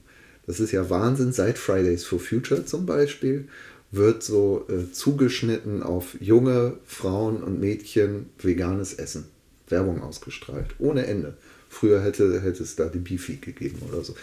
Das 0.46 0.60
ist 0.60 0.72
ja 0.72 0.90
Wahnsinn. 0.90 1.34
Seit 1.34 1.58
Fridays 1.58 2.04
for 2.04 2.20
Future 2.20 2.66
zum 2.66 2.86
Beispiel 2.86 3.48
wird 3.92 4.24
so 4.24 4.66
äh, 4.70 4.92
zugeschnitten 4.92 5.84
auf 5.84 6.18
junge 6.20 6.78
Frauen 6.86 7.44
und 7.44 7.60
Mädchen 7.60 8.30
veganes 8.40 8.94
Essen. 8.94 9.26
Werbung 9.70 10.02
ausgestrahlt. 10.02 10.76
Ohne 10.80 11.06
Ende. 11.06 11.38
Früher 11.74 12.02
hätte, 12.02 12.42
hätte 12.42 12.64
es 12.64 12.76
da 12.76 12.86
die 12.86 13.00
Beefy 13.00 13.38
gegeben 13.38 13.80
oder 13.90 14.04
so. 14.04 14.16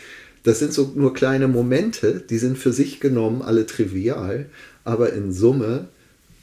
Das 0.43 0.59
sind 0.59 0.73
so 0.73 0.93
nur 0.95 1.13
kleine 1.13 1.49
Momente, 1.49 2.23
die 2.29 2.39
sind 2.39 2.57
für 2.57 2.73
sich 2.73 3.01
genommen 3.01 3.43
alle 3.43 3.67
trivial, 3.67 4.47
aber 4.85 5.13
in 5.13 5.33
Summe 5.33 5.89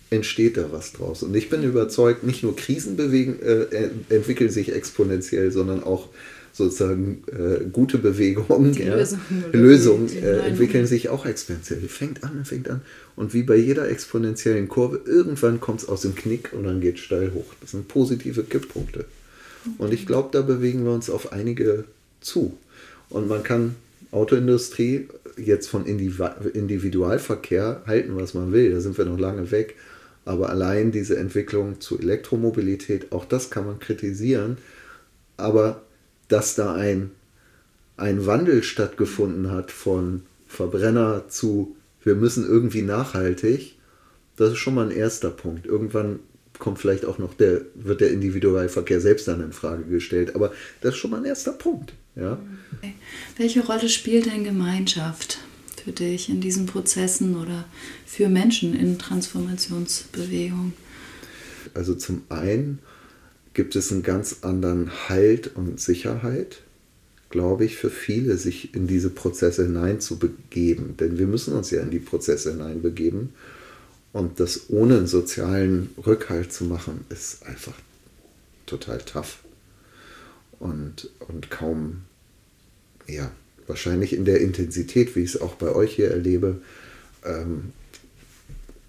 entsteht 0.09 0.57
da 0.57 0.71
was 0.71 0.93
draus. 0.93 1.23
Und 1.23 1.35
ich 1.35 1.49
bin 1.49 1.63
überzeugt, 1.63 2.23
nicht 2.23 2.43
nur 2.43 2.55
Krisen 2.55 2.95
bewegen, 2.95 3.39
äh, 3.41 3.89
entwickeln 4.09 4.51
sich 4.51 4.73
exponentiell, 4.73 5.51
sondern 5.51 5.83
auch 5.83 6.09
sozusagen 6.53 7.23
äh, 7.27 7.65
gute 7.71 7.97
Bewegungen, 7.97 8.73
ja, 8.73 8.95
Lösungen, 8.95 9.21
Lösungen 9.51 10.09
äh, 10.09 10.39
entwickeln 10.39 10.87
sich 10.87 11.09
auch 11.09 11.25
exponentiell. 11.25 11.81
Fängt 11.81 12.23
an, 12.23 12.45
fängt 12.45 12.69
an. 12.69 12.81
Und 13.15 13.33
wie 13.33 13.43
bei 13.43 13.55
jeder 13.55 13.89
exponentiellen 13.89 14.67
Kurve, 14.67 15.01
irgendwann 15.05 15.59
kommt 15.59 15.81
es 15.81 15.89
aus 15.89 16.01
dem 16.01 16.15
Knick 16.15 16.53
und 16.53 16.63
dann 16.63 16.81
geht 16.81 16.95
es 16.95 17.01
steil 17.01 17.33
hoch. 17.33 17.53
Das 17.61 17.71
sind 17.71 17.87
positive 17.87 18.43
Kipppunkte. 18.43 19.05
Und 19.77 19.93
ich 19.93 20.05
glaube, 20.05 20.29
da 20.31 20.41
bewegen 20.41 20.83
wir 20.85 20.91
uns 20.91 21.09
auf 21.09 21.31
einige 21.31 21.85
zu. 22.21 22.57
Und 23.09 23.27
man 23.27 23.43
kann 23.43 23.75
Autoindustrie 24.11 25.07
jetzt 25.37 25.67
von 25.67 25.85
Individualverkehr 25.85 27.83
halten, 27.85 28.15
was 28.15 28.33
man 28.33 28.51
will. 28.51 28.71
Da 28.71 28.79
sind 28.79 28.97
wir 28.97 29.05
noch 29.05 29.19
lange 29.19 29.51
weg. 29.51 29.75
Aber 30.25 30.49
allein 30.49 30.91
diese 30.91 31.17
Entwicklung 31.17 31.79
zu 31.79 31.99
Elektromobilität, 31.99 33.11
auch 33.11 33.25
das 33.25 33.49
kann 33.49 33.65
man 33.65 33.79
kritisieren. 33.79 34.57
Aber 35.37 35.83
dass 36.27 36.55
da 36.55 36.73
ein, 36.73 37.11
ein 37.95 38.25
Wandel 38.25 38.63
stattgefunden 38.63 39.51
hat 39.51 39.71
von 39.71 40.23
Verbrenner 40.47 41.29
zu, 41.29 41.75
wir 42.03 42.15
müssen 42.15 42.45
irgendwie 42.45 42.81
nachhaltig, 42.81 43.75
das 44.35 44.51
ist 44.51 44.57
schon 44.57 44.75
mal 44.75 44.85
ein 44.85 44.95
erster 44.95 45.29
Punkt. 45.29 45.65
Irgendwann 45.65 46.19
kommt 46.59 46.79
vielleicht 46.79 47.05
auch 47.05 47.17
noch 47.17 47.33
der, 47.33 47.61
wird 47.75 48.01
der 48.01 48.11
Individualverkehr 48.11 49.01
selbst 49.01 49.27
dann 49.27 49.41
in 49.41 49.51
Frage 49.51 49.83
gestellt. 49.83 50.35
Aber 50.35 50.51
das 50.81 50.93
ist 50.93 50.99
schon 50.99 51.11
mal 51.11 51.17
ein 51.17 51.25
erster 51.25 51.53
Punkt. 51.53 51.93
Ja? 52.15 52.39
Okay. 52.77 52.93
Welche 53.37 53.65
Rolle 53.65 53.89
spielt 53.89 54.25
denn 54.25 54.43
Gemeinschaft 54.43 55.39
für 55.83 55.91
dich 55.91 56.29
in 56.29 56.41
diesen 56.41 56.65
Prozessen 56.65 57.37
oder 57.37 57.65
für 58.05 58.29
Menschen 58.29 58.75
in 58.75 58.97
Transformationsbewegung? 58.97 60.73
Also 61.73 61.95
zum 61.95 62.23
einen 62.29 62.79
gibt 63.53 63.75
es 63.75 63.91
einen 63.91 64.03
ganz 64.03 64.37
anderen 64.41 65.09
Halt 65.09 65.55
und 65.55 65.79
Sicherheit, 65.79 66.61
glaube 67.29 67.65
ich, 67.65 67.75
für 67.75 67.89
viele, 67.89 68.37
sich 68.37 68.73
in 68.75 68.87
diese 68.87 69.09
Prozesse 69.09 69.65
hineinzubegeben. 69.65 70.97
Denn 70.97 71.17
wir 71.17 71.27
müssen 71.27 71.53
uns 71.53 71.71
ja 71.71 71.81
in 71.81 71.91
die 71.91 71.99
Prozesse 71.99 72.51
hineinbegeben. 72.51 73.29
Und 74.17 74.39
das 74.39 74.71
ohne 74.71 74.97
einen 74.97 75.05
sozialen 75.05 75.91
Rückhalt 76.03 76.51
zu 76.51 76.63
machen, 76.63 77.05
ist 77.09 77.45
einfach 77.45 77.75
total 78.65 78.97
tough 78.97 79.37
und, 80.57 81.11
und 81.27 81.51
kaum, 81.51 82.01
ja, 83.05 83.31
wahrscheinlich 83.67 84.13
in 84.13 84.25
der 84.25 84.41
Intensität, 84.41 85.15
wie 85.15 85.19
ich 85.19 85.35
es 85.35 85.41
auch 85.41 85.53
bei 85.53 85.71
euch 85.71 85.93
hier 85.93 86.09
erlebe, 86.09 86.63
ähm, 87.25 87.73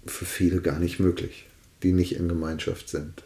für 0.07 0.25
viele 0.25 0.61
gar 0.61 0.79
nicht 0.79 0.99
möglich, 0.99 1.45
die 1.83 1.91
nicht 1.91 2.15
in 2.15 2.27
Gemeinschaft 2.27 2.89
sind. 2.89 3.21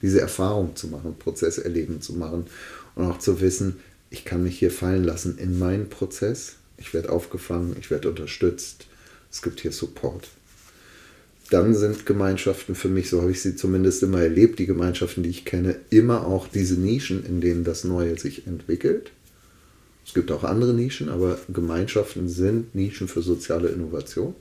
Diese 0.00 0.20
Erfahrung 0.20 0.76
zu 0.76 0.86
machen, 0.86 1.16
Prozesserleben 1.18 2.00
zu 2.00 2.12
machen 2.12 2.46
und 2.94 3.04
auch 3.04 3.18
zu 3.18 3.40
wissen, 3.40 3.80
ich 4.10 4.24
kann 4.24 4.44
mich 4.44 4.60
hier 4.60 4.70
fallen 4.70 5.02
lassen 5.02 5.38
in 5.38 5.58
meinen 5.58 5.90
Prozess, 5.90 6.54
ich 6.76 6.94
werde 6.94 7.10
aufgefangen, 7.10 7.74
ich 7.80 7.90
werde 7.90 8.10
unterstützt, 8.10 8.86
es 9.28 9.42
gibt 9.42 9.58
hier 9.58 9.72
Support. 9.72 10.28
Dann 11.50 11.74
sind 11.74 12.04
Gemeinschaften 12.04 12.74
für 12.74 12.88
mich, 12.88 13.08
so 13.08 13.22
habe 13.22 13.30
ich 13.30 13.40
sie 13.40 13.56
zumindest 13.56 14.02
immer 14.02 14.20
erlebt, 14.20 14.58
die 14.58 14.66
Gemeinschaften, 14.66 15.22
die 15.22 15.30
ich 15.30 15.44
kenne, 15.44 15.76
immer 15.90 16.26
auch 16.26 16.46
diese 16.46 16.74
Nischen, 16.74 17.24
in 17.24 17.40
denen 17.40 17.64
das 17.64 17.84
Neue 17.84 18.18
sich 18.18 18.46
entwickelt. 18.46 19.12
Es 20.06 20.14
gibt 20.14 20.30
auch 20.30 20.44
andere 20.44 20.74
Nischen, 20.74 21.08
aber 21.08 21.38
Gemeinschaften 21.52 22.28
sind 22.28 22.74
Nischen 22.74 23.08
für 23.08 23.22
soziale 23.22 23.68
Innovation. 23.68 24.34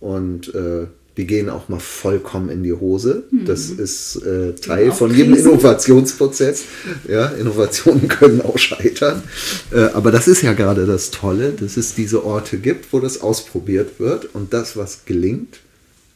Und 0.00 0.54
äh, 0.54 0.86
die 1.16 1.26
gehen 1.26 1.50
auch 1.50 1.68
mal 1.68 1.80
vollkommen 1.80 2.48
in 2.48 2.62
die 2.62 2.72
Hose. 2.72 3.24
Mhm. 3.30 3.44
Das 3.44 3.68
ist 3.68 4.16
äh, 4.16 4.54
Teil 4.54 4.92
von 4.92 5.14
jedem 5.14 5.34
Innovationsprozess. 5.34 6.64
Ja, 7.08 7.26
Innovationen 7.26 8.08
können 8.08 8.40
auch 8.40 8.58
scheitern. 8.58 9.22
Äh, 9.70 9.80
aber 9.92 10.12
das 10.12 10.28
ist 10.28 10.42
ja 10.42 10.52
gerade 10.54 10.86
das 10.86 11.10
Tolle, 11.10 11.52
dass 11.52 11.76
es 11.76 11.94
diese 11.94 12.24
Orte 12.24 12.58
gibt, 12.58 12.92
wo 12.92 13.00
das 13.00 13.20
ausprobiert 13.20 13.98
wird 13.98 14.34
und 14.34 14.54
das, 14.54 14.76
was 14.76 15.04
gelingt, 15.04 15.60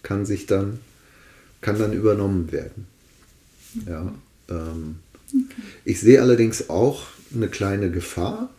kann 0.05 0.25
sich 0.25 0.47
dann, 0.47 0.79
kann 1.61 1.79
dann 1.79 1.93
übernommen 1.93 2.53
werden. 2.53 2.87
Ja, 3.87 4.15
ähm, 4.49 4.97
okay. 5.29 5.63
Ich 5.85 6.01
sehe 6.01 6.23
allerdings 6.23 6.71
auch 6.71 7.09
eine 7.35 7.49
kleine 7.49 7.91
Gefahr 7.91 8.51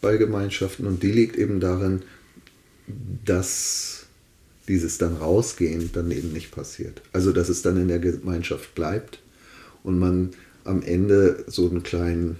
bei 0.00 0.16
Gemeinschaften 0.16 0.86
und 0.86 1.04
die 1.04 1.12
liegt 1.12 1.36
eben 1.36 1.60
darin, 1.60 2.02
dass 3.24 4.06
dieses 4.68 4.98
dann 4.98 5.16
rausgehen 5.16 5.90
dann 5.92 6.10
eben 6.10 6.32
nicht 6.32 6.50
passiert. 6.50 7.02
Also 7.12 7.32
dass 7.32 7.48
es 7.48 7.62
dann 7.62 7.76
in 7.76 7.88
der 7.88 7.98
Gemeinschaft 7.98 8.74
bleibt 8.74 9.20
und 9.82 9.98
man 9.98 10.30
am 10.64 10.82
Ende 10.82 11.44
so 11.46 11.68
einen 11.68 11.82
kleinen, 11.82 12.36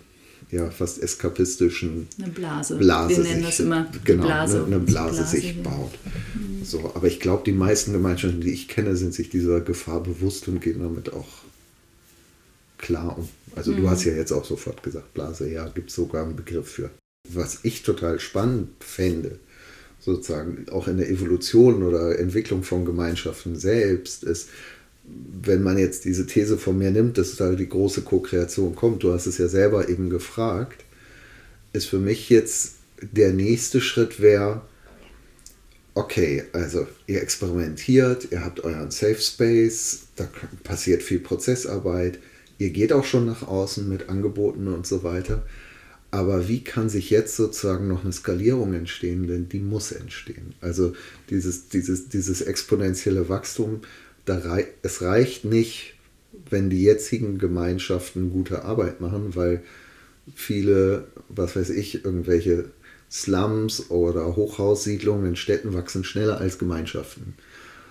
ja, 0.54 0.70
fast 0.70 1.02
eskapistischen 1.02 2.06
eine 2.16 2.28
Blase. 2.28 2.76
Blase 2.76 3.16
Wir 3.16 3.24
nennen 3.24 3.36
sich, 3.36 3.46
das 3.46 3.60
immer 3.60 3.90
genau, 4.04 4.24
Blase. 4.24 4.58
Eine, 4.58 4.76
eine 4.76 4.78
Blase, 4.78 5.16
Blase 5.16 5.36
sich 5.36 5.56
ja. 5.56 5.62
baut. 5.62 5.92
Mhm. 6.34 6.64
So, 6.64 6.92
aber 6.94 7.08
ich 7.08 7.18
glaube, 7.18 7.42
die 7.44 7.52
meisten 7.52 7.92
Gemeinschaften, 7.92 8.40
die 8.40 8.52
ich 8.52 8.68
kenne, 8.68 8.96
sind 8.96 9.14
sich 9.14 9.30
dieser 9.30 9.60
Gefahr 9.60 10.02
bewusst 10.02 10.46
und 10.46 10.60
gehen 10.60 10.80
damit 10.80 11.12
auch 11.12 11.26
klar 12.78 13.18
um. 13.18 13.28
Also 13.56 13.72
mhm. 13.72 13.78
du 13.78 13.90
hast 13.90 14.04
ja 14.04 14.12
jetzt 14.12 14.32
auch 14.32 14.44
sofort 14.44 14.82
gesagt, 14.82 15.12
Blase, 15.12 15.50
ja, 15.50 15.66
gibt 15.68 15.90
es 15.90 15.96
sogar 15.96 16.24
einen 16.24 16.36
Begriff 16.36 16.70
für. 16.70 16.90
Was 17.28 17.60
ich 17.64 17.82
total 17.82 18.20
spannend 18.20 18.68
fände, 18.78 19.38
sozusagen 19.98 20.66
auch 20.70 20.86
in 20.86 20.98
der 20.98 21.10
Evolution 21.10 21.82
oder 21.82 22.16
Entwicklung 22.18 22.62
von 22.62 22.84
Gemeinschaften 22.84 23.56
selbst 23.56 24.22
ist, 24.22 24.50
wenn 25.06 25.62
man 25.62 25.78
jetzt 25.78 26.04
diese 26.04 26.26
These 26.26 26.56
von 26.56 26.78
mir 26.78 26.90
nimmt, 26.90 27.18
dass 27.18 27.36
da 27.36 27.52
die 27.52 27.68
große 27.68 28.02
Co-Kreation 28.02 28.74
kommt, 28.74 29.02
du 29.02 29.12
hast 29.12 29.26
es 29.26 29.38
ja 29.38 29.48
selber 29.48 29.88
eben 29.88 30.08
gefragt, 30.10 30.84
ist 31.72 31.86
für 31.86 31.98
mich 31.98 32.30
jetzt 32.30 32.76
der 33.00 33.32
nächste 33.32 33.80
Schritt 33.80 34.20
wäre, 34.20 34.62
okay, 35.94 36.44
also 36.52 36.86
ihr 37.06 37.22
experimentiert, 37.22 38.28
ihr 38.30 38.44
habt 38.44 38.60
euren 38.60 38.90
Safe 38.90 39.20
Space, 39.20 40.06
da 40.16 40.28
passiert 40.62 41.02
viel 41.02 41.20
Prozessarbeit, 41.20 42.18
ihr 42.58 42.70
geht 42.70 42.92
auch 42.92 43.04
schon 43.04 43.26
nach 43.26 43.46
außen 43.46 43.88
mit 43.88 44.08
Angeboten 44.08 44.68
und 44.68 44.86
so 44.86 45.02
weiter. 45.02 45.44
Aber 46.10 46.46
wie 46.46 46.62
kann 46.62 46.88
sich 46.88 47.10
jetzt 47.10 47.34
sozusagen 47.34 47.88
noch 47.88 48.04
eine 48.04 48.12
Skalierung 48.12 48.72
entstehen? 48.72 49.26
Denn 49.26 49.48
die 49.48 49.58
muss 49.58 49.90
entstehen. 49.90 50.54
Also 50.60 50.94
dieses, 51.28 51.68
dieses, 51.70 52.08
dieses 52.08 52.40
exponentielle 52.40 53.28
Wachstum, 53.28 53.80
rei 54.26 54.66
es 54.82 55.02
reicht 55.02 55.44
nicht, 55.44 55.94
wenn 56.50 56.70
die 56.70 56.82
jetzigen 56.82 57.38
Gemeinschaften 57.38 58.30
gute 58.30 58.64
Arbeit 58.64 59.00
machen, 59.00 59.34
weil 59.34 59.62
viele, 60.34 61.06
was 61.28 61.56
weiß 61.56 61.70
ich, 61.70 62.04
irgendwelche 62.04 62.66
Slums 63.10 63.90
oder 63.90 64.36
Hochhaussiedlungen 64.36 65.26
in 65.26 65.36
Städten 65.36 65.74
wachsen 65.74 66.04
schneller 66.04 66.40
als 66.40 66.58
Gemeinschaften. 66.58 67.34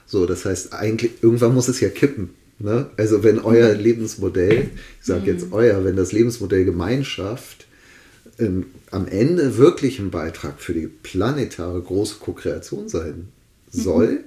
So, 0.06 0.26
das 0.26 0.46
heißt, 0.46 0.74
eigentlich, 0.74 1.12
irgendwann 1.22 1.54
muss 1.54 1.70
es 1.70 1.80
ja 1.80 1.90
kippen. 1.90 2.32
Ne? 2.60 2.90
Also 2.98 3.24
wenn 3.24 3.40
euer 3.40 3.74
Lebensmodell, 3.74 4.70
ich 5.00 5.06
sage 5.06 5.32
jetzt 5.32 5.48
mhm. 5.48 5.54
euer, 5.54 5.84
wenn 5.86 5.96
das 5.96 6.12
Lebensmodell 6.12 6.66
Gemeinschaft 6.66 7.68
ähm, 8.40 8.66
am 8.92 9.08
Ende 9.08 9.58
wirklich 9.58 10.00
ein 10.00 10.12
Beitrag 10.12 10.60
für 10.60 10.74
die 10.74 10.88
planetare 10.88 11.82
große 11.82 12.16
Co-Kreation 12.20 12.90
sein 12.90 13.30
soll, 13.72 14.08
mhm. 14.08 14.20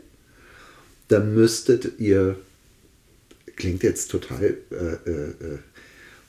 Dann 1.08 1.34
müsstet 1.34 1.98
ihr, 1.98 2.36
klingt 3.56 3.82
jetzt 3.82 4.10
total 4.10 4.56
äh, 4.70 4.74
äh, 4.74 5.30
äh, 5.30 5.58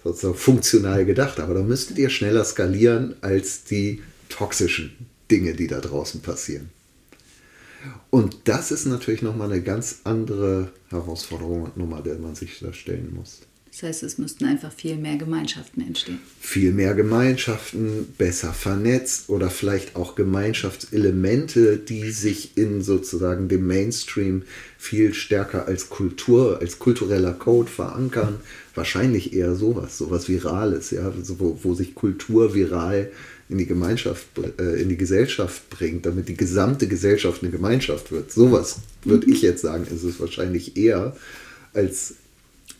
sozusagen 0.04 0.36
funktional 0.36 1.06
gedacht, 1.06 1.40
aber 1.40 1.56
dann 1.56 1.68
müsstet 1.68 1.98
ihr 1.98 2.10
schneller 2.10 2.46
skalieren 2.46 3.16
als 3.22 3.64
die 3.64 4.02
toxischen 4.30 4.96
Dinge, 5.30 5.54
die 5.54 5.68
da 5.68 5.80
draußen 5.80 6.22
passieren. 6.22 6.70
Und 8.10 8.38
das 8.46 8.72
ist 8.72 8.86
natürlich 8.86 9.22
nochmal 9.22 9.52
eine 9.52 9.62
ganz 9.62 10.02
andere 10.04 10.72
Herausforderung 10.90 11.64
und 11.64 11.78
Nummer, 11.78 12.02
der 12.02 12.16
man 12.16 12.36
sich 12.36 12.60
da 12.60 12.74
stellen 12.74 13.14
muss. 13.14 13.42
Das 13.80 13.90
heißt, 13.90 14.04
es 14.04 14.18
müssten 14.18 14.46
einfach 14.46 14.72
viel 14.74 14.96
mehr 14.96 15.18
Gemeinschaften 15.18 15.82
entstehen. 15.86 16.18
Viel 16.40 16.72
mehr 16.72 16.96
Gemeinschaften, 16.96 18.08
besser 18.18 18.52
vernetzt 18.52 19.30
oder 19.30 19.52
vielleicht 19.52 19.96
auch 19.96 20.16
Gemeinschaftselemente, 20.16 21.78
die 21.78 22.10
sich 22.10 22.58
in 22.58 22.82
sozusagen 22.82 23.50
dem 23.50 23.68
Mainstream 23.68 24.42
viel 24.80 25.14
stärker 25.14 25.68
als 25.68 25.90
Kultur, 25.90 26.58
als 26.60 26.80
kultureller 26.80 27.34
Code 27.34 27.70
verankern. 27.70 28.38
Wahrscheinlich 28.74 29.34
eher 29.34 29.54
sowas, 29.54 30.00
sowas 30.00 30.28
Virales, 30.28 30.90
ja, 30.90 31.12
also 31.12 31.40
wo, 31.40 31.60
wo 31.62 31.76
sich 31.76 31.94
Kultur 31.94 32.56
viral 32.56 33.12
in 33.48 33.60
die 33.60 33.68
Gemeinschaft, 33.68 34.26
äh, 34.58 34.82
in 34.82 34.90
die 34.90 34.98
Gesellschaft 34.98 35.70
bringt, 35.70 36.08
damit 36.08 36.30
die 36.30 36.36
gesamte 36.36 36.88
Gesellschaft 36.88 37.44
eine 37.44 37.52
Gemeinschaft 37.52 38.12
wird. 38.12 38.32
Sowas 38.32 38.78
würde 39.04 39.28
mhm. 39.28 39.34
ich 39.34 39.44
jetzt 39.44 39.62
sagen, 39.62 39.86
ist 39.86 40.02
es 40.02 40.20
wahrscheinlich 40.20 40.78
eher 40.78 41.16
als 41.76 42.16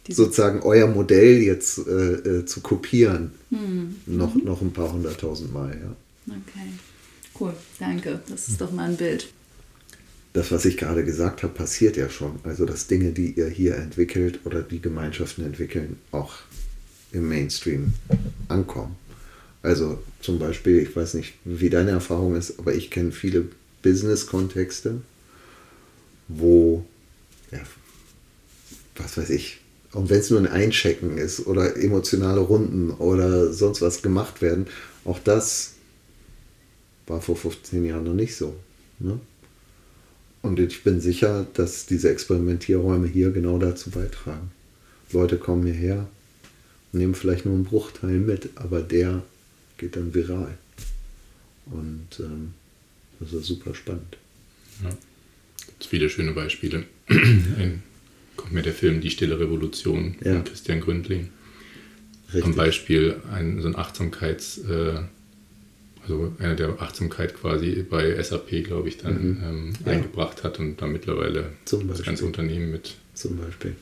sozusagen 0.10 0.62
euer 0.62 0.88
Modell 0.88 1.42
jetzt 1.42 1.80
äh, 1.88 2.14
äh, 2.14 2.46
zu 2.46 2.62
kopieren. 2.62 3.32
Mhm. 3.50 3.96
Noch, 4.06 4.36
mhm. 4.36 4.44
noch 4.44 4.62
ein 4.62 4.74
paar 4.74 4.92
hunderttausend 4.92 5.54
Mal, 5.54 5.70
ja. 5.70 5.96
Okay, 6.28 6.70
cool, 7.40 7.54
danke. 7.80 8.20
Das 8.30 8.48
ist 8.48 8.60
doch 8.60 8.72
mal 8.72 8.90
ein 8.90 8.98
Bild. 8.98 9.28
Das, 10.34 10.52
was 10.52 10.66
ich 10.66 10.78
gerade 10.78 11.04
gesagt 11.04 11.44
habe, 11.44 11.54
passiert 11.54 11.98
ja 11.98 12.10
schon. 12.10 12.40
Also, 12.44 12.66
dass 12.66 12.88
Dinge, 12.88 13.12
die 13.12 13.32
ihr 13.32 13.48
hier 13.48 13.76
entwickelt 13.76 14.42
oder 14.46 14.62
die 14.62 14.82
Gemeinschaften 14.82 15.44
entwickeln, 15.44 15.98
auch 16.12 16.34
im 17.12 17.30
Mainstream 17.30 17.94
ankommen. 18.48 18.96
Also 19.64 20.02
zum 20.22 20.40
Beispiel, 20.40 20.80
ich 20.80 20.96
weiß 20.96 21.16
nicht, 21.16 21.34
wie 21.44 21.70
deine 21.70 21.92
Erfahrung 21.92 22.36
ist, 22.36 22.60
aber 22.60 22.74
ich 22.74 22.92
kenne 22.92 23.12
viele 23.12 23.48
Business-Kontexte, 23.82 25.02
wo, 26.28 26.86
ja, 27.52 27.60
was 28.96 29.18
weiß 29.18 29.30
ich, 29.30 29.60
und 29.94 30.10
wenn 30.10 30.20
es 30.20 30.30
nur 30.30 30.40
ein 30.40 30.48
Einchecken 30.48 31.18
ist 31.18 31.48
oder 31.48 31.78
emotionale 31.78 32.42
Runden 32.42 32.92
oder 32.92 33.54
sonst 33.54 33.82
was 33.82 34.02
gemacht 34.02 34.42
werden, 34.42 34.68
auch 35.06 35.20
das 35.20 35.74
war 37.08 37.22
vor 37.22 37.38
15 37.38 37.86
Jahren 37.86 38.04
noch 38.04 38.14
nicht 38.14 38.36
so. 38.36 38.56
Ne? 39.00 39.20
Und 40.42 40.60
ich 40.60 40.84
bin 40.84 41.00
sicher, 41.00 41.48
dass 41.54 41.86
diese 41.86 42.10
Experimentierräume 42.10 43.08
hier 43.08 43.32
genau 43.32 43.58
dazu 43.58 43.90
beitragen. 43.90 44.52
Leute 45.12 45.38
kommen 45.38 45.64
hierher, 45.64 46.08
nehmen 46.92 47.16
vielleicht 47.16 47.46
nur 47.46 47.56
einen 47.56 47.64
Bruchteil 47.64 48.20
mit, 48.20 48.50
aber 48.56 48.82
der 48.82 49.24
geht 49.78 49.96
dann 49.96 50.14
viral. 50.14 50.58
Und 51.66 52.08
ähm, 52.20 52.54
das 53.20 53.34
ist 53.34 53.46
super 53.46 53.74
spannend. 53.74 54.18
Ja. 54.84 54.90
Es 54.90 55.66
gibt 55.66 55.86
viele 55.86 56.10
schöne 56.10 56.34
Beispiele 56.34 56.86
kommt 58.38 58.54
mir 58.54 58.62
der 58.62 58.74
Film 58.74 59.02
Die 59.02 59.10
Stille 59.10 59.40
Revolution 59.40 60.16
ja. 60.24 60.34
von 60.34 60.44
Christian 60.44 60.80
Gründling. 60.80 61.30
Richtig. 62.28 62.44
Am 62.44 62.56
Beispiel 62.56 63.16
ein, 63.32 63.62
so 63.62 63.68
ein 63.68 63.76
Achtsamkeits, 63.76 64.60
äh, 64.60 65.00
also 66.04 66.34
einer 66.40 66.56
der 66.56 66.82
Achtsamkeit 66.82 67.36
quasi 67.36 67.86
bei 67.90 68.22
SAP, 68.22 68.64
glaube 68.64 68.90
ich, 68.90 68.98
dann 68.98 69.14
mhm. 69.14 69.44
ähm, 69.44 69.74
ja. 69.86 69.92
eingebracht 69.94 70.44
hat 70.44 70.60
und 70.60 70.82
da 70.82 70.88
mittlerweile 70.88 71.52
das 71.66 72.04
ganze 72.04 72.26
Unternehmen 72.26 72.72
mit 72.72 72.96
zum 73.14 73.38
Beispiel 73.38 73.76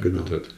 genau. 0.00 0.28
hat. 0.30 0.54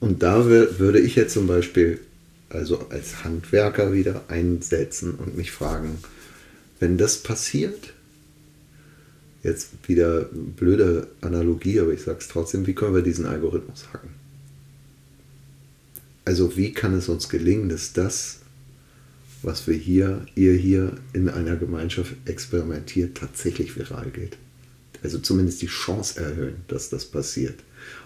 Und 0.00 0.22
da 0.22 0.44
würde 0.46 1.00
ich 1.00 1.14
jetzt 1.14 1.32
zum 1.32 1.46
Beispiel 1.46 2.00
also 2.48 2.86
als 2.90 3.24
Handwerker 3.24 3.92
wieder 3.92 4.24
einsetzen 4.28 5.14
und 5.14 5.36
mich 5.36 5.52
fragen, 5.52 5.98
wenn 6.80 6.98
das 6.98 7.18
passiert, 7.22 7.92
Jetzt 9.42 9.70
wieder 9.88 10.26
blöde 10.32 11.08
Analogie, 11.20 11.80
aber 11.80 11.92
ich 11.92 12.02
sage 12.02 12.18
es 12.20 12.28
trotzdem, 12.28 12.66
wie 12.66 12.74
können 12.74 12.94
wir 12.94 13.02
diesen 13.02 13.26
Algorithmus 13.26 13.92
hacken? 13.92 14.10
Also 16.24 16.56
wie 16.56 16.72
kann 16.72 16.94
es 16.94 17.08
uns 17.08 17.28
gelingen, 17.28 17.68
dass 17.68 17.92
das, 17.92 18.40
was 19.42 19.66
wir 19.66 19.74
hier, 19.74 20.24
ihr 20.36 20.54
hier 20.54 20.92
in 21.12 21.28
einer 21.28 21.56
Gemeinschaft 21.56 22.14
experimentiert, 22.26 23.16
tatsächlich 23.16 23.76
viral 23.76 24.10
geht? 24.10 24.36
Also 25.02 25.18
zumindest 25.18 25.60
die 25.62 25.66
Chance 25.66 26.20
erhöhen, 26.20 26.56
dass 26.68 26.90
das 26.90 27.04
passiert. 27.04 27.58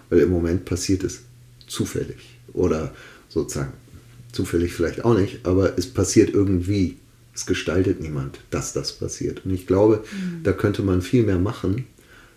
Weil 0.09 0.21
im 0.21 0.31
Moment 0.31 0.65
passiert 0.65 1.05
es 1.05 1.21
zufällig 1.67 2.39
oder 2.55 2.95
sozusagen 3.29 3.73
zufällig 4.33 4.73
vielleicht 4.73 5.05
auch 5.05 5.19
nicht, 5.19 5.45
aber 5.45 5.79
es 5.79 5.87
passiert 5.87 6.31
irgendwie. 6.31 6.97
Es 7.37 7.45
gestaltet 7.45 8.01
niemand, 8.01 8.41
dass 8.51 8.73
das 8.73 8.95
passiert. 8.95 9.45
Und 9.45 9.53
ich 9.53 9.67
glaube, 9.67 10.03
mhm. 10.11 10.43
da 10.43 10.53
könnte 10.53 10.83
man 10.83 11.03
viel 11.03 11.23
mehr 11.23 11.39
machen, 11.39 11.85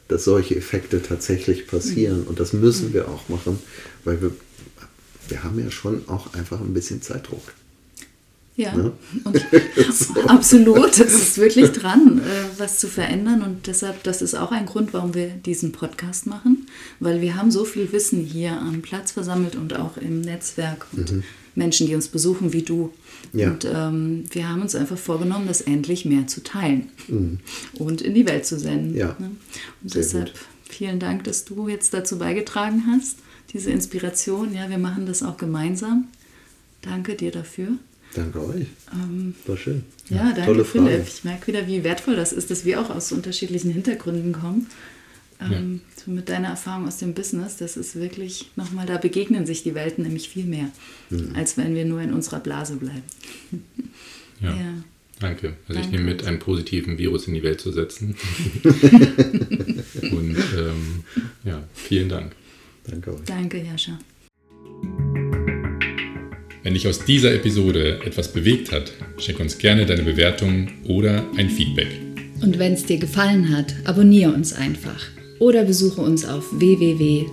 dass 0.10 0.26
solche 0.26 0.58
Effekte 0.58 1.02
tatsächlich 1.02 1.68
passieren. 1.68 2.22
Mhm. 2.22 2.28
Und 2.28 2.42
das 2.42 2.52
müssen 2.52 2.90
mhm. 2.90 2.94
wir 2.96 3.08
auch 3.08 3.30
machen, 3.30 3.60
weil 4.04 4.22
wir, 4.22 4.32
wir 5.30 5.44
haben 5.46 5.58
ja 5.58 5.72
schon 5.72 6.04
auch 6.10 6.34
einfach 6.34 6.60
ein 6.60 6.74
bisschen 6.74 7.02
Zeitdruck. 7.02 7.54
Ja, 8.58 8.76
ne? 8.76 8.92
so. 9.90 10.20
absolut. 10.24 11.00
Es 11.00 11.14
ist 11.14 11.38
wirklich 11.38 11.72
dran, 11.72 12.20
äh, 12.20 12.60
was 12.60 12.80
zu 12.80 12.90
verändern. 12.90 13.42
Und 13.42 13.68
deshalb, 13.68 14.04
das 14.04 14.22
ist 14.22 14.36
auch 14.36 14.52
ein 14.52 14.66
Grund, 14.66 14.92
warum 14.92 15.14
wir 15.14 15.30
diesen 15.30 15.72
Podcast 15.72 16.28
machen, 16.28 16.68
weil 17.00 17.22
wir 17.22 17.38
haben 17.38 17.52
so 17.52 17.64
viel 17.64 17.94
Wissen 17.94 18.20
hier 18.20 18.60
am 18.60 18.82
Platz 18.82 19.14
versammelt 19.14 19.56
und 19.56 19.80
auch 19.80 19.96
im 19.96 20.20
Netzwerk 20.20 20.88
und 20.92 21.10
mhm. 21.10 21.24
Menschen, 21.56 21.88
die 21.88 21.96
uns 21.96 22.08
besuchen, 22.08 22.54
wie 22.54 22.62
du. 22.62 22.92
Ja. 23.34 23.52
Und 23.52 23.66
ähm, 23.66 24.24
wir 24.32 24.50
haben 24.50 24.62
uns 24.62 24.76
einfach 24.76 24.98
vorgenommen, 24.98 25.48
das 25.48 25.62
endlich 25.62 26.06
mehr 26.06 26.28
zu 26.28 26.42
teilen 26.42 26.90
mhm. 27.08 27.40
und 27.74 28.02
in 28.02 28.14
die 28.14 28.28
Welt 28.28 28.46
zu 28.46 28.58
senden. 28.58 28.96
Ja. 28.96 29.16
Ne? 29.20 29.32
Und 29.84 29.92
Sehr 29.92 30.02
deshalb 30.02 30.34
gut. 30.34 30.42
vielen 30.70 31.00
Dank, 31.00 31.26
dass 31.26 31.46
du 31.46 31.68
jetzt 31.68 31.94
dazu 31.94 32.18
beigetragen 32.18 32.84
hast, 32.88 33.18
diese 33.54 33.72
Inspiration. 33.72 34.54
Ja, 34.54 34.70
wir 34.70 34.78
machen 34.78 35.06
das 35.06 35.22
auch 35.22 35.38
gemeinsam. 35.38 36.08
Danke 36.82 37.16
dir 37.16 37.32
dafür. 37.32 37.70
Danke 38.16 38.44
euch. 38.44 38.66
Ähm, 38.94 39.36
War 39.46 39.58
schön. 39.58 39.84
Ja, 40.10 40.18
ja 40.18 40.24
danke 40.34 40.46
Tolle 40.46 40.66
Philipp. 40.66 40.88
Frage. 40.88 41.06
Ich 41.08 41.24
merke 41.24 41.48
wieder, 41.48 41.68
wie 41.68 41.84
wertvoll 41.84 42.16
das 42.16 42.34
ist, 42.34 42.50
dass 42.50 42.66
wir 42.66 42.82
auch 42.82 42.90
aus 42.90 43.12
unterschiedlichen 43.12 43.72
Hintergründen 43.72 44.34
kommen. 44.34 44.68
Ähm, 45.42 45.82
ja. 45.82 46.04
so 46.04 46.12
mit 46.12 46.28
deiner 46.28 46.50
Erfahrung 46.50 46.88
aus 46.88 46.98
dem 46.98 47.14
Business, 47.14 47.58
das 47.58 47.78
ist 47.78 47.96
wirklich 47.96 48.52
nochmal, 48.58 48.86
da 48.86 48.98
begegnen 48.98 49.46
sich 49.46 49.64
die 49.64 49.74
Welten 49.74 50.04
nämlich 50.04 50.28
viel 50.28 50.46
mehr, 50.46 50.70
mhm. 51.10 51.34
als 51.34 51.58
wenn 51.58 51.76
wir 51.76 51.86
nur 51.86 52.02
in 52.02 52.14
unserer 52.14 52.40
Blase 52.40 52.76
bleiben. 52.76 53.04
ja. 54.42 54.50
ja. 54.50 54.74
Danke. 55.20 55.56
Also 55.68 55.82
Danke. 55.82 55.82
ich 55.82 55.92
nehme 55.92 56.04
mit, 56.12 56.26
einen 56.26 56.40
positiven 56.40 56.98
Virus 56.98 57.28
in 57.28 57.34
die 57.34 57.44
Welt 57.44 57.60
zu 57.60 57.74
setzen. 57.74 58.16
Und 58.64 60.38
ähm, 60.58 61.04
ja, 61.44 61.62
vielen 61.74 62.08
Dank. 62.08 62.32
Danke 62.88 63.14
euch. 63.14 63.26
Danke, 63.26 63.62
Jascha. 63.62 64.00
Wenn 66.64 66.74
dich 66.74 66.88
aus 66.88 67.04
dieser 67.04 67.34
Episode 67.34 68.00
etwas 68.06 68.32
bewegt 68.32 68.72
hat, 68.72 68.94
schick 69.18 69.42
uns 69.42 69.58
gerne 69.58 69.86
deine 69.86 70.04
Bewertung 70.04 70.70
oder 70.86 71.26
ein 71.36 71.50
Feedback. 71.50 71.90
Und 72.42 72.58
wenn 72.58 72.74
es 72.74 72.86
dir 72.86 72.98
gefallen 72.98 73.50
hat, 73.50 73.76
abonniere 73.84 74.32
uns 74.32 74.54
einfach 74.54 75.06
oder 75.40 75.64
besuche 75.64 76.02
uns 76.02 76.26
auf 76.26 76.46
www.zeg.de. 76.52 77.30